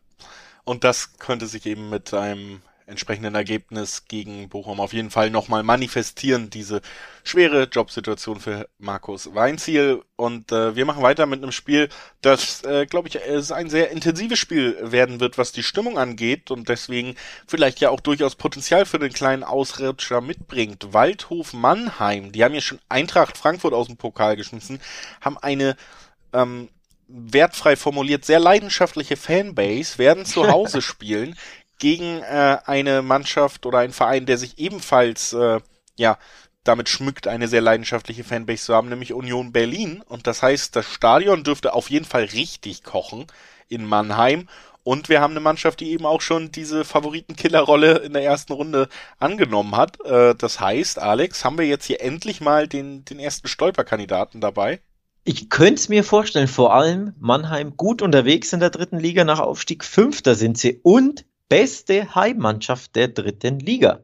und 0.63 0.85
das 0.85 1.17
könnte 1.17 1.47
sich 1.47 1.65
eben 1.65 1.89
mit 1.89 2.13
einem 2.13 2.61
entsprechenden 2.91 3.33
Ergebnis 3.33 4.05
gegen 4.07 4.49
Bochum 4.49 4.79
auf 4.79 4.93
jeden 4.93 5.09
Fall 5.09 5.29
nochmal 5.29 5.63
manifestieren, 5.63 6.49
diese 6.49 6.81
schwere 7.23 7.63
Jobsituation 7.63 8.39
für 8.39 8.67
Markus 8.77 9.33
Weinziel. 9.33 10.03
Und 10.15 10.51
äh, 10.51 10.75
wir 10.75 10.85
machen 10.85 11.01
weiter 11.01 11.25
mit 11.25 11.41
einem 11.41 11.51
Spiel, 11.51 11.89
das, 12.21 12.63
äh, 12.63 12.85
glaube 12.85 13.07
ich, 13.07 13.15
ist 13.15 13.51
ein 13.51 13.69
sehr 13.69 13.89
intensives 13.89 14.37
Spiel 14.37 14.77
werden 14.91 15.19
wird, 15.19 15.37
was 15.37 15.51
die 15.51 15.63
Stimmung 15.63 15.97
angeht 15.97 16.51
und 16.51 16.69
deswegen 16.69 17.15
vielleicht 17.47 17.79
ja 17.79 17.89
auch 17.89 18.01
durchaus 18.01 18.35
Potenzial 18.35 18.85
für 18.85 18.99
den 18.99 19.13
kleinen 19.13 19.43
Ausrutscher 19.43 20.21
mitbringt. 20.21 20.93
Waldhof 20.93 21.53
Mannheim, 21.53 22.31
die 22.31 22.43
haben 22.43 22.53
ja 22.53 22.61
schon 22.61 22.79
Eintracht 22.89 23.37
Frankfurt 23.37 23.73
aus 23.73 23.87
dem 23.87 23.97
Pokal 23.97 24.35
geschmissen, 24.35 24.79
haben 25.21 25.37
eine 25.37 25.75
ähm, 26.33 26.69
wertfrei 27.11 27.75
formuliert 27.75 28.25
sehr 28.25 28.39
leidenschaftliche 28.39 29.17
Fanbase, 29.17 29.97
werden 29.97 30.25
zu 30.25 30.47
Hause 30.47 30.81
spielen 30.81 31.35
gegen 31.81 32.21
äh, 32.21 32.59
eine 32.65 33.01
Mannschaft 33.01 33.65
oder 33.65 33.79
einen 33.79 33.91
Verein, 33.91 34.27
der 34.27 34.37
sich 34.37 34.59
ebenfalls 34.59 35.33
äh, 35.33 35.59
ja 35.97 36.17
damit 36.63 36.89
schmückt, 36.89 37.27
eine 37.27 37.47
sehr 37.47 37.59
leidenschaftliche 37.59 38.23
Fanbase 38.23 38.65
zu 38.65 38.75
haben, 38.75 38.87
nämlich 38.87 39.13
Union 39.13 39.51
Berlin. 39.51 40.03
Und 40.07 40.27
das 40.27 40.43
heißt, 40.43 40.75
das 40.75 40.85
Stadion 40.85 41.43
dürfte 41.43 41.73
auf 41.73 41.89
jeden 41.89 42.05
Fall 42.05 42.25
richtig 42.25 42.83
kochen 42.83 43.25
in 43.67 43.83
Mannheim. 43.83 44.47
Und 44.83 45.09
wir 45.09 45.21
haben 45.21 45.31
eine 45.31 45.39
Mannschaft, 45.39 45.79
die 45.79 45.89
eben 45.91 46.05
auch 46.05 46.21
schon 46.21 46.51
diese 46.51 46.85
Favoritenkillerrolle 46.85 47.97
in 47.97 48.13
der 48.13 48.23
ersten 48.23 48.53
Runde 48.53 48.87
angenommen 49.17 49.75
hat. 49.75 49.99
Äh, 50.05 50.35
das 50.35 50.59
heißt, 50.59 50.99
Alex, 50.99 51.43
haben 51.43 51.57
wir 51.57 51.65
jetzt 51.65 51.85
hier 51.85 52.01
endlich 52.01 52.41
mal 52.41 52.67
den, 52.67 53.05
den 53.05 53.19
ersten 53.19 53.47
Stolperkandidaten 53.47 54.39
dabei? 54.39 54.81
Ich 55.23 55.49
könnte 55.49 55.75
es 55.75 55.89
mir 55.89 56.03
vorstellen, 56.03 56.47
vor 56.47 56.75
allem 56.75 57.15
Mannheim 57.19 57.75
gut 57.75 58.03
unterwegs 58.03 58.53
in 58.53 58.59
der 58.59 58.71
dritten 58.71 58.99
Liga 58.99 59.23
nach 59.23 59.39
Aufstieg. 59.39 59.83
Fünfter 59.83 60.35
sind 60.35 60.59
sie 60.59 60.79
und 60.83 61.25
beste 61.51 62.15
Heimmannschaft 62.15 62.95
der 62.95 63.09
dritten 63.09 63.59
Liga. 63.59 64.03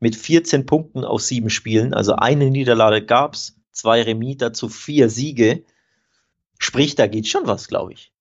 Mit 0.00 0.16
14 0.16 0.66
Punkten 0.66 1.04
aus 1.04 1.28
sieben 1.28 1.48
Spielen. 1.48 1.94
Also 1.94 2.16
eine 2.16 2.50
Niederlage 2.50 3.06
gab 3.06 3.34
es, 3.34 3.56
zwei 3.70 4.02
Remis, 4.02 4.38
dazu 4.38 4.68
vier 4.68 5.08
Siege. 5.08 5.64
Sprich, 6.58 6.96
da 6.96 7.06
geht 7.06 7.28
schon 7.28 7.46
was, 7.46 7.68
glaube 7.68 7.92
ich. 7.92 8.12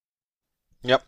Ja, 0.83 1.01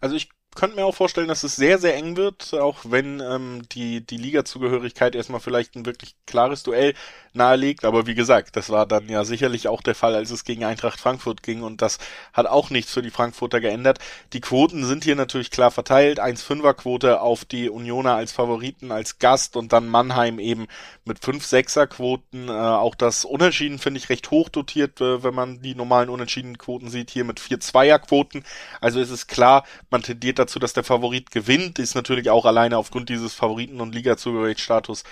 also 0.00 0.16
ich 0.16 0.30
könnte 0.56 0.76
mir 0.76 0.84
auch 0.84 0.94
vorstellen, 0.94 1.28
dass 1.28 1.44
es 1.44 1.54
sehr, 1.54 1.78
sehr 1.78 1.94
eng 1.94 2.16
wird, 2.16 2.54
auch 2.54 2.78
wenn 2.84 3.20
ähm, 3.20 3.62
die, 3.72 4.04
die 4.04 4.16
Liga-Zugehörigkeit 4.16 5.14
erstmal 5.14 5.40
vielleicht 5.40 5.76
ein 5.76 5.86
wirklich 5.86 6.16
klares 6.26 6.62
Duell 6.62 6.94
nahelegt. 7.34 7.84
Aber 7.84 8.06
wie 8.06 8.14
gesagt, 8.14 8.56
das 8.56 8.70
war 8.70 8.86
dann 8.86 9.08
ja 9.08 9.24
sicherlich 9.24 9.68
auch 9.68 9.82
der 9.82 9.94
Fall, 9.94 10.14
als 10.14 10.30
es 10.30 10.44
gegen 10.44 10.64
Eintracht 10.64 10.98
Frankfurt 10.98 11.42
ging 11.42 11.62
und 11.62 11.82
das 11.82 11.98
hat 12.32 12.46
auch 12.46 12.70
nichts 12.70 12.92
für 12.92 13.02
die 13.02 13.10
Frankfurter 13.10 13.60
geändert. 13.60 13.98
Die 14.32 14.40
Quoten 14.40 14.84
sind 14.84 15.04
hier 15.04 15.14
natürlich 15.14 15.50
klar 15.50 15.70
verteilt. 15.70 16.18
1-5er-Quote 16.20 17.20
auf 17.20 17.44
die 17.44 17.70
Unioner 17.70 18.14
als 18.14 18.32
Favoriten, 18.32 18.90
als 18.90 19.18
Gast 19.18 19.56
und 19.56 19.72
dann 19.72 19.88
Mannheim 19.88 20.38
eben 20.38 20.66
mit 21.04 21.20
5-6er-Quoten. 21.20 22.48
Äh, 22.48 22.52
auch 22.52 22.94
das 22.94 23.24
Unentschieden 23.24 23.78
finde 23.78 23.98
ich 23.98 24.08
recht 24.08 24.30
hoch 24.30 24.48
dotiert, 24.48 25.00
äh, 25.00 25.22
wenn 25.22 25.34
man 25.34 25.60
die 25.60 25.74
normalen 25.74 26.08
Unentschieden-Quoten 26.08 26.88
sieht, 26.88 27.10
hier 27.10 27.24
mit 27.24 27.38
4-2er-Quoten. 27.40 28.44
Also 28.80 29.00
ist 29.00 29.10
es 29.10 29.26
klar, 29.26 29.64
man 29.90 30.02
tendiert 30.02 30.38
dazu, 30.46 30.58
dass 30.58 30.72
der 30.72 30.84
Favorit 30.84 31.30
gewinnt, 31.30 31.78
ist 31.78 31.94
natürlich 31.94 32.30
auch 32.30 32.44
alleine 32.44 32.78
aufgrund 32.78 33.08
dieses 33.08 33.34
Favoriten- 33.34 33.80
und 33.80 33.94
Liga-Zugehörigkeitsstatus 33.94 35.04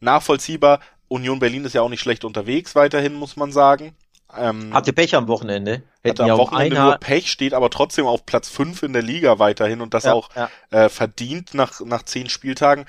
nachvollziehbar. 0.00 0.80
Union 1.08 1.38
Berlin 1.38 1.64
ist 1.64 1.74
ja 1.74 1.82
auch 1.82 1.88
nicht 1.88 2.00
schlecht 2.00 2.24
unterwegs, 2.24 2.74
weiterhin, 2.74 3.14
muss 3.14 3.36
man 3.36 3.52
sagen. 3.52 3.94
Ähm, 4.36 4.72
hatte 4.72 4.92
Pech 4.92 5.14
am 5.14 5.28
Wochenende. 5.28 5.82
Hätten 6.02 6.22
hatte 6.22 6.32
am 6.32 6.38
Wochenende 6.38 6.80
nur 6.80 6.96
Pech, 6.96 7.30
steht 7.30 7.54
aber 7.54 7.70
trotzdem 7.70 8.06
auf 8.06 8.24
Platz 8.24 8.48
5 8.48 8.82
in 8.82 8.92
der 8.92 9.02
Liga 9.02 9.38
weiterhin 9.38 9.80
und 9.80 9.92
das 9.94 10.04
ja, 10.04 10.14
auch 10.14 10.30
ja. 10.34 10.50
Äh, 10.70 10.88
verdient 10.88 11.54
nach, 11.54 11.80
nach 11.80 12.02
zehn 12.02 12.28
Spieltagen. 12.28 12.86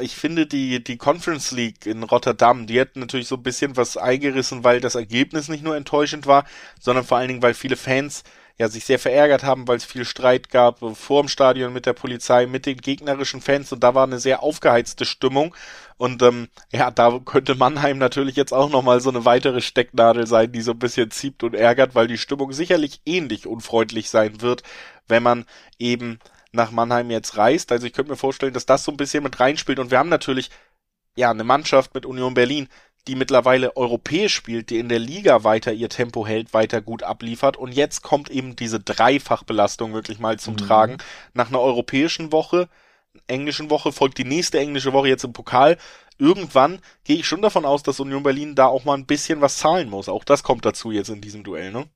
Ich 0.00 0.16
finde, 0.16 0.46
die, 0.46 0.82
die 0.82 0.98
Conference 0.98 1.52
League 1.52 1.86
in 1.86 2.02
Rotterdam, 2.02 2.66
die 2.66 2.80
hat 2.80 2.96
natürlich 2.96 3.28
so 3.28 3.36
ein 3.36 3.42
bisschen 3.42 3.76
was 3.76 3.96
eingerissen, 3.96 4.64
weil 4.64 4.80
das 4.80 4.96
Ergebnis 4.96 5.48
nicht 5.48 5.62
nur 5.62 5.76
enttäuschend 5.76 6.26
war, 6.26 6.44
sondern 6.80 7.04
vor 7.04 7.18
allen 7.18 7.28
Dingen, 7.28 7.42
weil 7.42 7.54
viele 7.54 7.76
Fans 7.76 8.24
ja 8.58 8.68
sich 8.68 8.84
sehr 8.84 8.98
verärgert 8.98 9.42
haben, 9.42 9.66
weil 9.66 9.76
es 9.76 9.84
viel 9.84 10.04
Streit 10.04 10.48
gab 10.48 10.78
vor 10.96 11.22
dem 11.22 11.28
Stadion 11.28 11.72
mit 11.72 11.86
der 11.86 11.92
Polizei, 11.92 12.46
mit 12.46 12.66
den 12.66 12.76
gegnerischen 12.76 13.40
Fans 13.40 13.72
und 13.72 13.80
da 13.80 13.94
war 13.94 14.04
eine 14.04 14.20
sehr 14.20 14.42
aufgeheizte 14.42 15.04
Stimmung 15.04 15.54
und 15.96 16.22
ähm, 16.22 16.48
ja, 16.72 16.90
da 16.90 17.20
könnte 17.24 17.54
Mannheim 17.54 17.98
natürlich 17.98 18.36
jetzt 18.36 18.52
auch 18.52 18.70
nochmal 18.70 19.00
so 19.00 19.10
eine 19.10 19.24
weitere 19.24 19.60
Stecknadel 19.60 20.26
sein, 20.26 20.52
die 20.52 20.60
so 20.60 20.72
ein 20.72 20.78
bisschen 20.78 21.10
zieht 21.10 21.42
und 21.42 21.54
ärgert, 21.54 21.94
weil 21.94 22.08
die 22.08 22.18
Stimmung 22.18 22.52
sicherlich 22.52 23.00
ähnlich 23.06 23.46
unfreundlich 23.46 24.10
sein 24.10 24.40
wird, 24.40 24.62
wenn 25.08 25.22
man 25.22 25.46
eben 25.78 26.18
nach 26.54 26.70
Mannheim 26.70 27.10
jetzt 27.10 27.36
reist. 27.36 27.72
Also 27.72 27.86
ich 27.86 27.92
könnte 27.92 28.12
mir 28.12 28.16
vorstellen, 28.16 28.54
dass 28.54 28.66
das 28.66 28.84
so 28.84 28.92
ein 28.92 28.96
bisschen 28.96 29.22
mit 29.22 29.40
reinspielt. 29.40 29.78
Und 29.78 29.90
wir 29.90 29.98
haben 29.98 30.08
natürlich 30.08 30.50
ja 31.16 31.30
eine 31.30 31.44
Mannschaft 31.44 31.94
mit 31.94 32.06
Union 32.06 32.34
Berlin, 32.34 32.68
die 33.06 33.16
mittlerweile 33.16 33.76
europäisch 33.76 34.34
spielt, 34.34 34.70
die 34.70 34.78
in 34.78 34.88
der 34.88 34.98
Liga 34.98 35.44
weiter 35.44 35.72
ihr 35.72 35.88
Tempo 35.88 36.26
hält, 36.26 36.54
weiter 36.54 36.80
gut 36.80 37.02
abliefert. 37.02 37.56
Und 37.56 37.72
jetzt 37.72 38.02
kommt 38.02 38.30
eben 38.30 38.56
diese 38.56 38.80
Dreifachbelastung 38.80 39.92
wirklich 39.92 40.18
mal 40.18 40.38
zum 40.38 40.54
mhm. 40.54 40.58
Tragen. 40.58 40.98
Nach 41.34 41.48
einer 41.48 41.60
europäischen 41.60 42.32
Woche, 42.32 42.68
englischen 43.26 43.70
Woche 43.70 43.92
folgt 43.92 44.18
die 44.18 44.24
nächste 44.24 44.58
englische 44.58 44.92
Woche 44.92 45.08
jetzt 45.08 45.24
im 45.24 45.32
Pokal. 45.32 45.76
Irgendwann 46.18 46.80
gehe 47.04 47.16
ich 47.16 47.26
schon 47.26 47.42
davon 47.42 47.64
aus, 47.64 47.82
dass 47.82 48.00
Union 48.00 48.22
Berlin 48.22 48.54
da 48.54 48.66
auch 48.66 48.84
mal 48.84 48.96
ein 48.96 49.06
bisschen 49.06 49.40
was 49.40 49.58
zahlen 49.58 49.90
muss. 49.90 50.08
Auch 50.08 50.24
das 50.24 50.42
kommt 50.42 50.64
dazu 50.64 50.90
jetzt 50.90 51.10
in 51.10 51.20
diesem 51.20 51.44
Duell, 51.44 51.72
ne? 51.72 51.86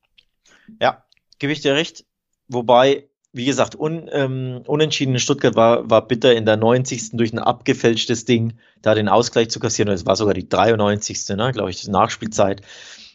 Ja, 0.80 1.04
gebe 1.38 1.52
ich 1.52 1.60
dir 1.60 1.74
recht. 1.74 2.04
Wobei 2.48 3.07
wie 3.32 3.44
gesagt, 3.44 3.78
un, 3.78 4.08
ähm, 4.12 4.62
unentschieden 4.66 5.14
in 5.14 5.20
Stuttgart 5.20 5.54
war, 5.54 5.88
war 5.90 6.06
bitter 6.06 6.34
in 6.34 6.46
der 6.46 6.56
90. 6.56 7.10
durch 7.12 7.32
ein 7.32 7.38
abgefälschtes 7.38 8.24
Ding, 8.24 8.54
da 8.82 8.94
den 8.94 9.08
Ausgleich 9.08 9.50
zu 9.50 9.60
kassieren. 9.60 9.92
Es 9.92 10.06
war 10.06 10.16
sogar 10.16 10.34
die 10.34 10.48
93. 10.48 11.36
Ne, 11.36 11.52
glaube 11.52 11.70
ich, 11.70 11.86
Nachspielzeit. 11.86 12.62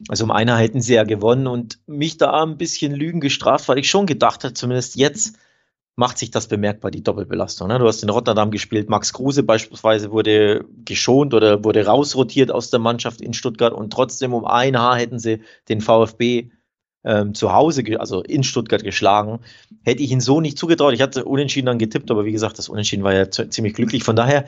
Also 0.10 0.26
um 0.26 0.32
einer 0.32 0.58
hätten 0.58 0.82
sie 0.82 0.94
ja 0.96 1.04
gewonnen 1.04 1.48
und 1.48 1.80
mich 1.88 2.18
da 2.18 2.44
ein 2.44 2.58
bisschen 2.58 2.94
Lügen 2.94 3.22
gestraft, 3.22 3.68
weil 3.68 3.80
ich 3.80 3.90
schon 3.90 4.06
gedacht 4.06 4.44
habe, 4.44 4.54
zumindest 4.54 4.96
jetzt 4.96 5.38
macht 5.96 6.18
sich 6.18 6.32
das 6.32 6.48
bemerkbar, 6.48 6.92
die 6.92 7.04
Doppelbelastung. 7.04 7.68
Ne? 7.68 7.78
Du 7.78 7.88
hast 7.88 8.02
in 8.02 8.10
Rotterdam 8.10 8.52
gespielt, 8.52 8.90
Max 8.90 9.14
Kruse 9.14 9.44
beispielsweise 9.44 10.12
wurde 10.12 10.66
geschont 10.86 11.34
oder 11.34 11.64
wurde 11.64 11.86
rausrotiert 11.86 12.52
aus 12.52 12.70
der 12.70 12.80
Mannschaft 12.80 13.22
in 13.22 13.34
Stuttgart 13.34 13.74
und 13.74 13.94
trotzdem 13.94 14.34
um 14.34 14.46
ein 14.46 14.78
Haar 14.78 14.98
hätten 14.98 15.20
sie 15.20 15.42
den 15.70 15.82
VfB 15.82 16.50
ähm, 17.04 17.34
zu 17.34 17.54
Hause, 17.54 17.84
also 18.00 18.22
in 18.22 18.44
Stuttgart 18.44 18.84
geschlagen. 18.84 19.40
Hätte 19.84 20.04
ich 20.04 20.12
ihn 20.12 20.22
so 20.22 20.42
nicht 20.42 20.58
zugetraut. 20.58 20.94
Ich 20.94 21.02
hatte 21.02 21.26
unentschieden 21.26 21.68
dann 21.68 21.80
getippt, 21.80 22.10
aber 22.12 22.26
wie 22.26 22.32
gesagt, 22.32 22.58
das 22.58 22.70
Unentschieden 22.70 23.04
war 23.04 23.14
ja 23.14 23.30
ziemlich 23.30 23.74
glücklich. 23.74 24.04
Von 24.04 24.16
daher 24.16 24.46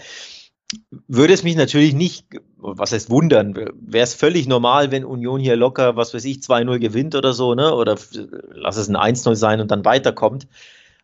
würde 1.08 1.34
es 1.34 1.44
mich 1.44 1.56
natürlich 1.56 1.94
nicht, 1.94 2.26
was 2.58 2.92
heißt 2.92 3.10
wundern, 3.10 3.56
wäre 3.56 4.04
es 4.04 4.14
völlig 4.14 4.48
normal, 4.48 4.92
wenn 4.92 5.06
Union 5.06 5.40
hier 5.40 5.56
locker, 5.56 5.96
was 5.96 6.14
weiß 6.14 6.26
ich, 6.26 6.38
2-0 6.38 6.80
gewinnt 6.80 7.16
oder 7.16 7.34
so, 7.34 7.54
ne? 7.54 7.74
Oder 7.74 7.98
lass 8.52 8.78
es 8.78 8.90
ein 8.90 9.16
1-0 9.16 9.36
sein 9.36 9.62
und 9.62 9.70
dann 9.70 9.86
weiterkommt. 9.86 10.48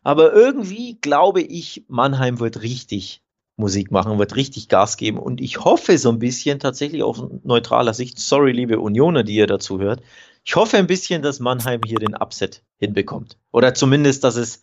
Aber 0.02 0.32
irgendwie 0.32 0.98
glaube 1.00 1.42
ich, 1.42 1.84
Mannheim 1.88 2.40
wird 2.40 2.62
richtig 2.62 3.22
Musik 3.56 3.90
machen, 3.92 4.18
wird 4.18 4.34
richtig 4.34 4.68
Gas 4.68 4.96
geben 4.96 5.18
und 5.18 5.40
ich 5.40 5.64
hoffe 5.64 5.96
so 5.98 6.08
ein 6.08 6.18
bisschen 6.18 6.58
tatsächlich 6.58 7.02
aus 7.02 7.22
neutraler 7.44 7.94
Sicht, 7.94 8.18
sorry 8.18 8.50
liebe 8.50 8.80
Unioner, 8.80 9.22
die 9.22 9.34
ihr 9.34 9.46
dazu 9.46 9.78
hört, 9.78 10.02
ich 10.44 10.56
hoffe 10.56 10.76
ein 10.76 10.86
bisschen, 10.86 11.22
dass 11.22 11.40
Mannheim 11.40 11.80
hier 11.86 11.98
den 11.98 12.14
Upset 12.14 12.62
hinbekommt. 12.78 13.38
Oder 13.52 13.74
zumindest, 13.74 14.24
dass 14.24 14.36
es 14.36 14.62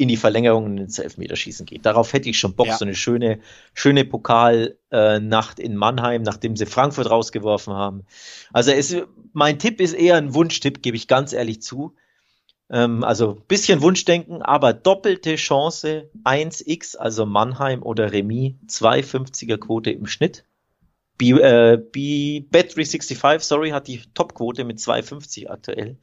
in 0.00 0.08
die 0.08 0.16
Verlängerung 0.16 0.64
und 0.64 0.78
ins 0.78 0.98
Elfmeterschießen 0.98 1.66
geht. 1.66 1.84
Darauf 1.84 2.14
hätte 2.14 2.30
ich 2.30 2.38
schon 2.38 2.54
Bock, 2.54 2.68
ja. 2.68 2.76
so 2.78 2.86
eine 2.86 2.94
schöne, 2.94 3.40
schöne 3.74 4.06
Pokalnacht 4.06 5.60
in 5.60 5.76
Mannheim, 5.76 6.22
nachdem 6.22 6.56
sie 6.56 6.64
Frankfurt 6.64 7.10
rausgeworfen 7.10 7.74
haben. 7.74 8.06
Also 8.50 8.70
es, 8.70 8.96
mein 9.34 9.58
Tipp 9.58 9.78
ist 9.78 9.92
eher 9.92 10.16
ein 10.16 10.32
Wunschtipp, 10.32 10.80
gebe 10.80 10.96
ich 10.96 11.06
ganz 11.06 11.34
ehrlich 11.34 11.60
zu. 11.60 11.94
Ähm, 12.70 13.04
also 13.04 13.34
bisschen 13.46 13.82
Wunschdenken, 13.82 14.40
aber 14.40 14.72
doppelte 14.72 15.36
Chance 15.36 16.08
1x, 16.24 16.96
also 16.96 17.26
Mannheim 17.26 17.82
oder 17.82 18.10
Remis, 18.10 18.54
2,50er 18.68 19.58
Quote 19.58 19.90
im 19.90 20.06
Schnitt. 20.06 20.44
B, 21.20 21.32
äh, 21.32 21.76
B, 21.76 22.46
Bet365, 22.50 23.40
sorry, 23.40 23.70
hat 23.70 23.88
die 23.88 24.00
Topquote 24.14 24.64
mit 24.64 24.78
2,50 24.78 25.50
aktuell. 25.50 25.98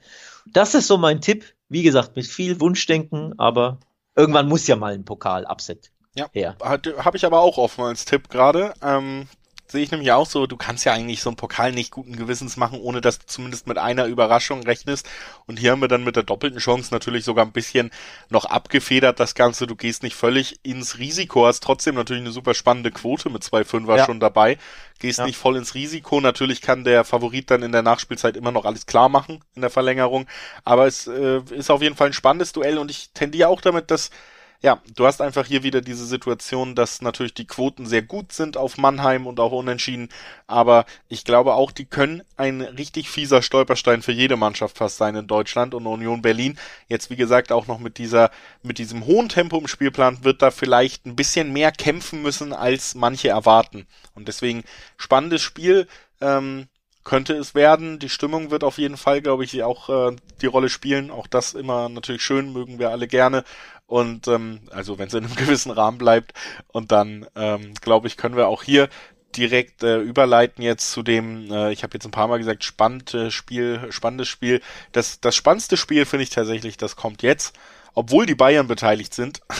Das 0.45 0.75
ist 0.75 0.85
so 0.85 0.99
mein 0.99 1.21
Tipp. 1.21 1.43
Wie 1.69 1.81
gesagt, 1.81 2.15
mit 2.15 2.27
viel 2.27 2.61
Wunschdenken, 2.61 3.33
aber 3.39 3.79
irgendwann 4.15 4.47
muss 4.47 4.67
ja 4.67 4.75
mal 4.75 4.93
ein 4.93 5.05
Pokal-Upset 5.05 5.91
ja, 6.15 6.29
her. 6.33 6.55
Habe 6.61 7.17
ich 7.17 7.25
aber 7.25 7.39
auch 7.41 7.57
offen 7.57 7.83
als 7.83 8.05
Tipp 8.05 8.29
gerade. 8.29 8.75
Ähm, 8.83 9.27
sehe 9.69 9.83
ich 9.83 9.91
nämlich 9.91 10.11
auch 10.11 10.25
so, 10.25 10.47
du 10.47 10.55
kannst 10.55 10.85
ja 10.85 10.93
eigentlich 10.93 11.21
so 11.21 11.29
einen 11.29 11.35
Pokal 11.35 11.71
nicht 11.71 11.91
guten 11.91 12.15
Gewissens 12.15 12.57
machen, 12.57 12.79
ohne 12.79 13.01
dass 13.01 13.19
du 13.19 13.25
zumindest 13.25 13.67
mit 13.67 13.77
einer 13.77 14.05
Überraschung 14.05 14.63
rechnest. 14.63 15.07
Und 15.45 15.59
hier 15.59 15.71
haben 15.71 15.81
wir 15.81 15.87
dann 15.87 16.03
mit 16.03 16.15
der 16.15 16.23
doppelten 16.23 16.59
Chance 16.59 16.93
natürlich 16.93 17.25
sogar 17.25 17.45
ein 17.45 17.51
bisschen 17.51 17.91
noch 18.29 18.45
abgefedert, 18.45 19.19
das 19.19 19.35
Ganze. 19.35 19.67
Du 19.67 19.75
gehst 19.75 20.03
nicht 20.03 20.15
völlig 20.15 20.59
ins 20.63 20.97
Risiko, 20.99 21.45
hast 21.45 21.63
trotzdem 21.63 21.95
natürlich 21.95 22.23
eine 22.23 22.31
super 22.31 22.53
spannende 22.53 22.91
Quote 22.91 23.29
mit 23.29 23.43
2,5 23.43 23.87
war 23.87 23.97
ja. 23.97 24.05
schon 24.05 24.19
dabei. 24.19 24.57
Gehst 24.99 25.19
ja. 25.19 25.25
nicht 25.25 25.37
voll 25.37 25.57
ins 25.57 25.75
Risiko. 25.75 26.21
Natürlich 26.21 26.61
kann 26.61 26.83
der 26.83 27.03
Favorit 27.03 27.51
dann 27.51 27.61
in 27.61 27.71
der 27.71 27.83
Nachspielzeit 27.83 28.37
immer 28.37 28.51
noch 28.51 28.65
alles 28.65 28.85
klar 28.85 29.09
machen 29.09 29.43
in 29.55 29.61
der 29.61 29.69
Verlängerung. 29.69 30.27
Aber 30.63 30.87
es 30.87 31.07
äh, 31.07 31.41
ist 31.51 31.69
auf 31.69 31.81
jeden 31.81 31.95
Fall 31.95 32.07
ein 32.07 32.13
spannendes 32.13 32.53
Duell 32.53 32.77
und 32.77 32.89
ich 32.89 33.09
tendiere 33.13 33.49
auch 33.49 33.61
damit, 33.61 33.91
dass 33.91 34.11
ja, 34.61 34.81
du 34.95 35.05
hast 35.05 35.21
einfach 35.21 35.45
hier 35.45 35.63
wieder 35.63 35.81
diese 35.81 36.05
Situation, 36.05 36.73
dass 36.73 37.01
natürlich 37.01 37.33
die 37.35 37.45
Quoten 37.45 37.85
sehr 37.85 38.01
gut 38.01 38.33
sind 38.33 38.57
auf 38.57 38.77
Mannheim 38.77 39.27
und 39.27 39.39
auch 39.39 39.51
unentschieden, 39.51 40.09
aber 40.47 40.85
ich 41.09 41.23
glaube 41.25 41.53
auch, 41.53 41.71
die 41.71 41.85
können 41.85 42.23
ein 42.37 42.61
richtig 42.61 43.09
fieser 43.09 43.41
Stolperstein 43.41 44.01
für 44.01 44.11
jede 44.11 44.35
Mannschaft 44.35 44.77
fast 44.77 44.97
sein 44.97 45.15
in 45.15 45.27
Deutschland 45.27 45.75
und 45.75 45.85
Union 45.85 46.21
Berlin. 46.21 46.57
Jetzt 46.87 47.09
wie 47.11 47.15
gesagt 47.15 47.51
auch 47.51 47.67
noch 47.67 47.79
mit 47.79 47.99
dieser, 47.99 48.31
mit 48.63 48.79
diesem 48.79 49.05
hohen 49.05 49.29
Tempo 49.29 49.59
im 49.59 49.67
Spielplan 49.67 50.23
wird 50.23 50.41
da 50.41 50.49
vielleicht 50.49 51.05
ein 51.05 51.15
bisschen 51.15 51.53
mehr 51.53 51.71
kämpfen 51.71 52.21
müssen, 52.23 52.51
als 52.51 52.95
manche 52.95 53.29
erwarten. 53.29 53.85
Und 54.15 54.27
deswegen 54.27 54.63
spannendes 54.97 55.41
Spiel. 55.41 55.87
Ähm, 56.19 56.67
könnte 57.07 57.37
es 57.37 57.55
werden. 57.55 57.99
Die 57.99 58.09
Stimmung 58.09 58.51
wird 58.51 58.65
auf 58.65 58.77
jeden 58.77 58.97
Fall, 58.97 59.21
glaube 59.21 59.45
ich, 59.45 59.63
auch 59.63 59.87
äh, 60.11 60.15
die 60.41 60.45
Rolle 60.45 60.67
spielen. 60.67 61.09
Auch 61.09 61.25
das 61.25 61.53
immer 61.53 61.87
natürlich 61.87 62.21
schön, 62.21 62.51
mögen 62.51 62.79
wir 62.79 62.89
alle 62.89 63.07
gerne. 63.07 63.45
Und 63.87 64.27
ähm, 64.27 64.61
also 64.71 64.99
wenn 64.99 65.07
es 65.07 65.13
in 65.15 65.25
einem 65.25 65.35
gewissen 65.37 65.71
Rahmen 65.71 65.97
bleibt. 65.97 66.33
Und 66.67 66.91
dann, 66.91 67.25
ähm, 67.35 67.73
glaube 67.81 68.07
ich, 68.07 68.17
können 68.17 68.35
wir 68.35 68.47
auch 68.47 68.63
hier 68.63 68.89
direkt 69.35 69.83
äh, 69.83 69.97
überleiten 69.99 70.63
jetzt 70.63 70.91
zu 70.91 71.03
dem, 71.03 71.51
äh, 71.51 71.71
ich 71.71 71.83
habe 71.83 71.93
jetzt 71.95 72.05
ein 72.05 72.11
paar 72.11 72.27
Mal 72.27 72.37
gesagt, 72.37 72.63
spannendes 72.63 73.33
Spiel, 73.33 73.87
spannendes 73.89 74.27
Spiel. 74.27 74.61
Das, 74.91 75.19
das 75.19 75.35
spannendste 75.35 75.77
Spiel 75.77 76.05
finde 76.05 76.23
ich 76.23 76.29
tatsächlich, 76.29 76.77
das 76.77 76.95
kommt 76.95 77.23
jetzt 77.23 77.57
obwohl 77.97 78.27
die 78.27 78.35
Bayern 78.35 78.67
beteiligt 78.67 79.13
sind. 79.13 79.41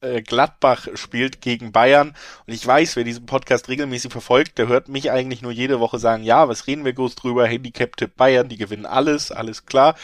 Äh, 0.00 0.22
Gladbach 0.22 0.88
spielt 0.94 1.40
gegen 1.40 1.72
Bayern. 1.72 2.14
Und 2.46 2.52
ich 2.52 2.66
weiß, 2.66 2.96
wer 2.96 3.04
diesen 3.04 3.26
Podcast 3.26 3.68
regelmäßig 3.68 4.10
verfolgt, 4.10 4.58
der 4.58 4.68
hört 4.68 4.88
mich 4.88 5.10
eigentlich 5.10 5.40
nur 5.40 5.52
jede 5.52 5.80
Woche 5.80 5.98
sagen, 5.98 6.24
ja, 6.24 6.48
was 6.48 6.66
reden 6.66 6.84
wir 6.84 6.92
groß 6.92 7.14
drüber? 7.14 7.46
Handicap-Tipp 7.46 8.16
Bayern, 8.16 8.48
die 8.48 8.56
gewinnen 8.56 8.86
alles, 8.86 9.30
alles 9.30 9.66
klar. 9.66 9.94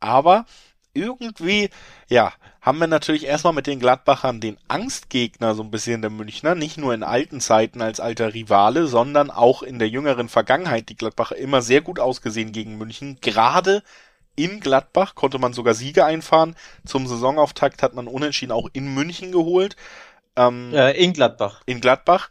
Aber 0.00 0.46
irgendwie, 0.94 1.70
ja, 2.08 2.32
haben 2.60 2.78
wir 2.78 2.86
natürlich 2.86 3.26
erstmal 3.26 3.52
mit 3.52 3.66
den 3.66 3.80
Gladbachern 3.80 4.40
den 4.40 4.56
Angstgegner 4.68 5.54
so 5.54 5.62
ein 5.62 5.70
bisschen 5.70 6.00
der 6.00 6.10
Münchner, 6.10 6.54
nicht 6.54 6.78
nur 6.78 6.94
in 6.94 7.02
alten 7.02 7.40
Zeiten 7.40 7.82
als 7.82 8.00
alter 8.00 8.32
Rivale, 8.32 8.86
sondern 8.86 9.30
auch 9.30 9.62
in 9.62 9.78
der 9.78 9.88
jüngeren 9.88 10.28
Vergangenheit 10.28 10.88
die 10.88 10.96
Gladbacher 10.96 11.36
immer 11.36 11.60
sehr 11.60 11.82
gut 11.82 12.00
ausgesehen 12.00 12.52
gegen 12.52 12.78
München, 12.78 13.18
gerade 13.20 13.82
in 14.36 14.60
Gladbach 14.60 15.14
konnte 15.14 15.38
man 15.38 15.52
sogar 15.52 15.74
Siege 15.74 16.04
einfahren. 16.04 16.56
Zum 16.84 17.06
Saisonauftakt 17.06 17.82
hat 17.82 17.94
man 17.94 18.08
unentschieden 18.08 18.52
auch 18.52 18.68
in 18.72 18.92
München 18.92 19.30
geholt. 19.30 19.76
Ähm, 20.36 20.72
äh, 20.74 20.92
in 20.92 21.12
Gladbach. 21.12 21.62
In 21.66 21.80
Gladbach. 21.80 22.30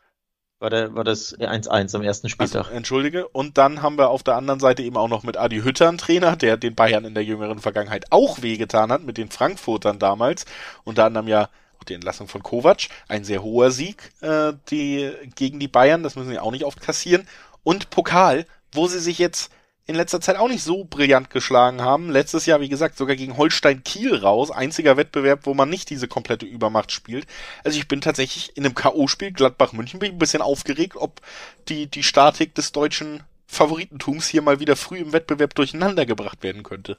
War, 0.63 0.69
der, 0.69 0.95
war 0.95 1.03
das 1.03 1.37
1-1 1.37 1.93
am 1.93 2.03
ersten 2.03 2.29
Spieltag. 2.29 2.67
Also, 2.67 2.71
entschuldige. 2.73 3.27
Und 3.27 3.57
dann 3.57 3.81
haben 3.81 3.97
wir 3.97 4.09
auf 4.09 4.23
der 4.23 4.37
anderen 4.37 4.61
Seite 4.61 4.81
eben 4.81 4.95
auch 4.95 5.09
noch 5.09 5.23
mit 5.23 5.35
Adi 5.35 5.57
Hütter 5.57 5.89
einen 5.89 5.97
Trainer, 5.97 6.37
der 6.37 6.55
den 6.55 6.73
Bayern 6.73 7.03
in 7.03 7.13
der 7.13 7.25
jüngeren 7.25 7.59
Vergangenheit 7.59 8.05
auch 8.11 8.41
wehgetan 8.41 8.89
hat, 8.89 9.03
mit 9.03 9.17
den 9.17 9.29
Frankfurtern 9.29 9.99
damals. 9.99 10.45
Unter 10.85 11.03
anderem 11.03 11.27
ja 11.27 11.49
auch 11.81 11.83
die 11.83 11.95
Entlassung 11.95 12.29
von 12.29 12.43
Kovac. 12.43 12.87
Ein 13.09 13.25
sehr 13.25 13.43
hoher 13.43 13.71
Sieg 13.71 14.13
äh, 14.21 14.53
die, 14.69 15.11
gegen 15.35 15.59
die 15.59 15.67
Bayern, 15.67 16.01
das 16.01 16.15
müssen 16.15 16.29
sie 16.29 16.39
auch 16.39 16.51
nicht 16.51 16.63
oft 16.63 16.79
kassieren. 16.79 17.27
Und 17.63 17.89
Pokal, 17.89 18.45
wo 18.71 18.87
sie 18.87 18.99
sich 18.99 19.19
jetzt 19.19 19.51
in 19.85 19.95
letzter 19.95 20.21
Zeit 20.21 20.37
auch 20.37 20.47
nicht 20.47 20.63
so 20.63 20.85
brillant 20.85 21.29
geschlagen 21.29 21.81
haben. 21.81 22.09
Letztes 22.09 22.45
Jahr, 22.45 22.61
wie 22.61 22.69
gesagt, 22.69 22.97
sogar 22.97 23.15
gegen 23.15 23.37
Holstein 23.37 23.83
Kiel 23.83 24.15
raus. 24.15 24.49
Einziger 24.49 24.95
Wettbewerb, 24.95 25.45
wo 25.45 25.53
man 25.53 25.69
nicht 25.69 25.89
diese 25.89 26.07
komplette 26.07 26.45
Übermacht 26.45 26.91
spielt. 26.91 27.27
Also 27.63 27.77
ich 27.77 27.87
bin 27.87 27.99
tatsächlich 27.99 28.55
in 28.55 28.65
einem 28.65 28.75
K.O.-Spiel 28.75 29.31
Gladbach-München 29.31 29.99
bin 29.99 30.09
ich 30.09 30.15
ein 30.15 30.19
bisschen 30.19 30.41
aufgeregt, 30.41 30.95
ob 30.95 31.21
die, 31.67 31.87
die 31.87 32.03
Statik 32.03 32.55
des 32.55 32.71
deutschen 32.71 33.23
Favoritentums 33.45 34.27
hier 34.27 34.41
mal 34.41 34.59
wieder 34.59 34.75
früh 34.75 34.97
im 34.97 35.11
Wettbewerb 35.11 35.53
durcheinander 35.55 36.05
gebracht 36.05 36.43
werden 36.43 36.63
könnte. 36.63 36.97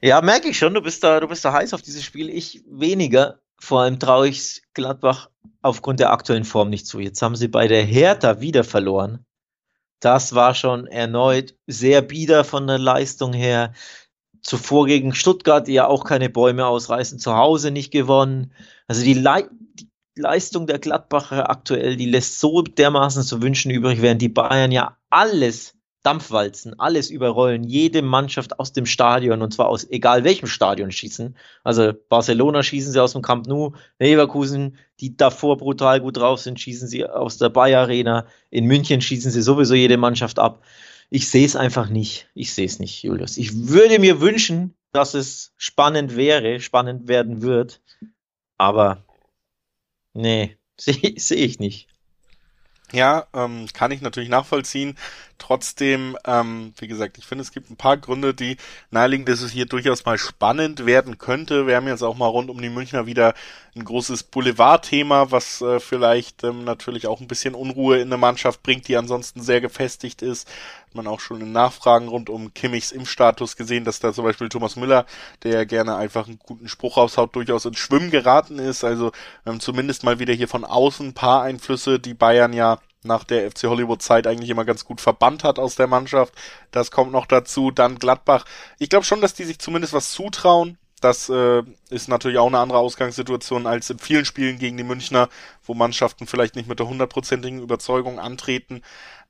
Ja, 0.00 0.20
merke 0.22 0.48
ich 0.48 0.58
schon. 0.58 0.74
Du 0.74 0.80
bist 0.80 1.02
da, 1.04 1.20
du 1.20 1.28
bist 1.28 1.44
da 1.44 1.52
heiß 1.52 1.74
auf 1.74 1.82
dieses 1.82 2.04
Spiel. 2.04 2.30
Ich 2.30 2.62
weniger. 2.70 3.40
Vor 3.58 3.82
allem 3.82 3.98
traue 3.98 4.28
ich 4.28 4.62
Gladbach 4.72 5.28
aufgrund 5.60 6.00
der 6.00 6.12
aktuellen 6.12 6.44
Form 6.44 6.70
nicht 6.70 6.86
zu. 6.86 7.00
Jetzt 7.00 7.20
haben 7.20 7.36
sie 7.36 7.48
bei 7.48 7.68
der 7.68 7.82
Hertha 7.82 8.40
wieder 8.40 8.64
verloren. 8.64 9.26
Das 10.00 10.34
war 10.34 10.54
schon 10.54 10.86
erneut 10.86 11.54
sehr 11.66 12.02
bieder 12.02 12.44
von 12.44 12.66
der 12.66 12.78
Leistung 12.78 13.32
her. 13.32 13.72
Zuvor 14.42 14.86
gegen 14.86 15.14
Stuttgart, 15.14 15.68
die 15.68 15.74
ja 15.74 15.86
auch 15.86 16.04
keine 16.04 16.30
Bäume 16.30 16.66
ausreißen, 16.66 17.18
zu 17.18 17.36
Hause 17.36 17.70
nicht 17.70 17.90
gewonnen. 17.90 18.52
Also 18.88 19.04
die, 19.04 19.14
Le 19.14 19.50
die 19.74 19.88
Leistung 20.16 20.66
der 20.66 20.78
Gladbacher 20.78 21.50
aktuell, 21.50 21.96
die 21.96 22.06
lässt 22.06 22.40
so 22.40 22.62
dermaßen 22.62 23.22
zu 23.22 23.42
wünschen 23.42 23.70
übrig, 23.70 24.00
während 24.00 24.22
die 24.22 24.30
Bayern 24.30 24.72
ja 24.72 24.96
alles 25.10 25.79
Dampfwalzen, 26.02 26.78
alles 26.78 27.10
überrollen, 27.10 27.62
jede 27.62 28.00
Mannschaft 28.00 28.58
aus 28.58 28.72
dem 28.72 28.86
Stadion 28.86 29.42
und 29.42 29.52
zwar 29.52 29.68
aus 29.68 29.88
egal 29.90 30.24
welchem 30.24 30.46
Stadion 30.46 30.90
schießen. 30.90 31.36
Also 31.62 31.92
Barcelona 32.08 32.62
schießen 32.62 32.92
sie 32.92 33.02
aus 33.02 33.12
dem 33.12 33.20
Camp 33.20 33.46
Nou, 33.46 33.72
Leverkusen, 33.98 34.78
die 35.00 35.16
davor 35.16 35.58
brutal 35.58 36.00
gut 36.00 36.16
drauf 36.16 36.40
sind, 36.40 36.58
schießen 36.58 36.88
sie 36.88 37.04
aus 37.04 37.36
der 37.36 37.50
Bayer 37.50 37.82
Arena. 37.82 38.26
In 38.48 38.64
München 38.64 39.02
schießen 39.02 39.30
sie 39.30 39.42
sowieso 39.42 39.74
jede 39.74 39.98
Mannschaft 39.98 40.38
ab. 40.38 40.62
Ich 41.10 41.28
sehe 41.28 41.44
es 41.44 41.56
einfach 41.56 41.90
nicht. 41.90 42.28
Ich 42.34 42.54
sehe 42.54 42.66
es 42.66 42.78
nicht, 42.78 43.02
Julius. 43.02 43.36
Ich 43.36 43.68
würde 43.68 43.98
mir 43.98 44.20
wünschen, 44.20 44.74
dass 44.92 45.14
es 45.14 45.52
spannend 45.56 46.16
wäre, 46.16 46.60
spannend 46.60 47.08
werden 47.08 47.42
wird. 47.42 47.82
Aber 48.56 49.04
nee, 50.14 50.56
sehe 50.80 51.14
seh 51.16 51.34
ich 51.34 51.58
nicht. 51.58 51.88
Ja, 52.92 53.26
ähm, 53.34 53.66
kann 53.72 53.92
ich 53.92 54.00
natürlich 54.00 54.28
nachvollziehen. 54.28 54.96
Trotzdem, 55.38 56.18
ähm, 56.26 56.74
wie 56.78 56.88
gesagt, 56.88 57.18
ich 57.18 57.24
finde, 57.24 57.42
es 57.42 57.52
gibt 57.52 57.70
ein 57.70 57.76
paar 57.76 57.96
Gründe, 57.96 58.34
die 58.34 58.56
naheliegen, 58.90 59.24
dass 59.24 59.42
es 59.42 59.52
hier 59.52 59.66
durchaus 59.66 60.04
mal 60.04 60.18
spannend 60.18 60.86
werden 60.86 61.16
könnte. 61.16 61.66
Wir 61.66 61.76
haben 61.76 61.86
jetzt 61.86 62.02
auch 62.02 62.16
mal 62.16 62.26
rund 62.26 62.50
um 62.50 62.60
die 62.60 62.68
Münchner 62.68 63.06
wieder 63.06 63.34
ein 63.76 63.84
großes 63.84 64.24
Boulevardthema, 64.24 65.30
was 65.30 65.60
äh, 65.62 65.78
vielleicht 65.78 66.42
ähm, 66.42 66.64
natürlich 66.64 67.06
auch 67.06 67.20
ein 67.20 67.28
bisschen 67.28 67.54
Unruhe 67.54 67.98
in 67.98 68.08
eine 68.08 68.16
Mannschaft 68.16 68.62
bringt, 68.62 68.88
die 68.88 68.96
ansonsten 68.96 69.40
sehr 69.40 69.60
gefestigt 69.60 70.20
ist. 70.22 70.50
Hat 70.90 70.96
man 70.96 71.06
auch 71.06 71.20
schon 71.20 71.40
in 71.40 71.52
Nachfragen 71.52 72.08
rund 72.08 72.28
um 72.28 72.52
Kimmichs 72.52 72.90
Impfstatus 72.90 73.56
gesehen, 73.56 73.84
dass 73.84 74.00
da 74.00 74.12
zum 74.12 74.24
Beispiel 74.24 74.48
Thomas 74.48 74.74
Müller, 74.74 75.06
der 75.44 75.64
gerne 75.64 75.94
einfach 75.94 76.26
einen 76.26 76.40
guten 76.40 76.66
Spruch 76.66 76.96
raushaut, 76.96 77.36
durchaus 77.36 77.64
ins 77.64 77.78
Schwimmen 77.78 78.10
geraten 78.10 78.58
ist. 78.58 78.82
Also 78.82 79.12
ähm, 79.46 79.60
zumindest 79.60 80.02
mal 80.02 80.18
wieder 80.18 80.34
hier 80.34 80.48
von 80.48 80.64
außen 80.64 81.06
ein 81.06 81.14
paar 81.14 81.42
Einflüsse, 81.42 82.00
die 82.00 82.14
Bayern 82.14 82.52
ja 82.52 82.80
nach 83.04 83.22
der 83.22 83.48
FC 83.48 83.68
Hollywood 83.68 84.02
Zeit 84.02 84.26
eigentlich 84.26 84.50
immer 84.50 84.64
ganz 84.64 84.84
gut 84.84 85.00
verbannt 85.00 85.44
hat 85.44 85.60
aus 85.60 85.76
der 85.76 85.86
Mannschaft. 85.86 86.34
Das 86.72 86.90
kommt 86.90 87.12
noch 87.12 87.26
dazu. 87.26 87.70
Dann 87.70 88.00
Gladbach. 88.00 88.44
Ich 88.80 88.88
glaube 88.88 89.04
schon, 89.04 89.20
dass 89.20 89.34
die 89.34 89.44
sich 89.44 89.60
zumindest 89.60 89.92
was 89.92 90.10
zutrauen. 90.10 90.76
Das 91.00 91.30
äh, 91.30 91.62
ist 91.88 92.08
natürlich 92.08 92.36
auch 92.38 92.48
eine 92.48 92.58
andere 92.58 92.78
Ausgangssituation 92.78 93.66
als 93.66 93.88
in 93.88 93.98
vielen 93.98 94.26
Spielen 94.26 94.58
gegen 94.58 94.76
die 94.76 94.84
Münchner, 94.84 95.30
wo 95.64 95.72
Mannschaften 95.72 96.26
vielleicht 96.26 96.56
nicht 96.56 96.68
mit 96.68 96.78
der 96.78 96.88
hundertprozentigen 96.88 97.62
Überzeugung 97.62 98.18
antreten. 98.18 98.82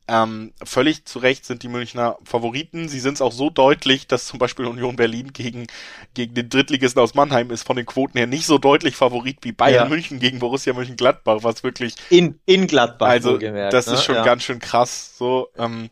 Ähm, 0.09 0.53
völlig 0.65 1.05
zu 1.05 1.21
Recht 1.21 1.45
sind 1.45 1.63
die 1.63 1.69
Münchner 1.69 2.19
Favoriten. 2.25 2.89
Sie 2.89 2.99
sind 2.99 3.15
es 3.15 3.23
auch 3.23 3.31
so 3.31 3.49
deutlich, 3.49 4.09
dass 4.09 4.27
zum 4.27 4.41
Beispiel 4.41 4.67
Union 4.67 4.97
Berlin 4.97 5.33
gegen, 5.33 5.69
gegen 6.15 6.35
den 6.35 6.49
Drittligisten 6.49 7.01
aus 7.01 7.15
Mannheim 7.15 7.51
ist 7.51 7.65
von 7.65 7.77
den 7.77 7.87
Quoten 7.87 8.19
her 8.19 8.27
nicht 8.27 8.47
so 8.47 8.59
deutlich 8.59 8.97
Favorit 8.97 9.39
wie 9.43 9.53
Bayern 9.53 9.85
ja. 9.85 9.89
München 9.89 10.19
gegen 10.19 10.41
Borussia 10.41 10.73
Mönchengladbach, 10.73 11.39
was 11.43 11.63
wirklich. 11.63 11.95
In, 12.09 12.41
in 12.45 12.67
Gladbach. 12.67 13.07
Also, 13.07 13.39
das 13.39 13.87
ist 13.87 13.93
ne? 13.93 14.03
schon 14.03 14.15
ja. 14.17 14.25
ganz 14.25 14.43
schön 14.43 14.59
krass. 14.59 15.17
So, 15.17 15.49
ähm, 15.57 15.91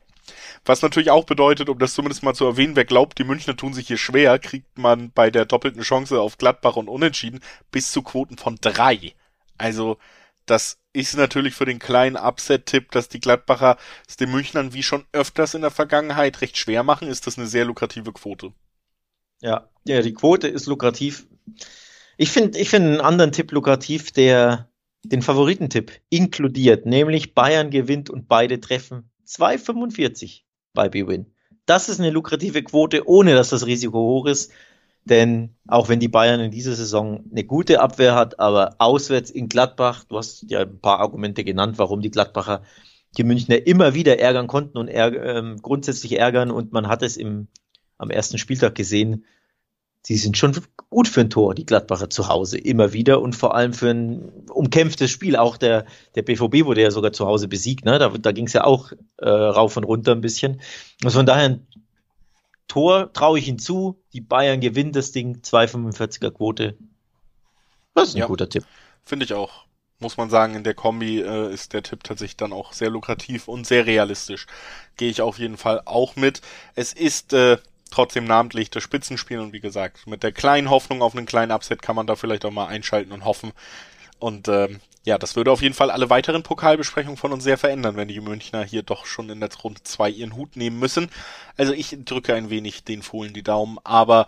was 0.65 0.83
natürlich 0.83 1.11
auch 1.11 1.25
bedeutet, 1.25 1.69
um 1.69 1.79
das 1.79 1.95
zumindest 1.95 2.23
mal 2.23 2.35
zu 2.35 2.45
erwähnen, 2.45 2.77
wer 2.77 2.85
glaubt, 2.85 3.19
die 3.19 3.25
Münchner 3.25 3.57
tun 3.57 3.73
sich 3.73 3.87
hier 3.87 3.99
schwer, 3.99 4.39
kriegt 4.39 4.77
man 4.77 5.13
bei 5.13 5.31
der 5.31 5.45
doppelten 5.45 5.83
Chance 5.83 6.21
auf 6.21 6.39
Gladbach 6.39 6.77
und 6.77 6.89
Unentschieden 6.89 7.41
bis 7.71 7.93
zu 7.93 8.03
Quoten 8.03 8.37
von 8.37 8.57
drei. 8.61 9.15
Also, 9.59 9.97
das 10.45 10.79
ist 10.99 11.17
natürlich 11.17 11.55
für 11.55 11.65
den 11.65 11.79
kleinen 11.79 12.17
Upset-Tipp, 12.17 12.91
dass 12.91 13.09
die 13.09 13.21
Gladbacher 13.21 13.77
es 14.07 14.17
den 14.17 14.31
Münchnern 14.31 14.73
wie 14.73 14.83
schon 14.83 15.05
öfters 15.13 15.55
in 15.55 15.63
der 15.63 15.71
Vergangenheit 15.71 16.41
recht 16.41 16.57
schwer 16.57 16.83
machen, 16.83 17.09
ist 17.09 17.27
das 17.27 17.39
eine 17.39 17.47
sehr 17.47 17.65
lukrative 17.65 18.13
Quote. 18.13 18.53
Ja, 19.41 19.71
ja, 19.85 20.03
die 20.03 20.15
Quote 20.15 20.49
ist 20.49 20.67
lukrativ. 20.67 21.27
Ich 22.17 22.31
finde 22.31 22.59
ich 22.59 22.69
finde 22.69 22.89
einen 22.89 23.01
anderen 23.01 23.33
Tipp 23.33 23.53
lukrativ, 23.53 24.11
der 24.11 24.69
den 25.05 25.23
Favoritentipp 25.23 25.93
inkludiert, 26.11 26.85
nämlich 26.85 27.35
Bayern 27.35 27.71
gewinnt 27.71 28.11
und 28.11 28.29
beide 28.29 28.61
treffen 28.61 29.11
2,45 29.27 30.43
bei 30.75 30.89
B-Win. 30.89 31.33
Das 31.67 31.89
ist 31.89 32.01
eine 32.01 32.11
lukrative 32.11 32.63
Quote, 32.63 33.07
ohne 33.07 33.35
dass 33.35 33.51
das 33.51 33.67
Risiko 33.67 33.99
hoch 33.99 34.27
ist. 34.27 34.51
Denn 35.09 35.57
auch 35.67 35.89
wenn 35.89 36.01
die 36.01 36.09
Bayern 36.09 36.41
in 36.41 36.51
dieser 36.51 36.75
Saison 36.75 37.25
eine 37.31 37.45
gute 37.45 37.81
Abwehr 37.81 38.15
hat, 38.15 38.39
aber 38.39 38.77
auswärts 38.79 39.31
in 39.31 39.49
Gladbach, 39.49 40.05
du 40.05 40.19
hast 40.19 40.45
ja 40.49 40.61
ein 40.61 40.81
paar 40.81 41.01
Argumente 41.01 41.45
genannt, 41.45 41.79
warum 41.79 42.01
die 42.01 42.11
Gladbacher 42.11 42.63
die 43.17 43.25
Münchner 43.25 43.67
immer 43.67 43.95
wieder 43.95 44.19
ärgern 44.19 44.47
konnten 44.47 44.77
und 44.77 44.89
ärg 44.89 45.15
ähm, 45.15 45.57
grundsätzlich 45.63 46.19
ärgern 46.19 46.51
und 46.51 46.73
man 46.73 46.89
hat 46.89 47.03
es 47.03 47.17
im, 47.17 47.49
am 47.97 48.11
ersten 48.11 48.39
Spieltag 48.39 48.75
gesehen, 48.75 49.25
sie 50.03 50.17
sind 50.17 50.37
schon 50.37 50.57
gut 50.91 51.09
für 51.09 51.21
ein 51.21 51.31
Tor, 51.31 51.55
die 51.55 51.67
Gladbacher 51.67 52.11
zu 52.11 52.29
Hause, 52.29 52.59
immer 52.59 52.93
wieder 52.93 53.21
und 53.21 53.35
vor 53.35 53.55
allem 53.55 53.73
für 53.73 53.91
ein 53.91 54.47
umkämpftes 54.51 55.11
Spiel. 55.11 55.37
Auch 55.37 55.57
der, 55.57 55.85
der 56.15 56.23
BVB 56.23 56.65
wurde 56.65 56.83
ja 56.83 56.91
sogar 56.91 57.13
zu 57.13 57.27
Hause 57.27 57.49
besiegt, 57.49 57.85
ne? 57.85 57.99
da, 57.99 58.09
da 58.09 58.33
ging 58.33 58.47
es 58.47 58.53
ja 58.53 58.65
auch 58.65 58.93
äh, 59.19 59.29
rauf 59.29 59.77
und 59.77 59.85
runter 59.85 60.13
ein 60.13 60.21
bisschen. 60.21 60.61
Also 61.05 61.19
von 61.19 61.27
daher 61.27 61.45
ein 61.45 61.67
Tor 62.69 63.13
traue 63.13 63.39
ich 63.39 63.49
ihnen 63.49 63.59
zu. 63.59 64.01
Die 64.13 64.21
Bayern 64.21 64.61
gewinnen 64.61 64.93
das 64.93 65.13
Ding. 65.13 65.41
2,45er 65.43 66.31
Quote. 66.31 66.77
Das 67.95 68.11
ist 68.11 68.15
ein 68.15 68.19
ja, 68.19 68.27
guter 68.27 68.49
Tipp. 68.49 68.65
Finde 69.05 69.25
ich 69.25 69.35
auch. 69.35 69.65
Muss 70.01 70.17
man 70.17 70.31
sagen, 70.31 70.55
in 70.55 70.63
der 70.63 70.75
Kombi 70.75 71.21
äh, 71.21 71.53
ist 71.53 71.73
der 71.73 71.83
Tipp 71.83 72.05
tatsächlich 72.05 72.37
dann 72.37 72.53
auch 72.53 72.73
sehr 72.73 72.91
lukrativ 72.91 73.49
und 73.49 73.67
sehr 73.67 73.87
realistisch. 73.87 74.47
Gehe 74.97 75.11
ich 75.11 75.23
auf 75.23 75.39
jeden 75.39 75.57
Fall 75.57 75.83
auch 75.87 76.15
mit. 76.15 76.41
Es 76.77 76.93
ist 76.93 77.33
äh, 77.33 77.57
trotzdem 77.91 78.25
namentlich 78.25 78.71
das 78.71 78.83
Spitzenspiel 78.83 79.41
und 79.41 79.53
wie 79.53 79.61
gesagt, 79.61 80.07
mit 80.07 80.23
der 80.23 80.31
kleinen 80.31 80.71
Hoffnung 80.71 81.03
auf 81.03 81.17
einen 81.17 81.27
kleinen 81.27 81.51
Upset 81.51 81.83
kann 81.83 81.97
man 81.97 82.07
da 82.07 82.15
vielleicht 82.15 82.45
auch 82.45 82.53
mal 82.53 82.67
einschalten 82.67 83.11
und 83.11 83.25
hoffen. 83.25 83.53
Und 84.21 84.47
ähm, 84.47 84.81
ja, 85.05 85.19
das 85.19 85.37
würde 85.37 85.51
auf 85.51 85.63
jeden 85.63 85.75
Fall 85.75 85.91
alle 85.91 86.11
weiteren 86.11 86.43
Pokalbesprechungen 86.43 87.17
von 87.17 87.33
uns 87.33 87.45
sehr 87.45 87.59
verändern, 87.59 87.97
wenn 87.97 88.09
die 88.09 88.21
Münchner 88.21 88.65
hier 88.65 88.83
doch 88.83 89.07
schon 89.07 89.31
in 89.31 89.41
der 89.41 89.51
Runde 89.63 89.83
2 89.83 90.11
ihren 90.11 90.37
Hut 90.37 90.57
nehmen 90.57 90.79
müssen. 90.79 91.11
Also 91.57 91.73
ich 91.73 91.97
drücke 92.05 92.35
ein 92.35 92.51
wenig 92.51 92.85
den 92.85 93.03
Fohlen 93.03 93.33
die 93.33 93.43
Daumen, 93.43 93.79
aber 93.85 94.27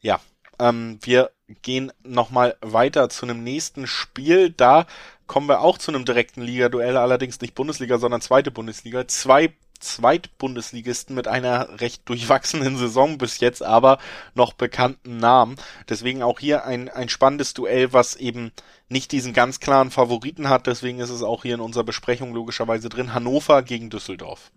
ja, 0.00 0.20
ähm, 0.58 0.98
wir 1.02 1.30
gehen 1.62 1.92
nochmal 2.02 2.56
weiter 2.60 3.08
zu 3.08 3.26
einem 3.26 3.44
nächsten 3.44 3.86
Spiel. 3.86 4.50
Da 4.50 4.86
kommen 5.26 5.48
wir 5.48 5.60
auch 5.60 5.78
zu 5.78 5.92
einem 5.92 6.04
direkten 6.04 6.42
Liga-Duell, 6.42 6.96
allerdings 6.96 7.40
nicht 7.40 7.54
Bundesliga, 7.54 7.98
sondern 7.98 8.20
zweite 8.20 8.50
Bundesliga. 8.50 9.06
Zwei 9.08 9.52
Zweitbundesligisten 9.80 11.14
mit 11.14 11.28
einer 11.28 11.80
recht 11.80 12.08
durchwachsenen 12.08 12.76
Saison 12.76 13.18
bis 13.18 13.40
jetzt, 13.40 13.62
aber 13.62 13.98
noch 14.34 14.52
bekannten 14.52 15.18
Namen. 15.18 15.56
Deswegen 15.88 16.22
auch 16.22 16.40
hier 16.40 16.64
ein, 16.64 16.88
ein 16.88 17.08
spannendes 17.08 17.54
Duell, 17.54 17.92
was 17.92 18.16
eben 18.16 18.52
nicht 18.88 19.12
diesen 19.12 19.32
ganz 19.32 19.60
klaren 19.60 19.90
Favoriten 19.90 20.48
hat. 20.48 20.66
Deswegen 20.66 21.00
ist 21.00 21.10
es 21.10 21.22
auch 21.22 21.42
hier 21.42 21.54
in 21.54 21.60
unserer 21.60 21.84
Besprechung 21.84 22.34
logischerweise 22.34 22.88
drin. 22.88 23.14
Hannover 23.14 23.62
gegen 23.62 23.90
Düsseldorf. 23.90 24.50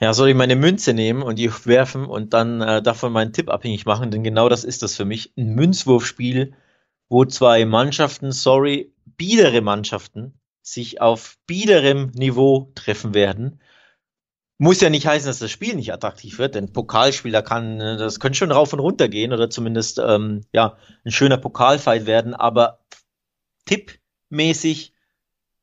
Ja, 0.00 0.12
soll 0.12 0.30
ich 0.30 0.34
meine 0.34 0.56
Münze 0.56 0.92
nehmen 0.92 1.22
und 1.22 1.38
die 1.38 1.50
werfen 1.66 2.04
und 2.04 2.34
dann 2.34 2.60
äh, 2.60 2.82
davon 2.82 3.12
meinen 3.12 3.32
Tipp 3.32 3.48
abhängig 3.48 3.86
machen? 3.86 4.10
Denn 4.10 4.24
genau 4.24 4.48
das 4.48 4.64
ist 4.64 4.82
das 4.82 4.96
für 4.96 5.04
mich. 5.04 5.32
Ein 5.36 5.54
Münzwurfspiel, 5.54 6.54
wo 7.08 7.24
zwei 7.24 7.64
Mannschaften, 7.64 8.32
sorry, 8.32 8.92
biedere 9.16 9.60
Mannschaften 9.60 10.34
sich 10.62 11.00
auf 11.00 11.36
biederem 11.46 12.10
Niveau 12.14 12.72
treffen 12.74 13.14
werden. 13.14 13.60
Muss 14.58 14.80
ja 14.80 14.88
nicht 14.88 15.06
heißen, 15.06 15.26
dass 15.26 15.40
das 15.40 15.50
Spiel 15.50 15.74
nicht 15.74 15.92
attraktiv 15.92 16.38
wird, 16.38 16.54
denn 16.54 16.72
Pokalspieler 16.72 17.42
kann, 17.42 17.80
äh, 17.80 17.96
das 17.96 18.20
könnte 18.20 18.38
schon 18.38 18.52
rauf 18.52 18.72
und 18.72 18.78
runter 18.78 19.08
gehen 19.08 19.32
oder 19.32 19.50
zumindest 19.50 19.98
ähm, 19.98 20.42
ja 20.52 20.76
ein 21.04 21.10
schöner 21.10 21.38
Pokalfight 21.38 22.06
werden, 22.06 22.34
aber 22.34 22.78
tippmäßig 23.66 24.92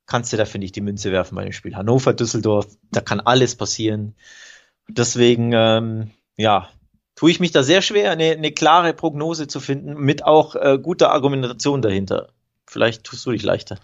kannst 0.06 0.34
du 0.34 0.38
da, 0.38 0.46
finde 0.46 0.66
ich, 0.66 0.74
die 0.74 0.82
Münze 0.82 1.12
werfen 1.12 1.36
bei 1.36 1.44
dem 1.44 1.54
Spiel. 1.54 1.76
Hannover, 1.76 2.14
Düsseldorf, 2.14 2.68
da 2.92 3.00
kann 3.00 3.22
alles 3.22 3.56
passieren. 3.56 4.16
Deswegen, 4.90 5.54
ähm, 5.54 6.12
ja, 6.36 6.70
tue 7.16 7.32
ich 7.32 7.40
mich 7.40 7.52
da 7.52 7.64
sehr 7.64 7.82
schwer, 7.82 8.12
eine, 8.12 8.32
eine 8.32 8.52
klare 8.52 8.94
Prognose 8.94 9.48
zu 9.48 9.62
finden, 9.62 9.94
mit 9.94 10.26
auch 10.26 10.56
äh, 10.56 10.78
guter 10.82 11.14
Argumentation 11.14 11.82
dahinter. 11.82 12.34
Vielleicht 12.68 13.04
tust 13.04 13.26
du 13.26 13.32
dich 13.32 13.44
leichter. 13.44 13.78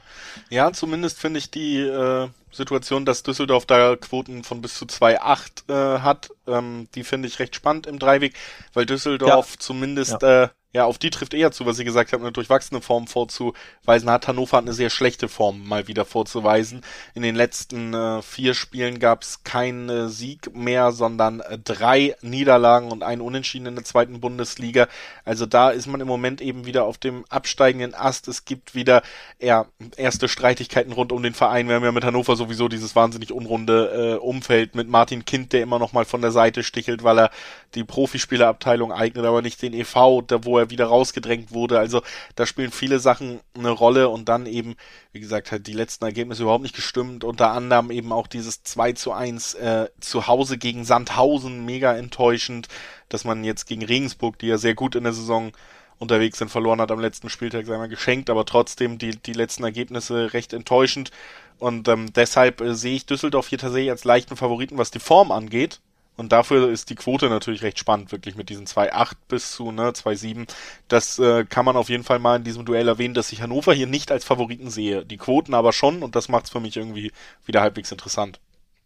Ja, 0.49 0.71
zumindest 0.73 1.19
finde 1.19 1.39
ich 1.39 1.51
die 1.51 1.77
äh, 1.79 2.29
Situation, 2.57 3.05
dass 3.05 3.23
Düsseldorf 3.23 3.65
da 3.65 3.95
Quoten 3.95 4.43
von 4.43 4.61
bis 4.61 4.75
zu 4.75 4.85
2,8 4.85 5.69
äh, 5.69 5.99
hat, 6.01 6.29
ähm, 6.47 6.87
die 6.95 7.03
finde 7.03 7.27
ich 7.27 7.39
recht 7.39 7.55
spannend 7.55 7.87
im 7.87 7.99
Dreiweg, 7.99 8.35
weil 8.73 8.85
Düsseldorf 8.85 9.51
ja. 9.51 9.59
zumindest 9.59 10.21
ja. 10.21 10.43
Äh, 10.43 10.49
ja, 10.73 10.83
auf 10.85 10.97
die 10.97 11.09
trifft 11.09 11.33
eher 11.33 11.51
zu, 11.51 11.65
was 11.65 11.77
Sie 11.77 11.85
gesagt 11.85 12.11
haben, 12.11 12.21
eine 12.21 12.33
durchwachsene 12.33 12.81
Form 12.81 13.07
vorzuweisen 13.07 14.09
hat. 14.09 14.27
Hannover 14.27 14.57
hat 14.57 14.65
eine 14.65 14.73
sehr 14.73 14.89
schlechte 14.89 15.29
Form 15.29 15.65
mal 15.65 15.87
wieder 15.87 16.03
vorzuweisen. 16.03 16.81
In 17.15 17.21
den 17.21 17.35
letzten 17.35 17.93
äh, 17.93 18.21
vier 18.21 18.53
Spielen 18.53 18.99
gab 18.99 19.23
es 19.23 19.43
keinen 19.43 19.89
äh, 19.89 20.09
Sieg 20.09 20.53
mehr, 20.53 20.91
sondern 20.91 21.39
äh, 21.39 21.57
drei 21.57 22.15
Niederlagen 22.21 22.91
und 22.91 23.01
einen 23.01 23.21
Unentschieden 23.21 23.65
in 23.65 23.75
der 23.75 23.85
zweiten 23.85 24.19
Bundesliga. 24.19 24.87
Also 25.23 25.45
da 25.45 25.69
ist 25.69 25.87
man 25.87 26.01
im 26.01 26.07
Moment 26.07 26.41
eben 26.41 26.65
wieder 26.65 26.83
auf 26.83 26.97
dem 26.97 27.23
absteigenden 27.29 27.95
Ast. 27.95 28.27
Es 28.27 28.43
gibt 28.43 28.75
wieder 28.75 29.03
ja, 29.39 29.67
erste 29.95 30.27
Streitigkeiten 30.27 30.91
rund 30.91 31.13
um 31.13 31.23
den 31.23 31.33
Verein. 31.33 31.69
Wir 31.69 31.75
haben 31.75 31.85
ja 31.85 31.93
mit 31.93 32.03
Hannover 32.03 32.35
sowieso 32.35 32.67
dieses 32.67 32.93
wahnsinnig 32.93 33.31
unrunde 33.31 34.17
äh, 34.17 34.19
Umfeld 34.19 34.75
mit 34.75 34.89
Martin 34.89 35.23
Kind, 35.23 35.53
der 35.53 35.63
immer 35.63 35.79
noch 35.79 35.93
mal 35.93 36.05
von 36.05 36.21
der 36.21 36.31
Seite 36.31 36.63
stichelt, 36.63 37.03
weil 37.03 37.19
er 37.19 37.31
die 37.73 37.85
Profispielerabteilung 37.85 38.91
eignet, 38.91 39.25
aber 39.25 39.41
nicht 39.41 39.61
den 39.61 39.73
EV, 39.73 40.23
wo 40.41 40.56
wo 40.57 40.59
er 40.59 40.69
wieder 40.71 40.87
rausgedrängt 40.87 41.51
wurde. 41.51 41.77
Also 41.77 42.01
da 42.35 42.45
spielen 42.45 42.71
viele 42.71 42.99
Sachen 42.99 43.39
eine 43.55 43.69
Rolle 43.69 44.09
und 44.09 44.27
dann 44.27 44.47
eben, 44.47 44.75
wie 45.11 45.19
gesagt, 45.19 45.51
hat 45.51 45.67
die 45.67 45.73
letzten 45.73 46.05
Ergebnisse 46.05 46.43
überhaupt 46.43 46.63
nicht 46.63 46.75
gestimmt. 46.75 47.23
Unter 47.23 47.51
anderem 47.51 47.91
eben 47.91 48.11
auch 48.11 48.27
dieses 48.27 48.63
2 48.63 48.93
zu 48.93 49.11
1 49.11 49.53
äh, 49.55 49.89
zu 49.99 50.27
Hause 50.27 50.57
gegen 50.57 50.83
Sandhausen, 50.83 51.63
mega 51.65 51.93
enttäuschend, 51.95 52.67
dass 53.09 53.23
man 53.23 53.43
jetzt 53.43 53.67
gegen 53.67 53.85
Regensburg, 53.85 54.39
die 54.39 54.47
ja 54.47 54.57
sehr 54.57 54.73
gut 54.73 54.95
in 54.95 55.03
der 55.03 55.13
Saison 55.13 55.51
unterwegs 55.99 56.39
sind, 56.39 56.49
verloren 56.49 56.81
hat 56.81 56.91
am 56.91 56.99
letzten 56.99 57.29
Spieltag, 57.29 57.65
sei 57.65 57.77
mal 57.77 57.87
geschenkt, 57.87 58.29
aber 58.29 58.45
trotzdem 58.45 58.97
die, 58.97 59.15
die 59.17 59.33
letzten 59.33 59.63
Ergebnisse 59.63 60.33
recht 60.33 60.53
enttäuschend. 60.53 61.11
Und 61.59 61.87
ähm, 61.87 62.13
deshalb 62.13 62.61
äh, 62.61 62.75
sehe 62.75 62.95
ich 62.95 63.05
Düsseldorf 63.05 63.47
hier 63.47 63.57
tatsächlich 63.57 63.91
als 63.91 64.03
leichten 64.03 64.35
Favoriten, 64.35 64.77
was 64.77 64.91
die 64.91 64.99
Form 64.99 65.31
angeht. 65.31 65.79
Und 66.17 66.31
dafür 66.31 66.69
ist 66.69 66.89
die 66.89 66.95
Quote 66.95 67.29
natürlich 67.29 67.61
recht 67.61 67.79
spannend, 67.79 68.11
wirklich 68.11 68.35
mit 68.35 68.49
diesen 68.49 68.65
2,8 68.65 69.13
bis 69.27 69.51
zu 69.51 69.71
ne, 69.71 69.91
2,7. 69.91 70.47
Das 70.87 71.19
äh, 71.19 71.45
kann 71.45 71.63
man 71.63 71.77
auf 71.77 71.89
jeden 71.89 72.03
Fall 72.03 72.19
mal 72.19 72.37
in 72.37 72.43
diesem 72.43 72.65
Duell 72.65 72.87
erwähnen, 72.87 73.13
dass 73.13 73.31
ich 73.31 73.41
Hannover 73.41 73.73
hier 73.73 73.87
nicht 73.87 74.11
als 74.11 74.25
Favoriten 74.25 74.69
sehe. 74.69 75.05
Die 75.05 75.17
Quoten 75.17 75.53
aber 75.53 75.73
schon 75.73 76.03
und 76.03 76.15
das 76.15 76.27
macht 76.27 76.45
es 76.45 76.51
für 76.51 76.59
mich 76.59 76.75
irgendwie 76.75 77.11
wieder 77.45 77.61
halbwegs 77.61 77.91
interessant. 77.91 78.39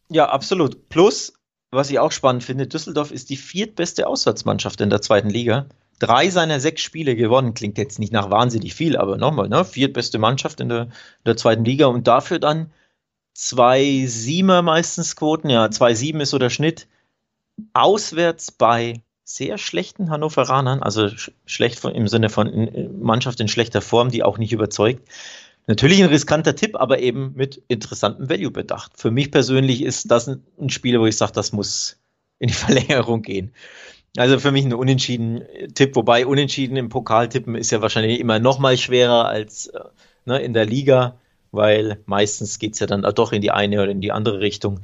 Ja, 0.09 0.29
absolut. 0.29 0.89
Plus, 0.89 1.33
was 1.71 1.89
ich 1.89 1.99
auch 1.99 2.11
spannend 2.11 2.43
finde, 2.43 2.67
Düsseldorf 2.67 3.11
ist 3.11 3.29
die 3.29 3.37
viertbeste 3.37 4.07
Auswärtsmannschaft 4.07 4.81
in 4.81 4.89
der 4.89 5.01
zweiten 5.01 5.29
Liga 5.29 5.67
drei 6.01 6.29
seiner 6.29 6.59
sechs 6.59 6.81
Spiele 6.81 7.15
gewonnen. 7.15 7.53
Klingt 7.53 7.77
jetzt 7.77 7.99
nicht 7.99 8.11
nach 8.11 8.31
wahnsinnig 8.31 8.73
viel, 8.73 8.97
aber 8.97 9.17
nochmal, 9.17 9.49
ne? 9.49 9.63
Viertbeste 9.63 10.17
Mannschaft 10.17 10.59
in 10.59 10.69
der, 10.69 10.81
in 10.83 10.91
der 11.25 11.37
zweiten 11.37 11.63
Liga 11.63 11.85
und 11.85 12.07
dafür 12.07 12.39
dann 12.39 12.71
zwei 13.33 14.05
Siemer 14.07 14.61
meistens 14.63 15.15
Quoten. 15.15 15.49
Ja, 15.49 15.69
zwei 15.69 15.93
Sieben 15.93 16.19
ist 16.19 16.31
so 16.31 16.39
der 16.39 16.49
Schnitt. 16.49 16.87
Auswärts 17.73 18.51
bei 18.51 19.01
sehr 19.23 19.57
schlechten 19.57 20.09
Hannoveranern, 20.09 20.83
also 20.83 21.09
schlecht 21.45 21.83
im 21.85 22.07
Sinne 22.07 22.29
von 22.29 22.99
Mannschaft 23.01 23.39
in 23.39 23.47
schlechter 23.47 23.81
Form, 23.81 24.09
die 24.09 24.23
auch 24.23 24.37
nicht 24.37 24.51
überzeugt. 24.51 25.07
Natürlich 25.67 26.01
ein 26.01 26.09
riskanter 26.09 26.55
Tipp, 26.55 26.75
aber 26.75 26.99
eben 26.99 27.33
mit 27.35 27.61
interessantem 27.67 28.29
Value 28.29 28.51
bedacht. 28.51 28.93
Für 28.97 29.11
mich 29.11 29.31
persönlich 29.31 29.83
ist 29.83 30.09
das 30.09 30.27
ein, 30.27 30.69
Spiel, 30.69 30.99
wo 30.99 31.05
ich 31.05 31.15
sage, 31.17 31.33
das 31.33 31.53
muss 31.53 31.97
in 32.39 32.47
die 32.47 32.53
Verlängerung 32.65 33.21
gehen. 33.21 33.53
Also 34.17 34.39
für 34.39 34.51
mich 34.51 34.65
ein 34.65 34.73
unentschieden 34.73 35.43
Tipp, 35.73 35.95
wobei 35.95 36.25
unentschieden 36.25 36.75
im 36.75 36.89
Pokal 36.89 37.29
tippen 37.29 37.55
ist 37.55 37.71
ja 37.71 37.81
wahrscheinlich 37.81 38.19
immer 38.19 38.39
noch 38.39 38.59
mal 38.59 38.75
schwerer 38.77 39.27
als 39.27 39.67
äh, 39.67 39.79
ne, 40.25 40.41
in 40.41 40.53
der 40.53 40.65
Liga, 40.65 41.15
weil 41.51 42.01
meistens 42.05 42.59
geht 42.59 42.73
es 42.73 42.79
ja 42.79 42.87
dann 42.87 43.03
doch 43.15 43.31
in 43.31 43.41
die 43.41 43.51
eine 43.51 43.81
oder 43.81 43.91
in 43.91 44.01
die 44.01 44.11
andere 44.11 44.39
Richtung. 44.41 44.81